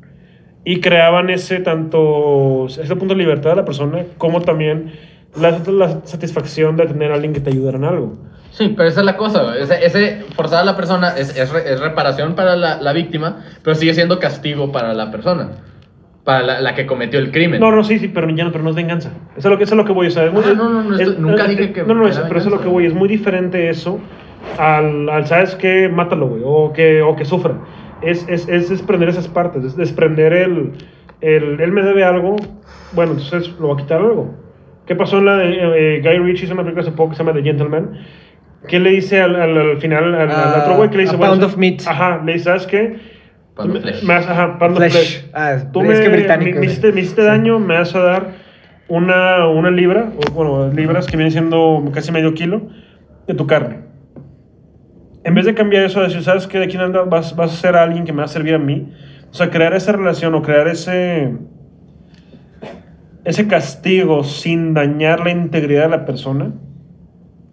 Y 0.66 0.82
creaban 0.82 1.30
ese 1.30 1.60
tanto, 1.60 2.66
ese 2.68 2.96
punto 2.96 3.14
de 3.14 3.20
libertad 3.20 3.52
de 3.52 3.56
la 3.58 3.66
persona, 3.66 4.00
como 4.18 4.42
también 4.42 4.92
la, 5.40 5.60
la 5.68 6.02
satisfacción 6.06 6.76
de 6.76 6.88
tener 6.88 7.12
a 7.12 7.16
alguien 7.16 7.34
que 7.34 7.40
te 7.40 7.52
ayudara 7.52 7.78
en 7.78 7.84
algo. 7.86 8.14
Sí, 8.52 8.74
pero 8.76 8.88
esa 8.90 9.02
es 9.02 9.06
la 9.06 9.18
cosa. 9.18 9.56
Ese, 9.58 9.86
ese 9.86 10.24
forzar 10.36 10.62
a 10.62 10.66
la 10.66 10.76
persona 10.78 11.10
es, 11.18 11.38
es, 11.38 11.52
re- 11.52 11.72
es 11.74 11.80
reparación 11.82 12.36
para 12.36 12.56
la, 12.56 12.82
la 12.82 12.94
víctima, 12.94 13.44
pero 13.64 13.76
sigue 13.76 13.94
siendo 13.94 14.18
castigo 14.20 14.72
para 14.72 14.94
la 14.94 15.12
persona, 15.12 15.50
para 16.24 16.42
la, 16.42 16.62
la 16.62 16.74
que 16.74 16.86
cometió 16.86 17.20
el 17.20 17.32
crimen. 17.32 17.60
No, 17.60 17.70
no, 17.72 17.84
sí, 17.84 18.00
sí, 18.00 18.08
pero 18.08 18.30
ya 18.30 18.46
no, 18.46 18.52
pero 18.54 18.64
no 18.64 18.70
es 18.70 18.76
venganza. 18.78 19.10
Eso 19.38 19.50
es 19.50 19.52
lo 19.52 19.58
que, 19.58 19.66
eso 19.66 19.74
es 19.74 19.78
lo 19.78 19.84
que 19.86 19.92
voy, 19.92 20.08
o 20.08 20.12
sea, 20.12 20.24
es 20.26 20.32
muy- 20.34 20.44
Ah, 20.48 20.54
no, 20.56 20.70
no, 20.70 20.84
no, 20.84 20.96
esto- 20.98 21.12
es- 21.12 21.20
nunca 21.20 21.46
dije 21.48 21.74
que 21.74 21.84
No, 21.84 21.94
no, 21.96 22.08
eso, 22.08 22.24
pero 22.30 22.40
eso 22.40 22.48
es 22.50 22.56
lo 22.56 22.62
que 22.62 22.70
voy, 22.70 22.86
es 22.86 22.94
muy 22.94 23.10
diferente 23.10 23.70
eso 23.70 24.00
al, 24.58 25.10
al 25.10 25.28
¿sabes 25.28 25.56
qué? 25.56 25.90
Mátalo, 25.90 26.28
güey, 26.30 26.42
o 26.46 26.72
que, 26.74 27.02
o 27.02 27.16
que 27.16 27.26
sufra. 27.26 27.56
Es, 28.02 28.26
es, 28.28 28.48
es 28.50 28.70
desprender 28.70 29.10
esas 29.10 29.28
partes, 29.28 29.64
es 29.64 29.76
desprender 29.76 30.34
el, 30.34 30.72
el, 31.22 31.60
él 31.60 31.72
me 31.72 31.82
debe 31.82 32.04
algo, 32.04 32.36
bueno, 32.94 33.14
entonces 33.14 33.54
lo 33.60 33.70
va 33.70 33.74
a 33.76 33.78
quitar 33.78 34.00
algo. 34.02 34.34
¿Qué 34.86 34.96
pasó 34.96 35.18
en 35.18 35.26
la 35.26 35.38
de 35.38 35.98
eh, 35.98 36.02
Guy 36.02 36.20
Ritchie 36.20 36.46
hizo 36.46 36.54
una 36.54 36.64
película 36.64 36.84
hace 36.84 36.92
poco 36.96 37.12
que 37.12 37.16
se 37.16 37.24
llama 37.24 37.34
The 37.36 37.44
Gentleman? 37.44 37.92
¿Qué 38.68 38.80
le 38.80 38.92
dice 38.92 39.22
al, 39.22 39.36
al, 39.36 39.58
al 39.58 39.78
final 39.78 40.14
al, 40.14 40.30
al 40.30 40.32
Ah, 40.32 40.60
otro 40.64 40.76
güey? 40.78 40.90
que 40.90 40.98
le 40.98 41.04
dice, 41.04 41.16
a 41.16 41.18
bueno, 41.18 41.34
pound 41.34 41.44
of 41.46 41.58
meat. 41.58 41.82
Ajá, 41.88 42.22
le 42.24 42.34
dice, 42.34 42.46
¿sabes 42.46 42.68
qué? 42.68 42.98
Pound 43.56 43.76
of 43.78 43.82
flesh. 43.82 44.10
ajá, 44.10 44.60
pound 44.60 44.72
of 44.74 44.78
Flesh. 44.78 44.92
flesh. 44.92 45.30
Ah, 45.34 45.58
Tú 45.72 45.82
es 45.84 45.88
me, 45.88 46.00
que 46.06 46.10
británico, 46.10 46.56
me- 46.56 46.60
me 46.60 46.66
hiciste, 46.68 46.92
me 46.92 47.00
hiciste 47.02 47.24
daño, 47.24 47.58
me 47.60 47.76
vas 47.78 47.96
a 47.96 48.00
dar 48.00 48.28
una, 48.88 49.48
una 49.48 49.72
libra, 49.72 50.10
o 50.18 50.32
bueno, 50.34 50.72
libras 50.74 51.08
que 51.08 51.16
viene 51.18 51.32
siendo 51.32 51.84
casi 51.94 52.12
medio 52.12 52.34
kilo 52.34 52.64
de 53.28 53.34
tu 53.34 53.48
carne. 53.48 53.78
En 55.26 55.34
vez 55.34 55.46
de 55.46 55.56
cambiar 55.56 55.84
eso 55.84 56.00
a 56.00 56.04
decir, 56.04 56.24
¿sabes 56.24 56.46
qué? 56.46 56.60
De 56.60 56.66
aquí 56.66 56.76
en 56.76 56.82
adelante 56.82 57.10
vas, 57.10 57.36
vas 57.36 57.52
a 57.52 57.56
ser 57.56 57.76
alguien 57.76 58.06
que 58.06 58.14
me 58.14 58.20
va 58.20 58.26
a 58.26 58.28
servir 58.28 58.54
a 58.54 58.60
mí. 58.60 58.94
O 59.32 59.34
sea, 59.34 59.50
crear 59.50 59.74
esa 59.74 59.92
relación 59.92 60.36
o 60.36 60.44
crear 60.44 60.68
ese, 60.68 61.34
ese 63.24 63.48
castigo 63.48 64.24
sin 64.24 64.76
dañar 64.76 65.22
la 65.22 65.32
integridad 65.32 65.86
de 65.86 65.90
la 65.90 66.06
persona. 66.06 66.54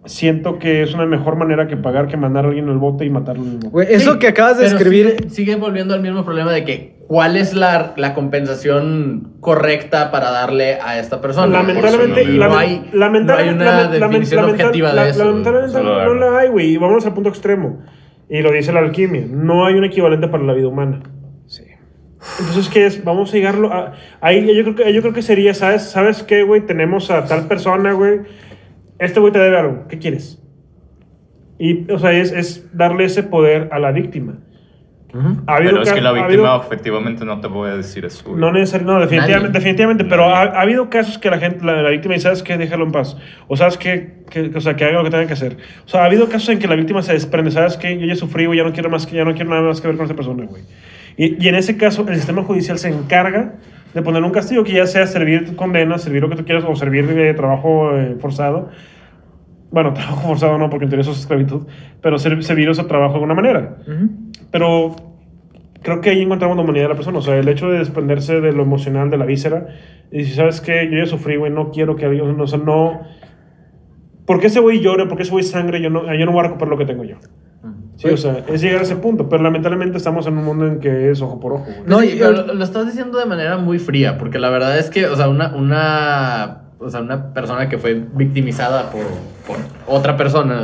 Siento 0.05 0.59
que 0.59 0.83
es 0.83 0.93
una 0.93 1.07
mejor 1.07 1.35
manera 1.35 1.67
que 1.67 1.75
pagar 1.75 2.07
que 2.07 2.15
mandar 2.15 2.45
a 2.45 2.49
alguien 2.49 2.69
al 2.69 2.77
bote 2.77 3.05
y 3.05 3.09
matarlo 3.09 3.41
en 3.43 3.49
el 3.49 3.55
bote. 3.55 3.69
Güey, 3.69 3.87
eso 3.89 4.13
Sí, 4.13 4.19
que 4.19 4.27
acabas 4.27 4.59
de 4.59 4.65
pero 4.65 4.77
escribir. 4.77 5.15
Sigue, 5.17 5.29
sigue 5.29 5.55
volviendo 5.55 5.95
al 5.95 6.01
mismo 6.01 6.23
problema 6.23 6.51
de 6.51 6.63
que 6.63 6.92
cuál 7.07 7.37
es 7.37 7.53
la, 7.53 7.93
la 7.97 8.13
compensación 8.13 9.33
correcta 9.39 10.09
para 10.11 10.31
darle 10.31 10.79
a 10.81 10.99
esta 10.99 11.21
persona. 11.21 11.47
Lamentablemente, 11.59 12.23
Y 12.23 12.37
lame- 12.37 12.49
no 12.53 12.57
hay, 12.57 12.89
lamentablemente- 12.93 13.63
no 13.65 13.69
hay 13.71 13.77
una 13.79 13.87
definición 14.07 14.45
objetiva 14.45 14.93
la- 14.93 15.03
de 15.05 15.09
eso. 15.11 15.25
Lamentablemente 15.25 15.83
no 15.83 15.93
algo. 15.95 16.13
la 16.15 16.39
hay, 16.39 16.49
güey. 16.49 16.67
Y 16.71 16.77
vámonos 16.77 17.05
al 17.05 17.13
punto 17.13 17.29
extremo. 17.29 17.81
Y 18.29 18.41
lo 18.41 18.51
dice 18.51 18.71
la 18.73 18.79
alquimia. 18.79 19.25
No 19.29 19.65
hay 19.65 19.75
un 19.75 19.83
equivalente 19.83 20.27
para 20.27 20.43
la 20.43 20.53
vida 20.53 20.67
humana. 20.67 21.01
Entonces, 22.39 22.69
¿qué 22.69 22.85
es? 22.85 23.03
Vamos 23.03 23.31
a 23.33 23.33
llegarlo 23.37 23.73
a... 23.73 23.91
Ahí 24.21 24.47
yo 24.55 24.63
creo 24.63 24.75
que, 24.75 24.93
yo 24.93 25.01
creo 25.01 25.13
que 25.13 25.21
sería, 25.21 25.53
¿sabes? 25.53 25.83
¿Sabes 25.83 26.23
qué, 26.23 26.43
güey? 26.43 26.61
Tenemos 26.61 27.11
a 27.11 27.25
tal 27.25 27.47
persona, 27.49 27.91
güey. 27.91 28.21
Este 28.97 29.19
güey 29.19 29.33
te 29.33 29.39
debe 29.39 29.57
algo. 29.57 29.87
¿Qué 29.89 29.99
quieres? 29.99 30.41
Y, 31.59 31.91
o 31.91 31.99
sea, 31.99 32.13
es, 32.13 32.31
es 32.31 32.69
darle 32.75 33.03
ese 33.05 33.23
poder 33.23 33.67
a 33.73 33.79
la 33.79 33.91
víctima. 33.91 34.37
Ha 35.45 35.57
Pero 35.57 35.81
es 35.83 35.93
que 35.93 36.01
la 36.01 36.09
ha 36.09 36.13
víctima 36.13 36.53
habido- 36.53 36.55
objetivamente 36.55 37.23
no 37.23 37.39
te 37.39 37.47
voy 37.47 37.69
a 37.69 37.75
decir 37.77 38.03
eso. 38.03 38.23
güey. 38.25 38.39
no 38.41 38.51
necesariamente, 38.51 38.93
no, 38.93 38.99
definitivamente, 38.99 39.47
Nadie. 39.49 39.59
definitivamente 39.59 40.05
pero 40.05 40.25
ha, 40.25 40.41
ha 40.41 40.61
habido 40.61 40.89
casos 40.89 41.17
que 41.19 41.29
la 41.29 41.37
gente, 41.37 41.63
la, 41.63 41.81
la 41.83 41.89
víctima 41.91 42.15
dice, 42.15 42.23
¿sabes 42.23 42.41
qué? 42.41 42.57
Déjalo 42.57 42.85
en 42.85 42.91
paz. 42.91 43.15
O 43.47 43.55
sabes 43.55 43.77
qué, 43.77 44.15
que, 44.29 44.51
o 44.55 44.59
sea, 44.61 44.75
que 44.75 44.85
haga 44.85 44.97
lo 44.97 45.03
que 45.03 45.11
tenga 45.11 45.27
que 45.27 45.33
hacer. 45.33 45.57
O 45.85 45.89
sea, 45.89 46.01
ha 46.01 46.05
habido 46.05 46.27
casos 46.29 46.49
en 46.49 46.57
que 46.59 46.67
la 46.67 46.75
víctima 46.75 47.01
se 47.03 47.13
desprende, 47.13 47.51
¿sabes 47.51 47.77
qué? 47.77 47.97
Yo 47.99 48.07
ya 48.07 48.15
sufrí, 48.15 48.47
güey, 48.47 48.57
ya 48.57 48.63
no 48.65 48.73
quiero 48.73 48.89
más, 48.89 49.05
que- 49.05 49.15
ya 49.15 49.23
no 49.23 49.33
quiero 49.35 49.51
nada 49.51 49.61
más 49.61 49.81
que 49.81 49.87
ver 49.87 49.97
con 49.97 50.05
esa 50.07 50.15
persona, 50.15 50.45
güey. 50.45 50.63
Y, 51.15 51.43
y 51.45 51.47
en 51.47 51.55
ese 51.55 51.77
caso, 51.77 52.03
el 52.07 52.15
sistema 52.15 52.41
judicial 52.43 52.79
se 52.79 52.89
encarga 52.89 53.53
de 53.93 54.01
poner 54.01 54.23
un 54.23 54.31
castigo 54.31 54.63
que 54.63 54.71
ya 54.73 54.87
sea 54.87 55.05
servir 55.05 55.45
tu 55.45 55.55
condena, 55.55 55.99
servir 55.99 56.23
lo 56.23 56.29
que 56.29 56.37
tú 56.37 56.43
quieras, 56.45 56.63
o 56.67 56.75
servir 56.75 57.05
de 57.05 57.33
trabajo 57.35 57.95
eh, 57.95 58.15
forzado. 58.19 58.71
Bueno, 59.73 59.91
trabajo 59.93 60.27
forzado 60.29 60.57
no, 60.57 60.69
porque 60.69 60.85
en 60.85 60.89
teoría 60.91 61.01
eso 61.01 61.11
es 61.11 61.19
esclavitud, 61.19 61.63
pero 62.01 62.17
ser- 62.17 62.41
servir 62.43 62.69
ese 62.69 62.83
trabajo 62.85 63.13
de 63.13 63.15
alguna 63.23 63.33
manera. 63.33 63.77
Ujú. 63.85 64.09
Pero 64.51 64.95
creo 65.81 65.99
que 65.99 66.11
ahí 66.11 66.21
encontramos 66.21 66.55
la 66.55 66.63
humanidad 66.63 66.85
de 66.85 66.89
la 66.89 66.95
persona. 66.95 67.17
O 67.17 67.21
sea, 67.21 67.35
el 67.37 67.47
hecho 67.49 67.69
de 67.69 67.79
desprenderse 67.79 68.39
de 68.39 68.53
lo 68.53 68.63
emocional, 68.63 69.09
de 69.09 69.17
la 69.17 69.25
víscera. 69.25 69.67
Y 70.11 70.23
si 70.25 70.33
sabes 70.35 70.61
que 70.61 70.89
yo 70.89 70.97
ya 70.99 71.05
sufrí, 71.07 71.35
güey, 71.37 71.51
no 71.51 71.71
quiero 71.71 71.95
que 71.97 72.05
alguien. 72.05 72.39
O 72.39 72.47
sea, 72.47 72.59
no. 72.59 73.01
¿Por 74.25 74.39
qué 74.39 74.47
ese 74.47 74.59
güey 74.61 74.79
llore? 74.79 75.05
¿Por 75.07 75.17
qué 75.17 75.23
ese 75.23 75.31
güey 75.31 75.43
sangre? 75.43 75.81
Yo 75.81 75.89
no, 75.89 76.05
yo 76.15 76.25
no 76.25 76.31
voy 76.31 76.39
a 76.41 76.43
recuperar 76.43 76.69
lo 76.69 76.77
que 76.77 76.85
tengo 76.85 77.03
yo. 77.03 77.15
Sí, 77.95 78.07
o 78.09 78.17
sea, 78.17 78.43
es 78.47 78.61
llegar 78.61 78.79
a 78.79 78.83
ese 78.83 78.95
punto. 78.95 79.27
Pero 79.27 79.43
lamentablemente 79.43 79.97
estamos 79.97 80.25
en 80.27 80.37
un 80.37 80.45
mundo 80.45 80.65
en 80.67 80.79
que 80.79 81.09
es 81.11 81.21
ojo 81.21 81.39
por 81.39 81.53
ojo. 81.53 81.65
güey. 81.65 81.83
No, 81.87 82.03
y- 82.03 82.17
lo, 82.17 82.53
lo 82.53 82.63
estás 82.63 82.85
diciendo 82.85 83.17
de 83.19 83.25
manera 83.25 83.57
muy 83.57 83.79
fría, 83.79 84.17
porque 84.17 84.39
la 84.39 84.49
verdad 84.49 84.77
es 84.79 84.89
que, 84.89 85.07
o 85.07 85.15
sea, 85.15 85.27
una, 85.29 85.53
una, 85.55 86.61
o 86.79 86.89
sea, 86.89 87.01
una 87.01 87.33
persona 87.33 87.67
que 87.69 87.77
fue 87.77 88.01
victimizada 88.13 88.89
por, 88.91 89.01
por 89.47 89.57
otra 89.87 90.15
persona, 90.17 90.61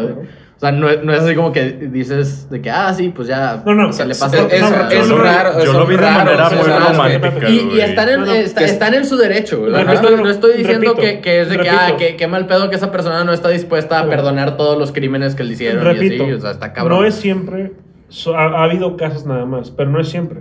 o 0.55 0.59
sea, 0.59 0.71
no, 0.73 0.89
es- 0.89 1.03
no 1.03 1.13
es 1.13 1.21
así 1.21 1.35
como 1.35 1.51
que 1.53 1.71
dices 1.71 2.49
de 2.49 2.61
que, 2.61 2.69
ah, 2.69 2.93
sí, 2.93 3.09
pues 3.15 3.27
ya, 3.29 3.61
No, 3.65 3.73
no, 3.75 3.89
o 3.89 3.93
sea, 3.93 4.05
le 4.05 4.11
es- 4.11 4.19
pasa 4.19 4.45
Es, 4.49 5.09
raro. 5.09 5.63
yo 5.63 5.73
lo 5.73 5.85
vi 5.85 5.95
de 5.95 6.01
manera 6.01 6.49
muy 6.49 6.63
romántica. 6.63 7.49
Y, 7.49 7.75
y 7.75 7.79
están, 7.81 8.09
en, 8.09 8.19
No, 8.21 8.25
no, 8.25 8.33
está- 8.33 8.59
que- 8.59 8.65
están 8.65 8.93
en 8.93 9.05
su 9.05 9.15
derecho, 9.17 9.61
¿verdad? 9.61 9.85
No, 9.85 9.93
estoy, 9.93 10.15
no, 10.17 10.23
no 10.23 10.29
estoy 10.29 10.57
diciendo 10.57 10.93
repito, 10.95 11.01
que, 11.01 11.21
que 11.21 11.41
es 11.41 11.49
de 11.49 11.57
que, 11.59 11.69
ah, 11.69 11.95
que 12.17 12.27
mal 12.27 12.45
pedo 12.47 12.69
que 12.69 12.75
esa 12.75 12.91
persona 12.91 13.23
no 13.23 13.31
está 13.31 13.49
dispuesta 13.49 13.99
a 13.99 14.09
perdonar 14.09 14.57
todos 14.57 14.77
los 14.77 14.91
crímenes 14.91 15.35
que 15.35 15.43
le 15.45 15.53
hicieron 15.53 15.83
Repito, 15.83 16.23
y 16.23 16.27
así, 16.27 16.33
o 16.33 16.39
sea, 16.41 16.51
está 16.51 16.73
cabrón. 16.73 16.99
no 17.01 17.05
es 17.05 17.15
siempre. 17.15 17.71
so- 18.09 18.35
ha, 18.35 18.45
ha 18.59 18.63
habido 18.63 18.97
casos 18.97 19.25
nada 19.25 19.45
más, 19.45 19.71
pero 19.71 19.89
no 19.91 19.99
es 20.01 20.09
siempre. 20.09 20.39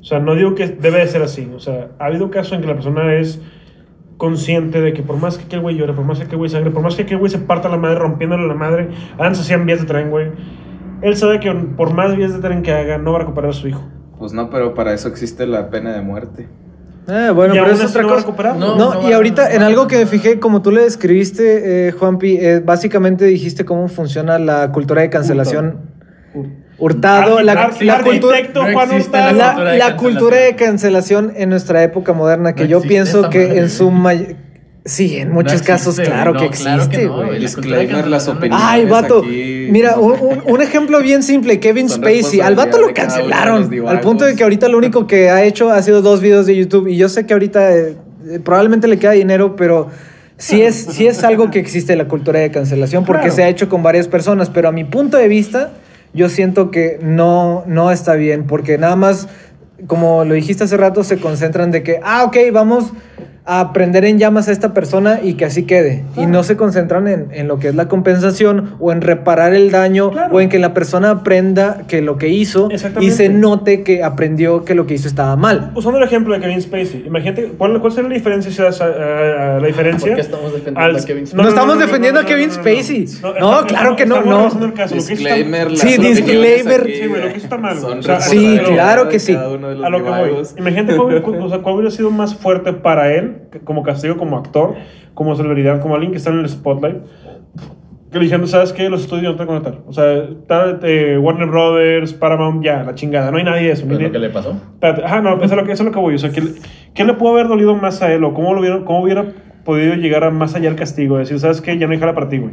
O 0.00 0.04
sea, 0.04 0.18
no 0.18 0.34
digo 0.34 0.54
que 0.56 0.66
debe 0.66 0.98
de 0.98 1.06
ser 1.06 1.22
así. 1.22 1.48
O 1.54 1.60
sea, 1.60 1.90
ha 2.00 2.06
habido 2.06 2.28
casos 2.30 2.54
en 2.54 2.60
que 2.60 2.66
la 2.66 2.74
persona 2.74 3.14
es 3.14 3.40
consciente 4.26 4.80
de 4.80 4.92
que 4.92 5.02
por 5.02 5.16
más 5.16 5.36
que 5.36 5.46
aquel 5.46 5.58
güey 5.62 5.76
llore, 5.76 5.94
por 5.94 6.04
más 6.04 6.16
que 6.18 6.26
aquel 6.26 6.38
güey 6.38 6.48
sangre, 6.48 6.70
por 6.70 6.80
más 6.80 6.94
que 6.94 7.02
aquel 7.02 7.18
güey 7.18 7.28
se 7.28 7.38
parta 7.38 7.68
la 7.68 7.76
madre 7.76 7.96
rompiéndole 7.98 8.46
la 8.46 8.54
madre, 8.54 8.88
hagan 9.18 9.34
100 9.34 9.66
vías 9.66 9.80
de 9.80 9.86
tren, 9.86 10.10
güey. 10.10 10.28
Él 11.02 11.16
sabe 11.16 11.40
que 11.40 11.50
por 11.52 11.92
más 11.92 12.14
vías 12.16 12.32
de 12.32 12.38
tren 12.38 12.62
que 12.62 12.70
haga, 12.70 12.98
no 12.98 13.10
va 13.10 13.16
a 13.16 13.20
recuperar 13.22 13.50
a 13.50 13.52
su 13.52 13.66
hijo. 13.66 13.82
Pues 14.20 14.32
no, 14.32 14.48
pero 14.48 14.74
para 14.74 14.94
eso 14.94 15.08
existe 15.08 15.44
la 15.44 15.70
pena 15.70 15.92
de 15.92 16.02
muerte. 16.02 16.48
Ah, 17.08 17.32
bueno, 17.34 17.52
pero 17.54 17.66
es 17.66 17.84
otra 17.84 18.02
no 18.02 18.06
va 18.08 18.12
a 18.12 18.16
cosa. 18.18 18.26
recuperar. 18.28 18.56
No, 18.56 18.76
No, 18.76 18.94
no 18.94 19.00
y 19.02 19.10
va- 19.10 19.16
ahorita 19.16 19.48
no 19.48 19.54
en 19.56 19.62
algo 19.62 19.88
que 19.88 19.96
me 19.98 20.06
fijé, 20.06 20.38
como 20.38 20.62
tú 20.62 20.70
le 20.70 20.82
describiste, 20.82 21.88
eh, 21.88 21.90
Juanpi, 21.90 22.36
eh, 22.36 22.62
básicamente 22.64 23.24
dijiste 23.24 23.64
cómo 23.64 23.88
funciona 23.88 24.38
la 24.38 24.70
cultura 24.70 25.02
de 25.02 25.10
cancelación. 25.10 25.80
Hurtado, 26.82 27.40
la, 27.42 27.54
la 27.80 28.00
cultura, 28.02 28.40
no 28.54 28.82
existe 28.82 29.16
la 29.16 29.32
la, 29.32 29.52
cultura 29.54 29.70
de 29.70 29.78
la 29.78 29.84
cancelación. 29.86 29.96
cultura 29.98 30.36
de 30.38 30.56
cancelación 30.56 31.32
en 31.36 31.48
nuestra 31.50 31.82
época 31.84 32.12
moderna, 32.12 32.54
que 32.54 32.64
No 32.64 32.68
yo 32.70 32.76
existe 32.78 32.88
pienso 32.94 33.30
que 33.30 33.46
madre. 33.46 33.58
en 33.60 33.70
su 33.70 33.90
may- 33.90 34.36
Sí, 34.84 35.16
en 35.16 35.30
muchos 35.30 35.60
No 35.60 35.66
casos, 35.68 35.96
existe, 35.96 36.12
claro 36.12 36.32
que 36.32 36.44
no, 36.46 36.50
claro 36.50 36.76
que 36.78 36.84
existe, 36.96 37.06
no, 37.06 37.24
güey. 37.24 37.38
Disclaimer, 37.38 38.08
las 38.08 38.26
opiniones. 38.26 38.66
Ay, 38.68 38.84
vato. 38.86 39.18
aquí 39.20 39.68
Mira, 39.70 39.92
no- 39.92 40.02
un, 40.02 40.60
ejemplo 40.60 41.00
bien 41.00 41.22
simple, 41.22 41.60
Kevin 41.60 41.88
Son 41.88 42.00
Spacey. 42.00 42.40
Al 42.40 42.56
vato 42.56 42.80
lo 42.80 42.92
cancelaron. 42.92 43.70
Al 43.86 44.00
punto 44.00 44.24
de 44.24 44.34
que 44.34 44.42
ahorita 44.42 44.66
lo 44.68 44.78
único 44.78 45.06
que 45.06 45.30
ha 45.30 45.44
hecho 45.44 45.70
ha 45.70 45.80
sido 45.82 46.02
dos 46.02 46.20
videos 46.20 46.46
de 46.46 46.56
YouTube. 46.56 46.88
Y 46.88 46.96
yo 46.96 47.08
sé 47.08 47.26
que 47.26 47.32
ahorita 47.32 47.72
eh, 47.76 47.94
eh, 48.28 48.40
probablemente 48.42 48.88
le 48.88 48.98
queda 48.98 49.12
dinero, 49.12 49.54
pero 49.54 49.86
sí 50.36 50.62
es, 50.62 50.74
sí 50.90 51.06
es 51.06 51.22
algo 51.22 51.48
que 51.52 51.60
existe 51.60 51.94
la 51.94 52.08
cultura 52.08 52.40
de 52.40 52.50
cancelación 52.50 53.04
porque 53.04 53.20
Claro. 53.26 53.36
se 53.36 53.44
ha 53.44 53.48
hecho 53.48 53.68
con 53.68 53.84
varias 53.84 54.08
personas. 54.08 54.50
Pero 54.50 54.68
a 54.68 54.72
mi 54.72 54.82
punto 54.82 55.16
de 55.16 55.28
vista, 55.28 55.74
yo 56.14 56.28
siento 56.28 56.70
que 56.70 56.98
no, 57.02 57.64
no 57.66 57.90
está 57.90 58.14
bien 58.14 58.46
porque 58.46 58.78
nada 58.78 58.96
más, 58.96 59.28
como 59.86 60.24
lo 60.24 60.34
dijiste 60.34 60.64
hace 60.64 60.76
rato, 60.76 61.04
se 61.04 61.18
concentran 61.18 61.70
de 61.70 61.82
que, 61.82 62.00
ah, 62.02 62.24
ok, 62.24 62.36
vamos 62.52 62.92
a 63.44 63.72
prender 63.72 64.04
en 64.04 64.18
llamas 64.18 64.46
a 64.48 64.52
esta 64.52 64.72
persona 64.72 65.18
y 65.22 65.34
que 65.34 65.44
así 65.44 65.64
quede. 65.64 66.04
Y 66.16 66.26
no 66.26 66.44
se 66.44 66.56
concentran 66.56 67.08
en, 67.08 67.26
en 67.32 67.48
lo 67.48 67.58
que 67.58 67.68
es 67.68 67.74
la 67.74 67.88
compensación 67.88 68.76
o 68.78 68.92
en 68.92 69.00
reparar 69.00 69.52
el 69.52 69.70
daño 69.72 70.10
Claro. 70.12 70.34
o 70.36 70.40
en 70.40 70.48
que 70.48 70.58
la 70.60 70.74
persona 70.74 71.10
aprenda 71.10 71.82
que 71.88 72.02
lo 72.02 72.18
que 72.18 72.28
hizo 72.28 72.68
y 73.00 73.10
se 73.10 73.28
note 73.28 73.82
que 73.82 74.04
aprendió 74.04 74.64
que 74.64 74.74
lo 74.76 74.86
que 74.86 74.94
hizo 74.94 75.08
estaba 75.08 75.34
mal. 75.36 75.72
Usando 75.74 75.98
el 75.98 76.04
ejemplo 76.04 76.34
de 76.34 76.40
Kevin 76.40 76.62
Spacey, 76.62 77.04
imagínate, 77.06 77.52
¿cuál, 77.58 77.80
cuál 77.80 77.92
sería 77.92 78.08
la 78.10 78.14
diferencia? 78.14 78.52
si 78.52 78.62
das, 78.62 78.80
eh, 78.80 79.58
la 79.60 79.66
diferencia? 79.66 80.06
¿Por 80.08 80.14
qué 80.16 80.20
estamos 80.20 80.52
defendiendo 80.52 80.80
al- 80.80 80.96
a 80.96 81.04
Kevin 81.04 81.26
Spacey? 81.26 81.42
No 81.42 81.48
estamos 81.48 81.78
defendiendo 81.78 82.20
a 82.20 82.24
Kevin 82.24 82.50
Spacey. 82.52 83.06
No, 83.40 83.62
claro 83.66 83.96
que 83.96 84.06
no, 84.06 84.16
estamos 84.18 84.54
no. 84.56 84.72
Disclaimer. 84.86 85.76
Sí, 85.76 85.96
disclaimer. 85.98 86.84
Sí, 86.86 87.06
güey, 87.08 87.22
lo 87.22 87.28
que 87.32 87.38
está 87.38 87.58
mal, 87.58 87.76
Sí, 88.20 88.58
claro 88.66 89.08
que 89.08 89.18
sí. 89.18 89.34
A 89.34 89.88
lo 89.88 90.04
que 90.04 90.10
voy. 90.10 90.30
Imagínate 90.58 90.96
cuál, 90.96 91.74
hubiera 91.74 91.90
sido 91.90 92.10
más 92.10 92.34
fuerte 92.34 92.72
para 92.72 93.12
él, 93.14 93.31
como 93.64 93.82
castigo, 93.82 94.16
como 94.16 94.36
actor, 94.38 94.74
como 95.14 95.34
celebridad, 95.36 95.80
como 95.80 95.94
alguien 95.94 96.12
que 96.12 96.18
está 96.18 96.30
en 96.30 96.38
el 96.40 96.48
spotlight. 96.48 96.96
Que 98.10 98.18
le 98.18 98.24
dijeron, 98.24 98.46
¿sabes 98.46 98.74
qué? 98.74 98.90
Los 98.90 99.02
estudios 99.02 99.24
no 99.32 99.36
te 99.38 99.44
van 99.46 99.56
a 99.56 99.60
conectar. 99.62 99.82
O 99.88 99.92
sea, 99.94 100.12
está, 100.24 100.78
eh, 100.82 101.16
Warner 101.16 101.48
Brothers, 101.48 102.12
Paramount, 102.12 102.62
ya, 102.62 102.82
la 102.84 102.94
chingada. 102.94 103.30
No 103.30 103.38
hay 103.38 103.44
nadie 103.44 103.68
de 103.68 103.72
eso. 103.72 103.86
¿Qué 103.86 103.94
es 103.94 103.98
Ni- 104.00 104.04
lo 104.06 104.12
que 104.12 104.18
le 104.18 104.28
pasó? 104.28 104.50
Espérate, 104.50 105.02
ajá, 105.04 105.22
no, 105.22 105.36
eso 105.36 105.44
es 105.44 105.50
lo 105.52 105.64
que, 105.64 105.72
eso 105.72 105.82
es 105.82 105.86
lo 105.86 105.92
que 105.92 105.98
voy. 105.98 106.14
O 106.14 106.18
sea, 106.18 106.30
¿qué, 106.30 106.42
le- 106.42 106.50
qué 106.92 107.04
le 107.04 107.14
pudo 107.14 107.30
haber 107.30 107.48
dolido 107.48 107.74
más 107.74 108.02
a 108.02 108.12
él? 108.12 108.22
¿O 108.24 108.34
cómo, 108.34 108.52
lo 108.52 108.60
hubiera, 108.60 108.84
cómo 108.84 109.00
hubiera 109.02 109.24
podido 109.64 109.94
llegar 109.94 110.24
a 110.24 110.30
más 110.30 110.54
allá 110.54 110.68
el 110.68 110.76
castigo? 110.76 111.16
Decir, 111.16 111.38
¿sabes 111.38 111.62
qué? 111.62 111.78
Ya 111.78 111.86
no 111.86 111.94
hay 111.94 111.98
jala 112.00 112.14
para 112.14 112.28
ti, 112.28 112.36
güey. 112.36 112.52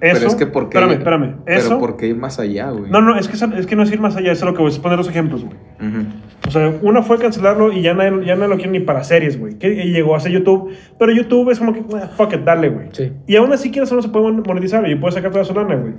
Eso, 0.00 0.14
Pero 0.18 0.26
es 0.30 0.34
que 0.36 0.46
porque. 0.46 0.78
Espérame, 0.78 0.98
espérame. 0.98 1.34
Pero 1.44 1.58
Eso. 1.58 1.78
porque 1.78 2.06
ir 2.08 2.16
más 2.16 2.38
allá, 2.40 2.70
güey. 2.70 2.90
No, 2.90 3.00
no, 3.02 3.14
es 3.16 3.28
que, 3.28 3.36
es 3.36 3.66
que 3.66 3.76
no 3.76 3.82
es 3.84 3.92
ir 3.92 4.00
más 4.00 4.16
allá. 4.16 4.32
Eso 4.32 4.46
es 4.46 4.50
lo 4.50 4.56
que 4.56 4.62
voy. 4.62 4.70
Es 4.72 4.78
poner 4.78 4.96
los 4.98 5.08
ejemplos, 5.08 5.44
güey. 5.44 5.54
Ujú. 5.80 6.06
O 6.46 6.50
sea, 6.50 6.72
una 6.82 7.02
fue 7.02 7.18
cancelarlo 7.18 7.72
y 7.72 7.82
ya 7.82 7.94
nadie, 7.94 8.26
ya 8.26 8.34
no 8.34 8.48
lo 8.48 8.56
quiere 8.56 8.72
ni 8.72 8.80
para 8.80 9.04
series, 9.04 9.38
güey. 9.38 9.58
Que 9.58 9.74
llegó 9.74 10.14
a 10.14 10.16
hacer 10.18 10.32
YouTube. 10.32 10.72
Pero 10.98 11.12
YouTube 11.12 11.50
es 11.50 11.58
como 11.58 11.72
que, 11.72 11.82
ah, 11.96 12.08
fuck 12.16 12.32
it, 12.34 12.40
dale, 12.40 12.68
güey. 12.68 12.88
Sí. 12.92 13.12
Y 13.26 13.36
aún 13.36 13.52
así, 13.52 13.70
quieres 13.70 13.92
o 13.92 13.94
no 13.94 14.02
se 14.02 14.08
puede 14.08 14.30
monetizar 14.32 14.88
y 14.88 14.94
puede 14.96 15.12
sacar 15.12 15.30
toda 15.30 15.44
su 15.44 15.54
lana, 15.54 15.76
güey. 15.76 15.94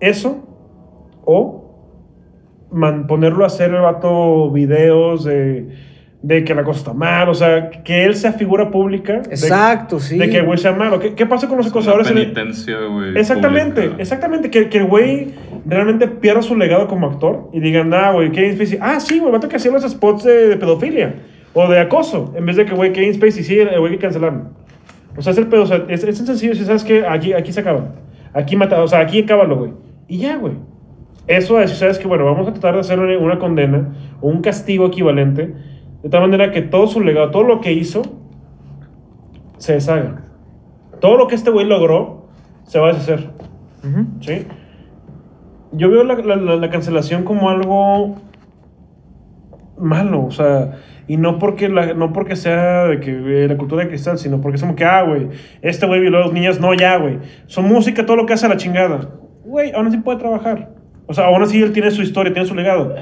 Eso, 0.00 0.44
o 1.24 1.66
man- 2.72 3.06
ponerlo 3.06 3.44
a 3.44 3.46
hacer 3.46 3.72
el 3.72 3.80
vato 3.80 4.50
videos 4.50 5.24
de, 5.24 5.68
de 6.22 6.44
que 6.44 6.54
la 6.54 6.64
cosa 6.64 6.80
está 6.80 6.92
mal. 6.92 7.28
O 7.28 7.34
sea, 7.34 7.70
que 7.70 8.04
él 8.04 8.14
sea 8.14 8.32
figura 8.32 8.70
pública. 8.70 9.14
de- 9.20 9.30
Exacto, 9.30 9.98
sí. 10.00 10.18
De 10.18 10.28
que 10.28 10.38
el 10.38 10.46
güey 10.46 10.58
sea 10.58 10.72
malo. 10.72 10.98
¿Qué, 11.00 11.14
qué 11.14 11.26
pasa 11.26 11.48
con 11.48 11.56
los 11.56 11.66
Es 11.66 11.72
una 11.72 11.80
acosadores? 11.80 12.12
penitencia, 12.12 12.76
güey. 12.78 13.16
Exactamente, 13.16 13.82
pública. 13.82 14.02
exactamente. 14.02 14.50
Que, 14.50 14.68
que 14.68 14.78
el 14.78 14.84
güey 14.84 15.34
realmente 15.66 16.08
pierda 16.08 16.42
su 16.42 16.56
legado 16.56 16.86
como 16.88 17.06
actor 17.06 17.48
y 17.52 17.60
digan, 17.60 17.92
ah, 17.94 18.12
güey, 18.12 18.30
Kevin 18.32 18.54
Spacey. 18.56 18.78
Ah, 18.80 19.00
sí, 19.00 19.18
güey, 19.18 19.30
va 19.32 19.38
a 19.38 19.40
tener 19.40 19.50
que 19.50 19.56
hacer 19.56 19.72
los 19.72 19.82
spots 19.90 20.24
de, 20.24 20.48
de 20.48 20.56
pedofilia 20.56 21.14
o 21.54 21.68
de 21.68 21.78
acoso. 21.80 22.32
En 22.36 22.44
vez 22.46 22.56
de 22.56 22.64
que, 22.66 22.74
güey, 22.74 22.92
Kevin 22.92 23.14
Spacey, 23.14 23.42
sí, 23.42 23.58
el 23.58 23.78
güey 23.78 23.92
hay 23.92 23.98
que 23.98 24.02
cancelarlo. 24.02 24.50
O 25.16 25.22
sea, 25.22 25.32
es 25.32 25.38
el 25.38 25.46
pedo. 25.48 25.62
O 25.62 25.66
sea, 25.66 25.84
es, 25.88 26.04
es 26.04 26.18
sencillo. 26.18 26.54
Si 26.54 26.64
sabes 26.64 26.84
que 26.84 27.06
aquí, 27.06 27.32
aquí 27.32 27.52
se 27.52 27.60
acaba. 27.60 27.94
Aquí 28.32 28.56
mata, 28.56 28.82
o 28.82 28.86
sea, 28.88 29.00
aquí 29.00 29.22
acábalo, 29.22 29.56
güey. 29.56 29.72
Y 30.06 30.18
ya, 30.18 30.36
güey. 30.36 30.52
Eso 31.26 31.56
a 31.56 31.60
decir, 31.60 31.76
sabes 31.76 31.98
que, 31.98 32.06
bueno, 32.08 32.24
vamos 32.24 32.46
a 32.48 32.52
tratar 32.52 32.74
de 32.74 32.80
hacer 32.80 32.98
una, 32.98 33.16
una 33.18 33.38
condena 33.38 33.88
o 34.20 34.28
un 34.28 34.40
castigo 34.40 34.86
equivalente. 34.86 35.52
De 36.02 36.08
tal 36.08 36.22
manera 36.22 36.50
que 36.50 36.62
todo 36.62 36.86
su 36.86 37.00
legado, 37.00 37.30
todo 37.30 37.42
lo 37.44 37.60
que 37.60 37.72
hizo, 37.72 38.02
se 39.58 39.74
deshaga. 39.74 40.22
Todo 41.00 41.16
lo 41.16 41.26
que 41.28 41.34
este 41.34 41.50
güey 41.50 41.66
logró, 41.66 42.26
se 42.64 42.78
va 42.78 42.88
a 42.88 42.92
deshacer. 42.92 43.30
¿Sí? 44.20 44.46
Yo 45.72 45.90
veo 45.90 46.04
la, 46.04 46.14
la- 46.16 46.36
la- 46.36 46.56
la 46.56 46.70
cancelación 46.70 47.22
como 47.24 47.48
algo 47.50 48.16
malo, 49.78 50.24
o 50.26 50.30
sea, 50.30 50.76
y 51.06 51.16
no 51.16 51.38
porque, 51.38 51.68
la, 51.68 51.94
no 51.94 52.12
porque 52.12 52.36
sea 52.36 52.84
de 52.84 53.00
que 53.00 53.12
la 53.48 53.56
cultura 53.56 53.82
de 53.82 53.88
cristal, 53.88 54.18
sino 54.18 54.40
porque 54.40 54.56
es 54.56 54.62
como 54.62 54.76
que, 54.76 54.84
ah, 54.84 55.02
güey, 55.02 55.28
este 55.62 55.86
güey 55.86 56.00
violó 56.00 56.18
a 56.18 56.22
dos 56.24 56.32
niñas, 56.32 56.60
no, 56.60 56.74
ya, 56.74 56.96
güey. 56.98 57.18
Su 57.46 57.62
música, 57.62 58.04
todo 58.06 58.16
lo 58.16 58.26
que 58.26 58.34
hace 58.34 58.46
a 58.46 58.48
la 58.50 58.56
chingada. 58.56 59.10
Güey, 59.44 59.72
aún 59.72 59.86
así 59.86 59.96
puede 59.98 60.18
trabajar. 60.18 60.70
O 61.06 61.14
sea, 61.14 61.26
aún 61.26 61.42
así 61.42 61.60
él 61.62 61.72
tiene 61.72 61.90
su 61.90 62.02
historia, 62.02 62.32
tiene 62.32 62.46
su 62.48 62.54
legado. 62.54 62.94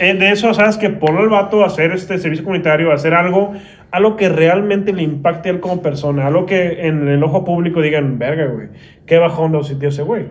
Eh, 0.00 0.14
de 0.14 0.30
eso, 0.30 0.52
sabes 0.54 0.76
que 0.78 0.90
ponlo 0.90 1.20
al 1.20 1.28
vato 1.28 1.62
a 1.62 1.66
hacer 1.66 1.92
este 1.92 2.18
servicio 2.18 2.44
comunitario, 2.44 2.90
a 2.90 2.94
hacer 2.94 3.14
algo, 3.14 3.52
algo 3.90 4.16
que 4.16 4.28
realmente 4.28 4.92
le 4.92 5.02
impacte 5.02 5.48
a 5.48 5.52
él 5.52 5.60
como 5.60 5.82
persona, 5.82 6.26
algo 6.26 6.46
que 6.46 6.86
en 6.86 7.08
el 7.08 7.22
ojo 7.22 7.44
público 7.44 7.80
digan, 7.80 8.18
verga, 8.18 8.46
güey, 8.46 8.68
qué 9.06 9.18
bajón 9.18 9.52
de 9.52 9.62
sintió 9.64 9.88
ese 9.88 10.02
güey. 10.02 10.26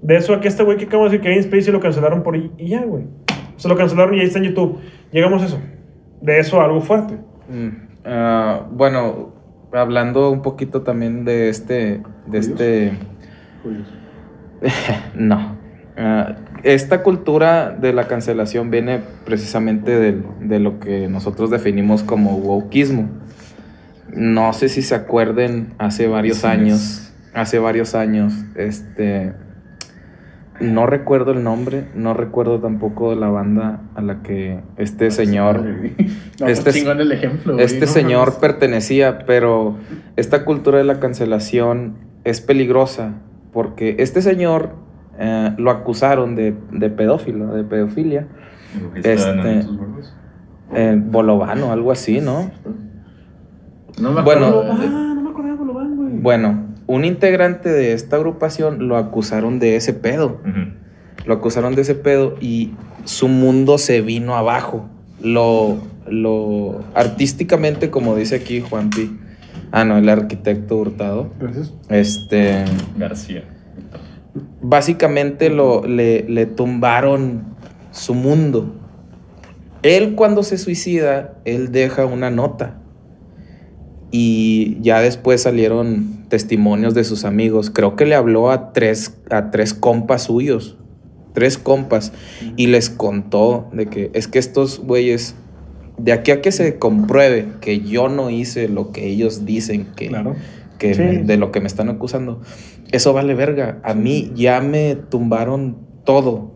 De 0.00 0.16
eso 0.16 0.34
a 0.34 0.40
que 0.40 0.48
este 0.48 0.64
güey 0.64 0.78
que 0.78 0.86
acabo 0.86 1.04
de 1.04 1.10
decir, 1.10 1.22
Kevin 1.22 1.42
Spacey 1.42 1.72
lo 1.72 1.80
cancelaron 1.80 2.22
por 2.22 2.34
ahí 2.34 2.50
y 2.58 2.68
ya, 2.68 2.82
güey. 2.82 3.04
Se 3.56 3.68
lo 3.68 3.76
cancelaron 3.76 4.14
y 4.14 4.20
ahí 4.20 4.26
está 4.26 4.38
en 4.38 4.46
YouTube. 4.46 4.80
Llegamos 5.12 5.42
a 5.42 5.46
eso. 5.46 5.60
De 6.20 6.38
eso 6.40 6.60
algo 6.60 6.80
fuerte. 6.80 7.18
Mm, 7.48 7.68
ah, 8.04 8.66
bueno, 8.70 9.34
hablando 9.72 10.30
un 10.30 10.42
poquito 10.42 10.82
también 10.82 11.24
de 11.24 11.48
este, 11.48 12.02
de 12.26 12.38
este, 12.38 12.92
no. 15.14 15.56
Ah, 15.96 16.34
esta 16.62 17.02
cultura 17.02 17.70
de 17.70 17.92
la 17.92 18.06
cancelación 18.08 18.70
viene 18.70 19.00
precisamente 19.24 19.98
del- 19.98 20.24
de, 20.40 20.58
lo 20.60 20.78
que 20.80 21.08
nosotros 21.08 21.50
definimos 21.50 22.02
como 22.02 22.36
wokismo. 22.36 23.08
No 24.14 24.52
sé 24.52 24.68
si 24.68 24.82
se 24.82 24.94
acuerden, 24.94 25.74
hace 25.78 26.06
varios 26.06 26.44
años, 26.44 27.12
hace 27.34 27.58
varios 27.58 27.94
años, 27.94 28.34
este, 28.56 29.32
no 30.60 30.86
recuerdo 30.86 31.32
el 31.32 31.42
nombre, 31.42 31.86
no 31.94 32.12
recuerdo 32.14 32.60
tampoco 32.60 33.14
la 33.14 33.28
banda 33.28 33.80
a 33.94 34.02
la 34.02 34.22
que 34.22 34.60
este 34.76 35.10
señor 35.10 35.64
No, 36.40 36.46
Este 36.48 36.52
este 36.52 36.70
es- 36.70 36.76
chingón 36.76 37.00
el 37.00 37.10
ejemplo. 37.12 37.54
güey, 37.54 37.64
este 37.64 37.86
no 37.86 37.86
señor 37.92 38.38
pertenecía, 38.40 39.20
pero 39.26 39.76
esta 40.16 40.44
cultura 40.44 40.78
de 40.78 40.84
la 40.84 41.00
cancelación 41.00 41.94
es 42.24 42.40
peligrosa 42.40 43.14
porque 43.52 43.96
este 43.98 44.22
señor 44.22 44.74
eh, 45.18 45.54
lo 45.58 45.70
acusaron 45.70 46.34
de, 46.34 46.54
de 46.70 46.90
pedófilo, 46.90 47.54
de 47.54 47.64
pedofilia, 47.64 48.26
Este... 48.94 49.66
Eh, 50.74 50.96
bolovano, 50.98 51.70
algo 51.70 51.92
así, 51.92 52.22
¿no? 52.22 52.50
No 54.00 54.12
me 54.12 54.22
Bueno, 54.22 54.46
acuerdo. 54.46 54.72
Ah, 54.72 55.12
no 55.14 55.20
me 55.20 55.28
acordaba 55.30 55.52
de 55.52 55.58
Bolobán, 55.58 55.96
güey. 55.96 56.12
Bueno, 56.14 56.66
un 56.86 57.04
integrante 57.04 57.68
de 57.68 57.92
esta 57.92 58.16
agrupación 58.16 58.88
lo 58.88 58.96
acusaron 58.96 59.58
de 59.58 59.76
ese 59.76 59.92
pedo. 59.92 60.40
Lo 61.26 61.34
acusaron 61.34 61.74
de 61.74 61.82
ese 61.82 61.94
pedo 61.94 62.36
y 62.40 62.72
su 63.04 63.28
mundo 63.28 63.76
se 63.76 64.00
vino 64.00 64.34
abajo. 64.34 64.88
Lo, 65.22 65.76
lo 66.08 66.80
artísticamente, 66.94 67.90
como 67.90 68.16
dice 68.16 68.36
aquí 68.36 68.62
Juan 68.62 68.88
Pi. 68.88 69.18
Ah, 69.72 69.84
no, 69.84 69.98
el 69.98 70.08
arquitecto 70.08 70.76
Hurtado. 70.78 71.34
Gracias. 71.38 71.74
Este. 71.90 72.64
García. 72.96 73.44
Básicamente 74.62 75.50
lo, 75.50 75.86
le, 75.86 76.22
le 76.28 76.46
tumbaron 76.46 77.56
su 77.90 78.14
mundo. 78.14 78.74
Él 79.82 80.14
cuando 80.14 80.42
se 80.42 80.58
suicida, 80.58 81.34
él 81.44 81.72
deja 81.72 82.06
una 82.06 82.30
nota. 82.30 82.78
Y 84.12 84.78
ya 84.82 85.00
después 85.00 85.42
salieron 85.42 86.28
testimonios 86.28 86.94
de 86.94 87.04
sus 87.04 87.24
amigos. 87.24 87.70
Creo 87.70 87.96
que 87.96 88.06
le 88.06 88.14
habló 88.14 88.50
a 88.50 88.72
tres, 88.72 89.18
a 89.30 89.50
tres 89.50 89.74
compas 89.74 90.24
suyos. 90.24 90.78
Tres 91.32 91.58
compas. 91.58 92.12
Y 92.56 92.66
les 92.68 92.90
contó 92.90 93.68
de 93.72 93.86
que 93.86 94.10
es 94.14 94.28
que 94.28 94.38
estos 94.38 94.80
güeyes, 94.80 95.34
de 95.98 96.12
aquí 96.12 96.30
a 96.30 96.42
que 96.42 96.52
se 96.52 96.78
compruebe 96.78 97.48
que 97.60 97.80
yo 97.80 98.08
no 98.08 98.30
hice 98.30 98.68
lo 98.68 98.92
que 98.92 99.08
ellos 99.08 99.44
dicen 99.44 99.88
que, 99.96 100.08
Claro. 100.08 100.36
Que 100.88 100.94
Sí. 100.94 101.02
me- 101.02 101.18
de 101.22 101.36
lo 101.36 101.52
que 101.52 101.60
me 101.60 101.66
están 101.68 101.88
acusando. 101.88 102.40
Eso 102.90 103.12
vale 103.12 103.34
verga. 103.34 103.78
A 103.84 103.94
mí 103.94 104.32
ya 104.34 104.60
me 104.60 104.96
tumbaron 104.96 105.76
todo. 106.04 106.50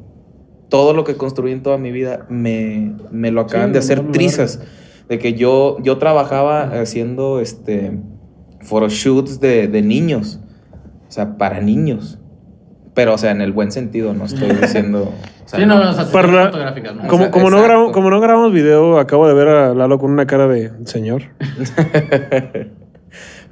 Todo 0.68 0.92
lo 0.94 1.04
que 1.04 1.14
construí 1.16 1.52
en 1.52 1.62
toda 1.62 1.78
mi 1.78 1.92
vida 1.92 2.26
me, 2.28 2.92
me 3.12 3.30
lo 3.30 3.42
acaban 3.42 3.68
Sí, 3.68 3.72
de 3.74 3.78
hacer 3.78 4.10
trizas. 4.10 4.60
De 5.08 5.18
que 5.20 5.34
yo, 5.34 5.76
yo 5.82 5.98
trabajaba 5.98 6.80
haciendo 6.80 7.38
este 7.40 7.92
photoshoots 8.62 9.38
de, 9.38 9.68
de 9.68 9.82
niños. 9.82 10.40
O 11.08 11.12
sea, 11.12 11.38
para 11.38 11.60
niños. 11.60 12.18
Pero, 12.94 13.14
o 13.14 13.18
sea, 13.18 13.30
en 13.30 13.40
el 13.42 13.52
buen 13.52 13.70
sentido, 13.70 14.12
no 14.14 14.24
estoy 14.24 14.48
diciendo. 14.60 15.12
o 15.44 15.48
sea, 15.48 15.60
Sí, 15.60 15.66
no, 15.66 15.78
no, 15.78 15.90
o 15.90 15.94
sea, 15.94 16.06
Para 16.06 16.26
sesiones 16.26 16.34
la- 16.34 16.44
fotográficas, 16.46 16.96
¿no? 16.96 17.06
Como, 17.06 17.22
sea, 17.24 17.30
como, 17.30 17.50
no 17.50 17.56
exacto. 17.58 17.66
grabamos, 17.68 17.92
como 17.92 18.10
no 18.10 18.20
grabamos 18.20 18.52
video, 18.52 18.98
acabo 18.98 19.28
de 19.28 19.34
ver 19.34 19.46
a 19.48 19.74
Lalo 19.74 19.98
con 20.00 20.10
una 20.10 20.26
cara 20.26 20.48
de 20.48 20.72
señor. 20.86 21.22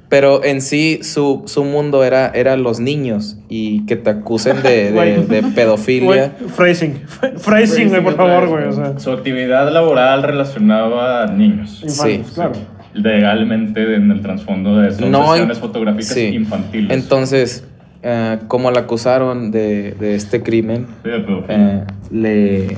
Pero 0.07 0.43
en 0.43 0.61
sí, 0.61 0.99
su, 1.01 1.43
su 1.45 1.63
mundo 1.63 2.03
era, 2.03 2.27
era 2.29 2.55
los 2.57 2.79
niños. 2.79 3.37
Y 3.49 3.85
que 3.87 3.95
te 3.95 4.09
acusen 4.11 4.61
de, 4.61 4.91
de, 4.91 5.25
de 5.25 5.43
pedofilia. 5.43 6.35
Phrasing. 6.55 7.01
Phrasing, 7.37 7.89
güey, 7.89 8.03
por 8.03 8.15
favor, 8.15 8.47
güey. 8.47 8.65
O 8.65 8.71
sea, 8.73 8.99
Su 8.99 9.11
actividad 9.11 9.71
laboral 9.73 10.21
relacionaba 10.23 11.23
a 11.23 11.27
niños. 11.27 11.81
infantes, 11.83 12.27
Sí. 12.27 12.33
claro. 12.35 12.51
Legalmente 12.93 13.95
en 13.95 14.09
el 14.11 14.21
trasfondo 14.21 14.77
de 14.77 14.91
son 14.93 15.11
No, 15.11 15.33
fotográficas 15.55 16.07
sí. 16.13 16.27
infantiles. 16.27 16.91
Entonces, 16.95 17.65
eh, 18.03 18.37
como 18.47 18.71
la 18.71 18.81
acusaron 18.81 19.51
de, 19.51 19.91
de 19.99 20.15
este 20.15 20.41
crimen, 20.43 20.87
Sí, 21.03 21.09
de 21.09 21.19
pedofilia. 21.19 21.77
eh, 21.77 21.83
le, 22.11 22.77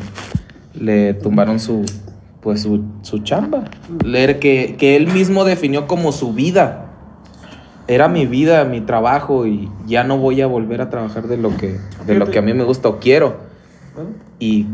le 0.80 1.14
tumbaron 1.14 1.60
su, 1.60 1.86
pues, 2.42 2.62
su, 2.64 2.84
su 3.04 3.20
chamba. 3.20 3.66
Leer 4.04 4.40
que, 4.40 4.76
que 4.78 4.96
él 4.96 5.08
mismo 5.08 5.46
definió 5.46 5.86
como 5.88 6.12
su 6.12 6.34
vida. 6.34 6.86
Era 7.88 8.08
mi 8.08 8.26
vida, 8.26 8.66
mi 8.66 8.82
trabajo 8.82 9.48
y 9.48 9.70
ya 9.86 10.04
no 10.04 10.18
voy 10.18 10.42
a 10.42 10.48
volver 10.48 10.82
a 10.82 10.90
trabajar 10.90 11.28
de 11.28 11.38
lo 11.38 11.56
que, 11.56 11.80
de 12.06 12.16
lo 12.16 12.28
que 12.28 12.40
a 12.40 12.42
mí 12.42 12.54
me 12.54 12.64
gusta 12.64 12.90
o 12.90 13.00
quiero. 13.00 13.38
Y, 14.40 14.68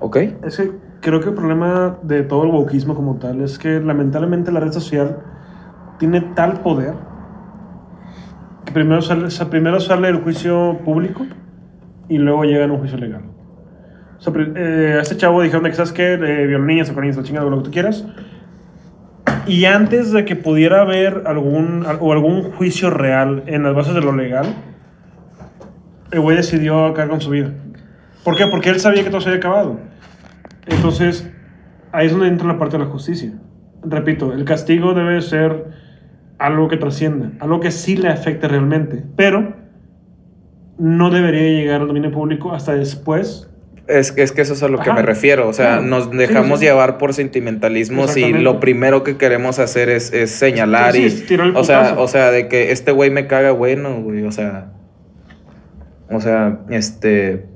¿ok? 0.00 0.16
Es 0.44 0.56
que 0.56 0.70
creo 1.00 1.20
que 1.20 1.30
el 1.30 1.34
problema 1.34 1.98
de 2.02 2.22
todo 2.22 2.44
el 2.44 2.50
wokismo 2.50 2.94
como 2.94 3.16
tal 3.16 3.40
es 3.40 3.58
que 3.58 3.80
lamentablemente 3.80 4.52
la 4.52 4.60
red 4.60 4.72
social 4.72 5.18
tiene 5.98 6.20
tal 6.20 6.60
poder 6.60 6.94
que 8.64 8.72
primero 8.72 9.02
sale, 9.02 9.26
o 9.26 9.50
primero 9.50 9.80
sale 9.80 10.08
el 10.08 10.22
juicio 10.22 10.78
público 10.84 11.26
y 12.08 12.18
luego 12.18 12.44
llega 12.44 12.64
en 12.64 12.70
un 12.70 12.78
juicio 12.78 12.98
legal. 12.98 13.22
O 14.18 14.20
sea, 14.20 14.32
eh, 14.36 14.94
a 14.98 15.02
este 15.02 15.16
chavo 15.16 15.42
dijeron 15.42 15.64
de 15.64 15.70
que, 15.70 15.76
¿sabes 15.76 15.92
qué? 15.92 16.14
Eh, 16.14 16.46
violó 16.46 16.64
niñas, 16.64 16.88
sacó 16.88 17.00
niñas, 17.00 17.16
la 17.16 17.22
chingada, 17.24 17.50
lo 17.50 17.58
que 17.58 17.64
tú 17.64 17.70
quieras. 17.72 18.06
Y 19.46 19.64
antes 19.64 20.12
de 20.12 20.24
que 20.24 20.36
pudiera 20.36 20.82
haber 20.82 21.24
algún, 21.26 21.84
o 22.00 22.12
algún 22.12 22.52
juicio 22.52 22.90
real 22.90 23.42
en 23.46 23.64
las 23.64 23.74
bases 23.74 23.94
de 23.94 24.00
lo 24.00 24.14
legal, 24.14 24.46
el 26.12 26.20
güey 26.20 26.36
decidió 26.36 26.86
acabar 26.86 27.10
con 27.10 27.20
su 27.20 27.30
vida. 27.30 27.50
¿Por 28.24 28.36
qué? 28.36 28.46
Porque 28.46 28.70
él 28.70 28.78
sabía 28.78 29.02
que 29.02 29.10
todo 29.10 29.20
se 29.20 29.30
había 29.30 29.38
acabado. 29.38 29.80
Entonces, 30.66 31.28
ahí 31.90 32.06
es 32.06 32.12
donde 32.12 32.28
entra 32.28 32.46
la 32.46 32.58
parte 32.58 32.78
de 32.78 32.84
la 32.84 32.90
justicia. 32.90 33.32
Repito, 33.82 34.32
el 34.32 34.44
castigo 34.44 34.94
debe 34.94 35.20
ser 35.22 35.66
algo 36.38 36.68
que 36.68 36.76
trascienda, 36.76 37.32
algo 37.40 37.58
que 37.58 37.72
sí 37.72 37.96
le 37.96 38.08
afecte 38.08 38.46
realmente, 38.46 39.04
pero 39.16 39.54
no 40.78 41.10
debería 41.10 41.42
llegar 41.42 41.80
al 41.80 41.88
dominio 41.88 42.12
público 42.12 42.52
hasta 42.52 42.74
después 42.74 43.51
Es, 43.88 44.14
es 44.16 44.30
que 44.32 44.42
eso 44.42 44.52
es 44.54 44.62
a 44.62 44.68
lo 44.68 44.78
que 44.78 44.92
me 44.92 45.02
refiero. 45.02 45.48
O 45.48 45.52
sea, 45.52 45.80
nos 45.80 46.04
Sí, 46.04 46.16
dejamos 46.16 46.60
sí. 46.60 46.66
llevar 46.66 46.98
por 46.98 47.14
sentimentalismos 47.14 48.16
y 48.16 48.32
lo 48.32 48.60
primero 48.60 49.02
que 49.02 49.16
queremos 49.16 49.58
hacer 49.58 49.88
es, 49.88 50.12
es 50.12 50.30
señalar 50.30 50.92
Sí, 50.92 51.24
y. 51.28 51.34
o 51.56 51.64
sea, 51.64 51.94
o 51.98 52.06
sea, 52.08 52.30
de 52.30 52.46
que 52.48 52.70
este 52.72 52.92
güey 52.92 53.10
me 53.10 53.26
caga, 53.26 53.50
bueno, 53.50 54.00
güey. 54.02 54.22
O 54.22 54.30
sea. 54.32 54.70
O 56.10 56.20
sea, 56.20 56.60
este. 56.70 57.46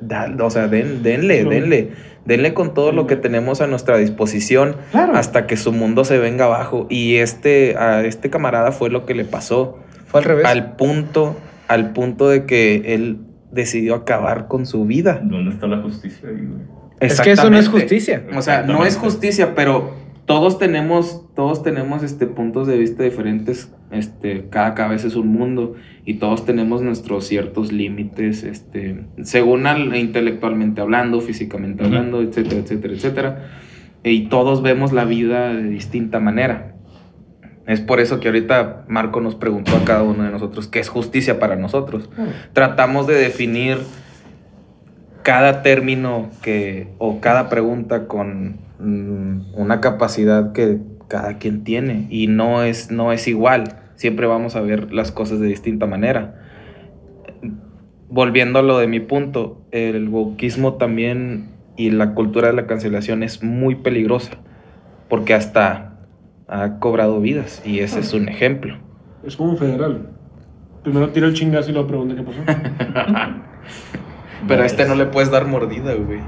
da- 0.00 0.32
o 0.40 0.50
sea, 0.50 0.68
den- 0.68 1.02
denle, 1.02 1.44
denle. 1.44 1.92
Denle 2.26 2.52
con 2.52 2.74
todo 2.74 2.92
lo 2.92 3.06
que 3.06 3.16
tenemos 3.16 3.62
a 3.62 3.66
nuestra 3.66 3.96
disposición 3.96 4.76
Claro. 4.92 5.14
hasta 5.16 5.46
que 5.46 5.56
su 5.56 5.72
mundo 5.72 6.04
se 6.04 6.18
venga 6.18 6.44
abajo. 6.44 6.86
Y 6.90 7.16
este, 7.16 7.76
a 7.78 8.04
este 8.04 8.28
camarada 8.28 8.72
fue 8.72 8.90
lo 8.90 9.06
que 9.06 9.14
le 9.14 9.24
pasó. 9.24 9.78
Fue 10.06 10.20
al 10.20 10.24
revés. 10.24 10.44
Al 10.44 10.76
punto, 10.76 11.36
al 11.66 11.92
punto 11.92 12.28
de 12.28 12.44
que 12.44 12.94
él 12.94 13.20
decidió 13.52 13.94
acabar 13.94 14.46
con 14.48 14.66
su 14.66 14.84
vida. 14.84 15.20
¿Dónde 15.22 15.50
está 15.50 15.66
la 15.66 15.82
justicia 15.82 16.28
ahí, 16.28 16.36
güey? 16.46 16.60
Es 17.00 17.20
que 17.20 17.30
eso 17.32 17.48
no 17.50 17.58
es 17.58 17.68
justicia. 17.68 18.24
O 18.36 18.42
sea, 18.42 18.62
no 18.62 18.84
es 18.84 18.96
justicia, 18.96 19.54
pero 19.54 19.92
todos 20.26 20.58
tenemos, 20.58 21.24
todos 21.34 21.62
tenemos 21.62 22.02
este, 22.02 22.26
puntos 22.26 22.66
de 22.68 22.76
vista 22.78 23.02
diferentes. 23.02 23.72
Este, 23.90 24.46
cada 24.50 24.74
cabeza 24.74 25.08
es 25.08 25.16
un 25.16 25.28
mundo 25.28 25.74
y 26.04 26.14
todos 26.14 26.44
tenemos 26.44 26.82
nuestros 26.82 27.26
ciertos 27.26 27.72
límites, 27.72 28.44
este, 28.44 29.04
según 29.22 29.66
al- 29.66 29.96
intelectualmente 29.96 30.80
hablando, 30.80 31.20
físicamente 31.20 31.84
hablando, 31.84 32.20
etcétera, 32.22 32.60
etcétera, 32.60 32.94
etcétera. 32.94 33.48
Y 34.04 34.28
todos 34.28 34.62
vemos 34.62 34.92
la 34.92 35.04
vida 35.04 35.52
de 35.54 35.64
distinta 35.64 36.20
manera. 36.20 36.76
Es 37.70 37.80
por 37.80 38.00
eso 38.00 38.18
que 38.18 38.28
ahorita 38.28 38.84
Marco 38.88 39.20
nos 39.20 39.36
preguntó 39.36 39.76
a 39.76 39.84
cada 39.84 40.02
uno 40.02 40.24
de 40.24 40.30
nosotros 40.30 40.66
qué 40.66 40.80
es 40.80 40.88
justicia 40.88 41.38
para 41.38 41.54
nosotros. 41.54 42.10
Tratamos 42.52 43.06
de 43.06 43.14
definir 43.14 43.78
cada 45.22 45.62
término 45.62 46.30
que 46.42 46.88
o 46.98 47.20
cada 47.20 47.48
pregunta 47.48 48.08
con 48.08 48.58
mm, 48.80 49.54
una 49.54 49.80
capacidad 49.80 50.52
que 50.52 50.78
cada 51.06 51.38
quien 51.38 51.62
tiene 51.62 52.06
y 52.10 52.26
no 52.26 52.64
es 52.64 52.90
no 52.90 53.12
es 53.12 53.28
igual. 53.28 53.76
Siempre 53.94 54.26
vamos 54.26 54.56
a 54.56 54.60
ver 54.62 54.92
las 54.92 55.12
cosas 55.12 55.38
de 55.38 55.46
distinta 55.46 55.86
manera. 55.86 56.40
Volviendo 58.08 58.58
a 58.58 58.62
lo 58.62 58.78
de 58.78 58.88
mi 58.88 58.98
punto, 58.98 59.62
el 59.70 60.08
wokismo 60.08 60.74
también 60.74 61.50
y 61.76 61.90
la 61.90 62.14
cultura 62.14 62.48
de 62.48 62.54
la 62.54 62.66
cancelación 62.66 63.22
es 63.22 63.44
muy 63.44 63.76
peligrosa 63.76 64.32
porque 65.08 65.34
hasta 65.34 65.89
ha 66.50 66.80
cobrado 66.80 67.20
vidas 67.20 67.62
y 67.64 67.78
ese 67.78 68.00
es 68.00 68.12
un 68.12 68.28
ejemplo. 68.28 68.76
Es 69.24 69.36
como 69.36 69.50
un 69.50 69.58
federal. 69.58 70.08
Primero 70.82 71.08
tira 71.10 71.26
el 71.28 71.34
chingazo 71.34 71.70
y 71.70 71.72
luego 71.72 71.88
pregunta 71.88 72.14
qué 72.16 72.22
pasó. 72.22 72.40
Pero 74.48 74.62
a 74.62 74.66
este 74.66 74.86
no 74.86 74.94
le 74.94 75.06
puedes 75.06 75.30
dar 75.30 75.46
mordida, 75.46 75.94
güey. 75.94 76.20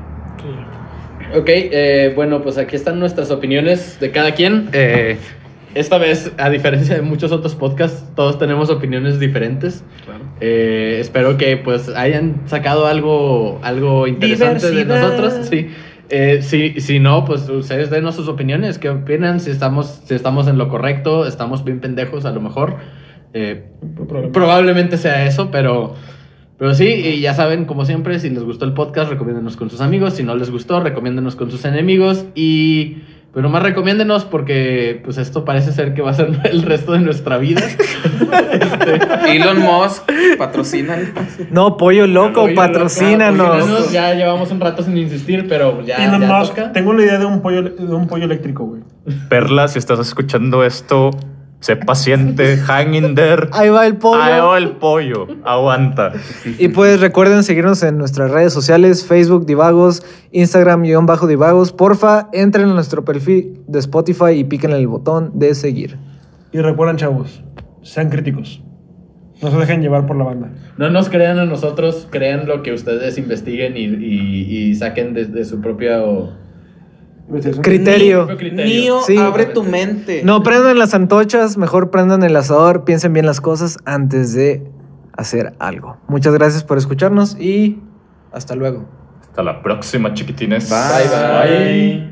Ok, 1.34 1.48
eh, 1.48 2.12
bueno, 2.14 2.42
pues 2.42 2.58
aquí 2.58 2.76
están 2.76 3.00
nuestras 3.00 3.30
opiniones 3.30 3.98
de 3.98 4.10
cada 4.10 4.32
quien. 4.32 4.68
Eh, 4.72 5.16
esta 5.74 5.96
vez, 5.98 6.30
a 6.36 6.50
diferencia 6.50 6.94
de 6.94 7.02
muchos 7.02 7.32
otros 7.32 7.54
podcasts, 7.54 8.04
todos 8.14 8.38
tenemos 8.38 8.70
opiniones 8.70 9.18
diferentes. 9.18 9.82
Eh, 10.40 10.98
espero 11.00 11.38
que 11.38 11.56
pues 11.56 11.88
hayan 11.88 12.42
sacado 12.46 12.86
algo, 12.86 13.58
algo 13.62 14.06
interesante 14.06 14.70
de 14.70 14.84
nosotros. 14.84 15.48
Sí. 15.48 15.70
Eh, 16.08 16.42
si, 16.42 16.80
si 16.80 16.98
no, 16.98 17.24
pues 17.24 17.48
ustedes 17.48 17.90
denos 17.90 18.14
sus 18.14 18.28
opiniones. 18.28 18.78
¿Qué 18.78 18.90
opinan? 18.90 19.40
Si 19.40 19.50
estamos, 19.50 20.02
si 20.04 20.14
estamos 20.14 20.46
en 20.48 20.58
lo 20.58 20.68
correcto, 20.68 21.26
estamos 21.26 21.64
bien 21.64 21.80
pendejos 21.80 22.24
a 22.24 22.32
lo 22.32 22.40
mejor. 22.40 22.76
Eh, 23.34 23.64
Probablemente. 23.94 24.30
Probablemente 24.32 24.96
sea 24.98 25.26
eso, 25.26 25.50
pero, 25.50 25.94
pero 26.58 26.74
sí, 26.74 26.86
y 26.86 27.20
ya 27.20 27.34
saben, 27.34 27.64
como 27.64 27.84
siempre, 27.84 28.18
si 28.18 28.28
les 28.30 28.42
gustó 28.42 28.64
el 28.64 28.74
podcast, 28.74 29.10
recomiéndenos 29.10 29.56
con 29.56 29.70
sus 29.70 29.80
amigos. 29.80 30.14
Si 30.14 30.22
no 30.22 30.34
les 30.34 30.50
gustó, 30.50 30.80
recomiéndenos 30.80 31.36
con 31.36 31.50
sus 31.50 31.64
enemigos. 31.64 32.26
Y, 32.34 32.98
pero 33.34 33.48
más 33.48 33.62
recomiéndenos 33.62 34.24
porque 34.24 35.00
pues 35.04 35.16
esto 35.16 35.44
parece 35.44 35.72
ser 35.72 35.94
que 35.94 36.02
va 36.02 36.10
a 36.10 36.14
ser 36.14 36.38
el 36.44 36.62
resto 36.62 36.92
de 36.92 37.00
nuestra 37.00 37.38
vida. 37.38 37.62
Este, 38.32 39.36
Elon 39.36 39.60
Musk 39.60 40.04
patrocina. 40.38 40.96
No, 41.50 41.76
pollo 41.76 42.06
loco, 42.06 42.44
Oye, 42.44 42.54
patrocínanos. 42.54 43.92
Ya 43.92 44.14
llevamos 44.14 44.50
un 44.50 44.60
rato 44.60 44.82
sin 44.82 44.96
insistir, 44.96 45.46
pero 45.48 45.82
ya, 45.82 45.96
Elon 45.96 46.22
ya 46.22 46.26
Musk, 46.26 46.54
toca. 46.54 46.72
tengo 46.72 46.90
una 46.90 47.02
idea 47.02 47.18
de 47.18 47.26
un 47.26 47.42
pollo, 47.42 47.62
de 47.62 47.94
un 47.94 48.06
pollo 48.06 48.24
eléctrico, 48.24 48.64
güey. 48.64 48.82
Perla, 49.28 49.68
si 49.68 49.78
estás 49.78 49.98
escuchando 49.98 50.64
esto, 50.64 51.10
sé 51.62 51.76
paciente, 51.76 52.56
hang 52.58 52.94
in 52.94 53.14
there. 53.14 53.48
Ahí 53.52 53.68
va 53.70 53.86
el 53.86 53.96
pollo. 53.96 54.20
Ahí 54.22 54.40
va 54.40 54.58
el 54.58 54.72
pollo, 54.72 55.26
aguanta. 55.44 56.12
Y 56.58 56.68
pues 56.68 57.00
recuerden 57.00 57.42
seguirnos 57.44 57.82
en 57.82 57.96
nuestras 57.98 58.30
redes 58.30 58.52
sociales, 58.52 59.06
Facebook 59.06 59.46
Divagos, 59.46 60.02
Instagram 60.32 60.82
guion 60.82 61.06
bajo 61.06 61.26
Divagos. 61.26 61.72
Porfa, 61.72 62.28
entren 62.32 62.68
a 62.68 62.74
nuestro 62.74 63.04
perfil 63.04 63.60
de 63.66 63.78
Spotify 63.78 64.32
y 64.32 64.44
piquen 64.44 64.72
el 64.72 64.86
botón 64.88 65.30
de 65.34 65.54
seguir. 65.54 65.96
Y 66.52 66.58
recuerden, 66.58 66.96
chavos, 66.96 67.42
sean 67.82 68.10
críticos. 68.10 68.62
No 69.40 69.50
se 69.50 69.56
dejen 69.56 69.82
llevar 69.82 70.06
por 70.06 70.16
la 70.16 70.24
banda. 70.24 70.50
No 70.78 70.90
nos 70.90 71.08
crean 71.08 71.38
a 71.38 71.44
nosotros, 71.46 72.06
crean 72.10 72.46
lo 72.46 72.62
que 72.62 72.72
ustedes 72.72 73.18
investiguen 73.18 73.76
y, 73.76 73.84
y- 73.86 74.68
y 74.70 74.74
saquen 74.74 75.14
de, 75.14 75.24
de 75.24 75.44
su 75.44 75.60
propio 75.60 76.30
Criterio. 77.62 78.26
criterio. 78.36 78.82
Nio, 78.82 79.00
Sí. 79.02 79.16
abre 79.16 79.46
tu 79.46 79.62
mente. 79.64 80.22
No 80.24 80.42
prendan 80.42 80.78
las 80.78 80.94
antochas, 80.94 81.56
mejor 81.56 81.90
prendan 81.90 82.22
el 82.22 82.36
asador, 82.36 82.84
piensen 82.84 83.12
bien 83.12 83.26
las 83.26 83.40
cosas 83.40 83.78
antes 83.84 84.34
de 84.34 84.62
hacer 85.16 85.54
algo. 85.58 85.96
Muchas 86.08 86.34
gracias 86.34 86.64
por 86.64 86.78
escucharnos 86.78 87.36
y 87.38 87.80
hasta 88.32 88.54
luego. 88.54 88.84
Hasta 89.20 89.42
la 89.42 89.62
próxima, 89.62 90.12
chiquitines. 90.14 90.68
Bye, 90.70 91.08
bye. 91.08 92.11